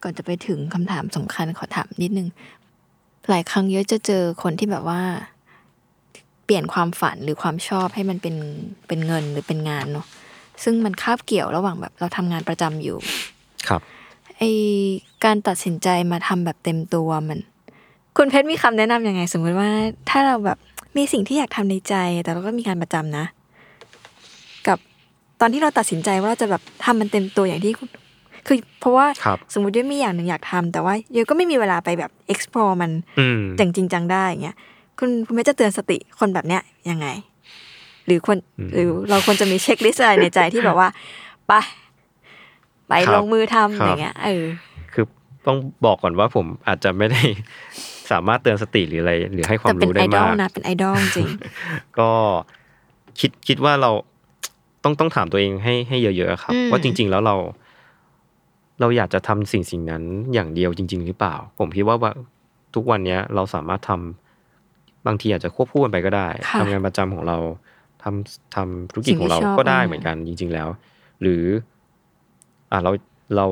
[0.03, 2.29] ก่อนจะไปถึงคำถามสำคัญขอถามนิดนึง
[3.29, 5.01] หลายครั้งเยอะจะเจอคนที่แบบว่า
[6.47, 8.37] เปลี่ยนความฝันหรือความชอบให้มันเป็น
[8.89, 10.07] เป็นเงินหรือเป็นงานเนาะ
[10.63, 12.97] ซึ่งมันคาบเกี่ยวระหว่างแบบเราทำงานประจำอยู่
[13.69, 13.81] ครับ
[14.39, 14.43] ไอ
[15.25, 17.41] การตัดสินใจมาทำแบบเต็มตัวมัน
[18.17, 19.71] คุณเพชรมีคำแนะนำยังไง สมมติว่า
[20.11, 20.59] ถ้าเราแบบ
[20.97, 23.25] มีสิ่งที่อยากทำในใจ แต่เราก็มีงานประจำนะ
[24.67, 24.79] กับ
[25.41, 27.89] ตอนที่เราตัดสินใจว่าเราจะแบบทำมันเต็มตัวอย่างที่คุณ
[28.47, 34.57] คือเพราะว่าครับสมมติว่ามีอย่างหนึ่งอยากทำแต่ว่าเยอะก็ไม่มีเวลาไปแบบ explore มันอืมอย่างจริงจังได้อย่างเงี้ย
[34.99, 37.07] คุณคุณไม่จะเตือนสติคนแบบเนี้ยยังไง
[38.07, 40.89] หรือควรอืมหรือเราควรจะมีเช็คลิสต์อะไรในใจที่แบบว่า
[41.47, 41.53] ไป
[42.89, 44.45] ไปครับลงมือทำครับอย่างเงี้ยเออ
[44.93, 45.05] คือ
[45.47, 47.23] ต้องบอกก่อนว่าผมอาจจะไม่ได้
[48.11, 51.29] สามารถเตือนสติหรืออะไร หรือให้ควาแต่มเป็นรู้ไอได้ดอมาลกนะเป็นไอดอลจริง
[51.99, 52.11] ก็
[53.21, 53.91] คิดคิดว่าเรา
[54.85, 57.37] ต้องต้องถามตัวเองให้ให้เยอะๆครับอืมว่าจริง ๆ แล้วเรา
[58.81, 60.03] เราอยากจะทำสิ่งสิ่งนั้น
[60.35, 62.13] อย่างเดียวจริง ๆ หรือเปล่า ผมคิดว่าว่า
[62.75, 64.26] ทุกวันเนี้ยเราสามารถทำ
[65.07, 67.39] บางทีอาจจะควบคู่กันไปก็ได้ค่ะทำงานประจำของเรา
[68.03, 70.69] ทำทำธุรกิจของเราสิ่งที่ชอบก็ได้อะเหมือนกันจริง ๆแล้ว
[71.23, 71.43] หรือ
[72.71, 72.91] อ่าเรา
[73.37, 73.47] เรา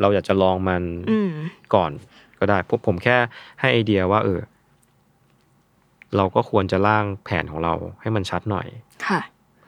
[0.00, 1.30] เราอยากจะลองมันอืม
[1.74, 1.90] ก่อน
[2.38, 3.16] ก็ได้ผมผมแค่
[3.60, 4.40] ให้ไอเดียว่า เออ
[6.16, 8.66] เราก็ควรจะร่างแผนของเราให้มันชัดหน่อย
[9.06, 9.20] ค่ะ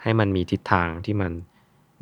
[0.02, 1.32] ให้มันมีทิศทางที่มัน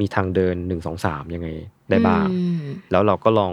[0.00, 1.48] มีทางเดินหนึ่งสองสามยังไง
[1.90, 3.52] ได้บ้างอืมแล้วเราก็ลอง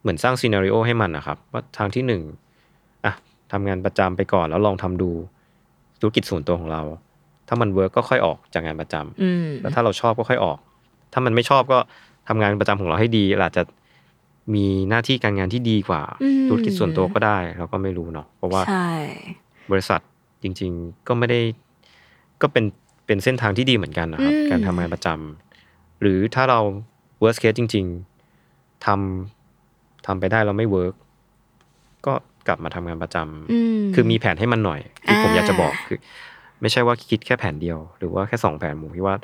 [0.00, 2.38] เหมือนสร้าง scenario ให้มันนะครับ ว่าทางที่หนึ่งอะ
[3.54, 5.10] ทำงานประจำไปก่อนแล้วลองทำดู
[6.00, 6.82] ธุรกิจส่วนตัวของเรา
[7.48, 10.58] ถ้ามัน work ก็ค่อยออกจากงานประจำอืมแล้วถ้าเราชอบก็ค่อยออก
[11.12, 11.78] ถ้ามันไม่ชอบก็
[12.28, 13.62] ทำงานประจำของเราให้ดีอาจจะ
[14.54, 18.88] มีหน้าที่การงานที่ดีกว่าอืมธุรกิจส่วนตัวก็ได้ เราก็ไม่รู้เนาะเพราะว่าใช่
[19.70, 20.00] บริษัท
[20.42, 21.40] จริง ๆก็ไม่ได้
[22.42, 22.64] ก็เป็น
[23.06, 26.60] เป็นเส้นทางที่ดีเหมือนกันนะครับอืมการทำงานประจำหรือถ้าเรา
[27.22, 27.86] worst case จริง
[28.36, 30.94] ๆทำทำไปได้เราไม่ work
[32.06, 32.12] ก็
[32.46, 35.98] กลับมาทำงานประจำอืมคือมีแผนให้มันหน่อยคือผมอ่าอยากจะบอกคือ
[36.60, 39.16] ไม่ใช่ว่าคิดแค่แผนเดียว หรือว่าแค่สองแผนผมคิดว่า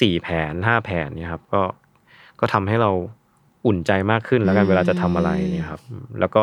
[0.00, 1.62] สี่แผนห้าแผนเนี่ยครับ ก็
[2.40, 2.90] ก็ทำให้เรา
[3.66, 6.42] อุ่นใจมากขึ้นแล้วกันเวลาจะทำอะไรเนี่ยครับอืมแล้วก็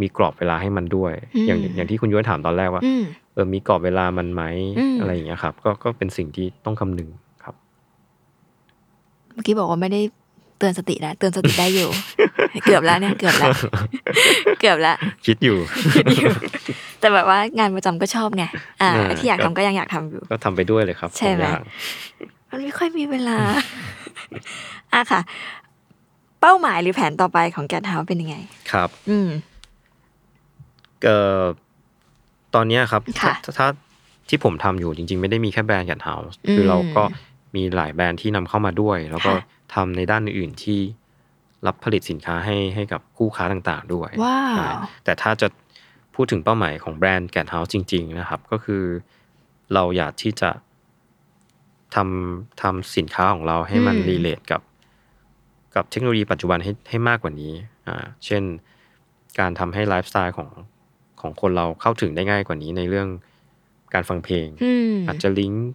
[0.00, 3.02] มีกรอบเวลาให้มันด้วยอืมอย่างอย่างที่คุณย้อยถามตอนแรกว่าอืม
[3.34, 4.42] เออมีกรอบเวลามันไหม
[4.78, 7.08] อืมอะไรอย่างเงี้ยครับ ก็ก็เป็นสิ่งที่ต้องคำนึง
[7.44, 7.54] ครับ
[9.32, 10.00] เมื่อกี้บอกว่าไม่ได้
[10.58, 11.88] เตือนสติแล้วเตือนสติได้อยู่
[12.64, 13.50] เกือบแล้วเนี่ยเกือบแล้ว
[14.60, 14.96] เกือบแล้ว
[15.26, 15.58] คิดอยู่
[17.00, 18.44] แต่แบบว่างานประจำก็ชอบไง
[18.82, 21.62] อ่าเออที่อยากครัทำบก็ยังอยากทำอยู่ ก็ทำไปด้วยเลยครับ ใช่ไหมสองอย่าง
[22.50, 23.38] มันไม่ค่อยมีเวลา
[24.94, 25.20] อะค่ะ
[26.40, 28.36] เป้าหมายหรือแผนต่อไปของแกนเฮาเป็นยังไง
[28.72, 29.28] ครับ อืม
[31.04, 31.42] เอ่อ
[32.54, 33.66] ตอนเนี้ยครับค่ะถ้าถ้า
[34.28, 37.02] ที่ผมทำอยู่จริง ๆ ไม่ได้มีแค่แบรนด์แกนเฮาส์อืมคือเราก็
[37.54, 39.44] มีหลายแบรนด์ที่นำเข้ามาด้วย แล้วก็ค่ะ
[39.76, 40.80] ทำในด้านอื่นๆที่
[41.66, 44.68] รับผลิตสินค้าให้ให้กับคู่ค้าต่างๆด้วยว้าวใช่
[45.04, 45.48] แต่ถ้าจะ
[46.14, 48.82] พูดถึงเป้าหมายของแบรนด์แกนเฮาส์จริง ๆ นะครับ ก็คือ
[49.74, 50.50] เราอยากที่จะ
[51.94, 54.62] ทำทำสินค้าของเราให้มันอืม relate กับ
[55.74, 57.52] กับเทคโนโลยีปัจจุบันให้ให้มากกว่านี้
[57.86, 58.42] อ่าเช่น
[59.38, 60.50] การทำให้ไลฟ์สไตล์ของ
[61.20, 63.08] ของคนเราเข้าถึงได้ง่ายกว่านี้ในเรื่อง
[63.94, 65.66] การฟังเพลงอืมอาจจะลิงก์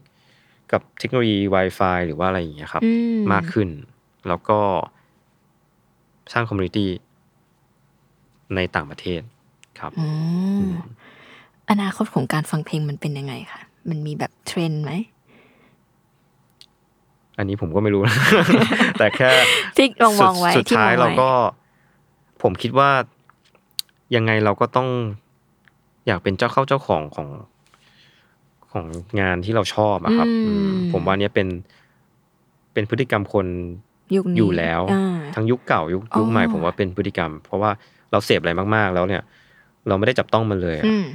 [0.72, 3.70] กับเทคโนโลยี Wi-Fi หรือว่าอะไรอย่างเงี้ยครับอืมมากขึ้น
[4.28, 4.60] แล้วก็
[6.34, 6.90] สร้าง community
[8.56, 9.22] ในต่างประเทศ
[9.80, 10.08] ครับอื
[10.68, 10.72] ม
[11.70, 14.92] อนาคตของการฟังเพลงมันเป็นยังไงคะมันมีแบบเทรนด์ไหม
[17.38, 18.18] อันนี้ผมก็ไม่รู้นะ
[19.00, 19.30] แต่แค่
[19.78, 21.30] ที่ลองมองไว้สุดที่ท้ายมองไว้เราก็
[22.42, 22.90] ผมคิดว่า
[24.16, 24.88] ยังไงเราก็ต้อง
[26.08, 27.28] อยากเป็นเจ้าเข้าเจ้าของของ
[28.72, 28.86] ของ
[29.20, 31.48] งานที่เราชอบอะครับอืมอืมผมว่าเนี้ยเป็น
[32.74, 33.46] เป็นพฤติกรรมคน
[34.16, 37.72] ยุคนี้อยู่แล้วอ่าทั้งยุคเก่ายุคยุคใหม่อ๋อผมว่าเป็นพฤติกรรม เพราะว่า
[38.12, 39.22] เราเสพอะไรมากๆ แล้วเนี่ย
[39.88, 41.06] เราไม่ได้จับต้องมันเลยอะอืม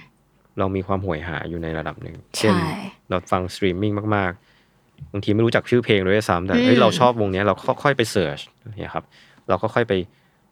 [0.58, 2.70] เรามีความห่วยหาอยู่ในระดับหนึ่งเช่นใช่
[3.08, 8.40] เราฟังสตรีมมิ่งมากๆบางทีไม่รู้จักชื่อเพลงเลยด้วยซ้ำแต่อืมเฮ้ยเราชอบวงเนี้ยเราค่อยๆไป search
[8.78, 9.04] เนี่ยครับ
[9.48, 9.92] เราก็ค่อยไป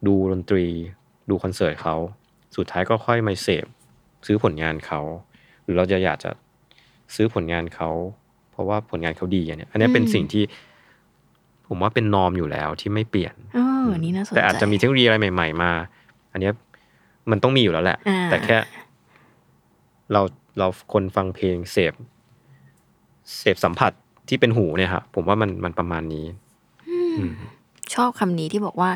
[0.06, 0.64] ดูดนตรี
[1.30, 1.94] ดูคอนเสิร์ตเขา
[2.56, 3.66] สุดท้ายก็ค่อยมาเสพ
[4.26, 5.00] ซื้อผลงานเขา
[5.62, 6.30] หรือเราจะอยากจะ
[7.14, 7.90] ซื้อผลงานเขา
[8.52, 10.44] เพราะว่าผลงานเขาดีอันเนี้ยอันเนี้ยเป็นสิ่งที่
[11.68, 15.70] ผมว่าเป็น norm อยู่แล้วที่ไม่เปลี่ยนเออนี่น่าสนใจแต่อาจจะมีเทคโนโลยีอะไรใหม่ ๆ มา
[16.32, 16.54] อันเนี้ย
[17.30, 18.56] มันต้องมีอยู่แล้วแหละอ่าแต่แค่
[20.12, 20.20] เรา
[20.58, 21.92] เราคนฟังเพลงเสพ
[23.38, 23.92] เสพสัมผัส
[24.28, 26.26] ที่เป็นหูเนี่ยครับผมว่ามันมันประมาณนี้
[26.88, 27.32] อืม
[27.94, 28.90] ชอบคำนี้ที่บอกว่า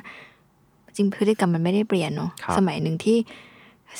[0.96, 3.16] จริงพฤติกรรมมันไม่ได้เปลี่ยนเนาะครับสมัยหนึ่งที่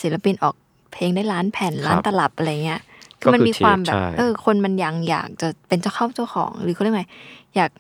[0.01, 0.55] ศิลปินออก
[0.93, 2.81] เพลงได้ล้านแผ่นครับล้านตลับอะไรเงี้ย
[3.23, 7.05] ก็คือมันคือมีความแบบใช่เออ คนมันยังอยากจะเป็นเจ้าเข้าเจ้าของ หรือเขาเรียกไง
[7.57, 7.71] อยาก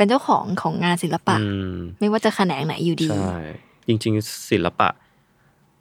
[0.00, 1.44] เป็นเจ้าของของงานศิลปะอื
[1.74, 3.36] มไม่ว่าจะแขนงไหนอยู่ดีใช่
[3.86, 4.88] จริง ๆ ศิลปะ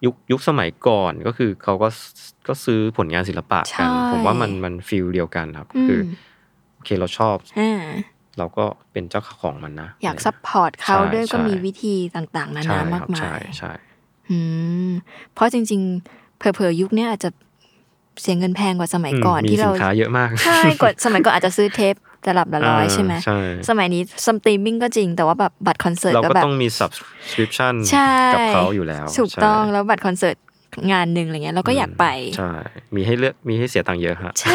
[0.06, 1.90] ยุคยุคสมัยก่อนก็คือเขาก็
[2.48, 6.00] ก็ซื้อผลงานศิลปะกันใช่ผมว่ามันมัน feel เดียวกันครับอืมคือ
[6.76, 7.84] โอเคเราชอบอ่า
[8.38, 13.72] เราก็เป็นเจ้าของมันนะ อยาก support เขาใช่ด้วยก็ใช่มีวิธีต่างๆนานาใช่ครับมากมายใช่ใช่
[14.30, 14.38] อื
[14.90, 14.92] ม
[15.34, 17.30] เพราะจริง ๆ เผลอๆยุคเนี้ยอาจจะ
[18.22, 21.96] เสียเงินแพงกว่าสมัยก่อนอืมที่มีเราสินค้าเยอะมากใช่กว่าสมัยก่อนอาจจะซื้อเทป
[22.26, 23.40] ตลับละร้อยใช่ไหมใช่
[23.70, 30.36] สมัยนี้สตรีมมิ่งก็จริง แต่ว่าแบบบัตรคอนเสิร์ตเราก็ก็แบบต้องมี subscription ใช่กับเขาอยู่แล้วถูกต้องใช่แล้วบัตรคอนเสิร์ต
[30.92, 32.06] งานหนึ่งอะไรเงี้ยเราก็อยากไป
[32.38, 32.52] ใช่
[32.96, 34.54] มีให้เลือกมีให้เสียตังค์เยอะฮะใช่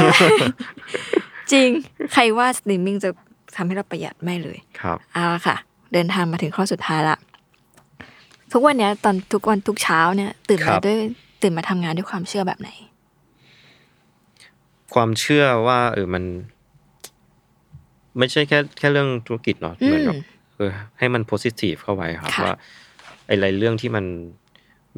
[1.53, 1.69] จริง
[2.13, 3.11] ใครว่าสตรีมมิ่งจะ
[3.57, 5.57] ทำให้เราประหยัดไม่เลยครับเอาละค่ะ
[5.93, 7.17] เดินทางมาถึงข้อสุดท้ายละ
[8.53, 10.97] ทุกวันเนี้ยตอนทุกวันทุกเช้าเนี่ย ครับตื่นครัมาบด้วย
[11.43, 12.71] ตื่นมาทำงานด้วยความเชื่อแบบไหน
[14.95, 16.25] ความเชื่อว่าเออมัน
[18.19, 20.17] ไม่ใช่แค่แค่เรื่องธุรกิจเนาะอืมเหมือนกับ
[20.57, 22.55] เออให้มัน positive เข้าไว้ครับค่ะว่า
[23.27, 24.05] ไอ้อะไรเรื่องที่มัน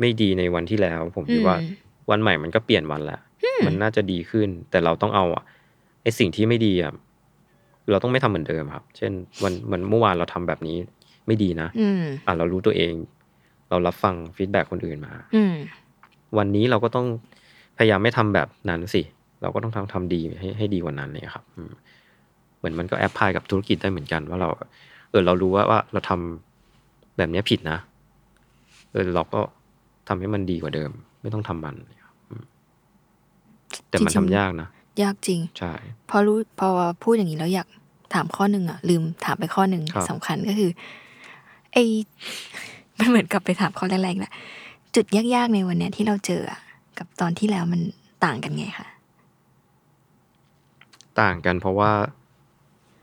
[0.00, 1.74] ไม่ดีในวันที่แล้ว ผมคิดว่าอืม
[2.10, 3.20] วันใหม่มันก็เปลี่ยนวันแหละ
[3.66, 5.42] มันน่าจะดีขึ้น แต่เราต้องเอาอะ
[6.02, 6.92] ไอ้สิ่งที่ไม่ดีอะ
[7.90, 9.12] เราต้องไม่ทำเหมือนเดิมครับ เช่น
[9.42, 10.76] วันเหมือนเมื่อวานเราทำแบบนี้
[11.26, 12.94] ไม่ดีนะอืมอะเรารู้ตัวเอง
[13.70, 15.54] เรารับฟังฟีดแบ็คนอื่นมา อืม
[16.38, 17.06] วันนี้เราก็ต้อง
[17.78, 19.02] พยายามไม่ทำแบบนั้นสิ
[19.42, 21.62] เราก็ต้องทำทำดีให้ให้ดีกว่านั้นเลยครับอื
[22.68, 24.48] มเหมือนมันก็แอพพลายกับธุรกิจได้เหมือนกัน ว่าเรา
[25.10, 27.78] เออเรารู้ว่าว่าเราทำแบบเนี้ยผิดนะ
[28.92, 29.40] เออเราก็
[30.08, 30.90] ทำให้มันดีกว่าเดิม
[31.22, 32.42] ไม่ต้องทำมันครับอืม
[33.88, 34.68] แต่มันจริทำงๆยากนะ
[35.02, 35.72] ยากจริงใช่
[36.10, 36.68] พอรู้พอ
[37.02, 37.68] พูดอย่างนี้แล้วอยาก
[38.14, 40.70] ถามข้อหนึ่งอะ ลืมถามไปข้อหนึ่งครับสำคัญก็คือ
[41.72, 41.76] ไอ
[42.98, 44.32] มันเหมือนกับไปถามข้อแรกๆแหละ
[44.94, 46.60] จุดยากๆในวันเนี้ยที่เราเจออะ
[46.98, 47.80] กับตอนที่แล้วมัน
[48.24, 48.88] ต่างกันไงคะ
[51.20, 51.90] ต่างกันเพราะว่า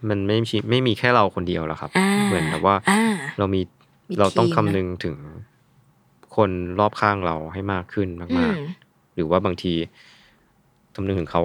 [0.10, 3.02] มันไม่มีไม่มีแค่เราคนเดียวแล้วครับอ่าเหมือนกับว่าอ่า
[3.38, 3.62] เรามี
[4.10, 5.16] มีเราต้องทีมคำนึงถึง
[6.36, 6.50] คน
[6.80, 9.74] รอบข้างเราให้มากขึ้นอืมากมๆหรือว่าบางที
[10.96, 11.44] คำนึงถึงเขา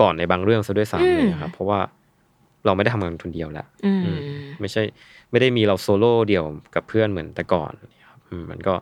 [0.00, 1.78] ก่อนในบางเรื่องซะด้วยอืซ้ำมเลยนะครับ เพราะว่า
[2.64, 4.18] เราไม่ได้ทำงานคนเดียวแล้วอืมอืม
[4.60, 4.82] ไม่ใช่
[5.30, 7.72] ไม่ได้มีเราโซโล่เดี่ยวกับเพื่อนเหมือนแต่ก่อน
[8.06, 8.74] ครับอืมมันก็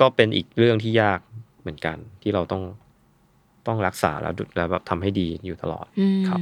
[0.00, 1.20] ก็เป็นอีกเรื่องที่ยาก
[1.60, 2.62] เหมือนกัน ที่เราต้อง
[3.66, 6.40] ต้องรักษาแล้วดูแล้วแบบทำให้ดีอยู่ตลอดอืมครับ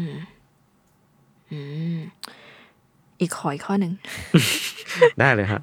[1.50, 1.60] อื
[1.94, 1.98] ม
[3.20, 3.92] อีกขออีกข้อหนึ่ง
[5.18, 5.62] ได้เลยฮะ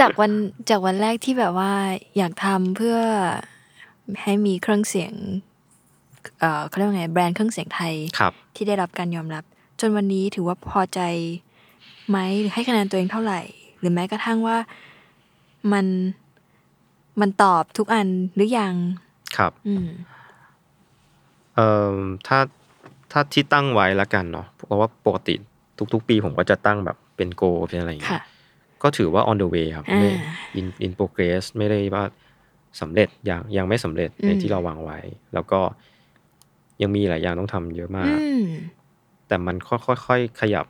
[0.00, 0.32] จากวัน
[0.70, 1.72] จากวันแรกที่แบบว่า
[2.16, 2.98] อยากทำเพื่อ
[4.22, 5.14] ให้มีเครื่องเสียง
[6.40, 9.44] เอ่อเขาเรียกว่าไงแบรนด์เครื่องเสียงไทยครับที่ได้รับการยอมรับ
[9.80, 11.00] จนวันนี้ถือว่าพอใจ
[12.08, 13.40] ไหมหรือให้คะแนนตัวเองเท่าไหร่
[13.78, 14.56] หรือแม้กระทั่งว่า
[15.72, 15.86] มัน
[17.20, 18.74] มันตอบทุกอันหรือยัง
[19.36, 19.88] ครับ อืม
[21.54, 21.96] เอ่อ
[22.26, 22.38] ถ้า
[23.12, 25.34] ถ้าที่ตั้งไว้ละกันเนาะเพราะว่าปกติ
[25.92, 28.24] ทุก ๆ ปีผมก็จะตั้งแบบเป็นโกเป็นอะไรอย่างเงี้ค่ะย
[28.82, 32.04] ก็ถือว่า on the way ครับไม่อ่า in in progress ไม่ได้ว่า
[32.80, 34.98] สำเร็จยังยังไม่สำเร็จในอืมที่เราวางไว้
[35.34, 35.60] แล้วก็
[36.82, 38.48] ยังมีหลายอย่างต้องทำเยอะมากอืม
[39.28, 40.66] แต่มันค่อยๆขยับ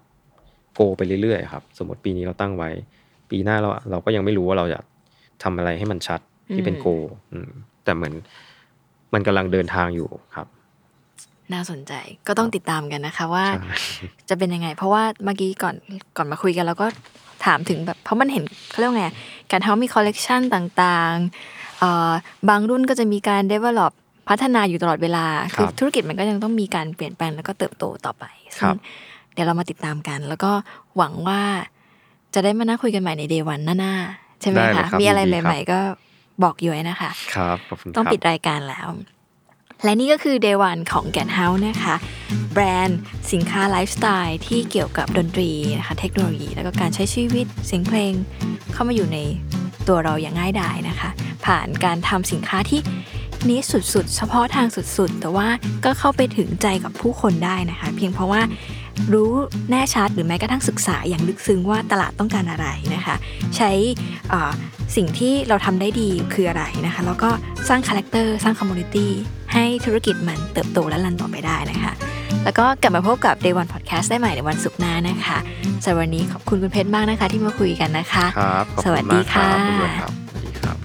[0.74, 2.70] โกไปเรื่อยๆครับ สมมติปีนี้เราตั้งไว้
[3.30, 4.80] ปีหน้าเราเราก็ยังไม่รู้ว่าเราจะ
[5.42, 6.20] ทำอะไรให้มันชัด
[6.54, 6.86] ที่เป็นอืมโก
[7.32, 7.50] อืม
[7.84, 8.14] แต่เหมือน
[9.14, 10.46] มันกำลังเดินทางอยู่ครับ
[11.52, 11.92] น่าสนใจ
[12.28, 13.76] ก็ต้องติดตามกันนะคะว่าใช่
[14.28, 15.76] จะเป็นยังไง เพราะว่าเมื่อกี้ก่อน
[16.16, 16.86] ก่อนมาคุยกันเราก็
[17.46, 19.06] ถามถึงแบบเพราะมันเห็นเขาเรียกว่าไง
[19.50, 22.10] การทำมีคอลเลกชันต่างๆเอ่อ
[22.48, 23.92] บางรุ่นก็จะมีการ develop
[24.28, 28.24] พัฒนาอยู่ตลอดเวลาคือธุรกิจมันก็ยังต้องมีการเปลี่ยนแปลงแล้วก็เติบโตต่อไป
[28.58, 28.78] คซึ่รังบ
[29.32, 30.52] เดี๋ยวเรามาติดตามกัน แล้วก็
[30.96, 31.40] หวังว่า
[32.34, 35.78] จะได้มานั่งคุยกันใหม่ในเดวันหน้าๆใช่ไหมได้เลยคะครับมีอะไรยินดีใหม่ๆก็
[36.42, 38.86] บอกอยู่ไว้นะคะ ครับขอบคุณต้องครับปิดรายการแล้ว
[39.84, 41.94] และนี่ก็คือ Day One ของแกนเฮาส์นะคะ
[42.52, 43.00] แบรนด์
[43.32, 48.12] สินค้าไลฟ์สไตล์ที่เกี่ยวกับดนตรีนะคะเทคโนโลยี แล้วก็การใช้ชีวิตเสียงเพลง
[48.72, 49.18] เข้ามาอยู่ใน
[49.88, 51.10] ตัวเราอย่างง่ายดายนะคะ
[51.46, 52.80] ผ่านการทำสินค้าที่
[53.48, 55.48] นี้สุดๆ เฉพาะทางสุดๆ แต่ว่า
[55.84, 58.42] ก็เข้าไปถึงใจกับผู้คนได้นะคะ เพียงเพราะว่า
[59.12, 59.32] รู้
[59.70, 63.16] แน่ชัดหรือแม้กระทั่งศึกษาอย่างลึกซึ้งว่าตลาดต้องการอะไรนะคะ
[63.56, 63.70] ใช้
[64.30, 64.50] เอ่อ
[64.96, 67.30] สิ่งที่เราทำได้ดีคืออะไรนะคะ แล้วก็
[67.68, 69.10] สร้าง character สร้าง community
[69.52, 71.92] ให้ธุรกิจมันเติบโตและ run ต่อไปได้นะคะ
[72.44, 75.38] แล้วก็กลับมาพบกับ Day One Podcast ได้ใหม่ในวันศุกร์หน้านะคะ
[75.82, 80.78] สำหรับวันนี้ขอบคุณคุณเพชรมากนะคะ ที่มาคุยกันนะคะ ครับขอบสคุณวัสดีมากครับสวัสดีค่ะคุณด้วยครับ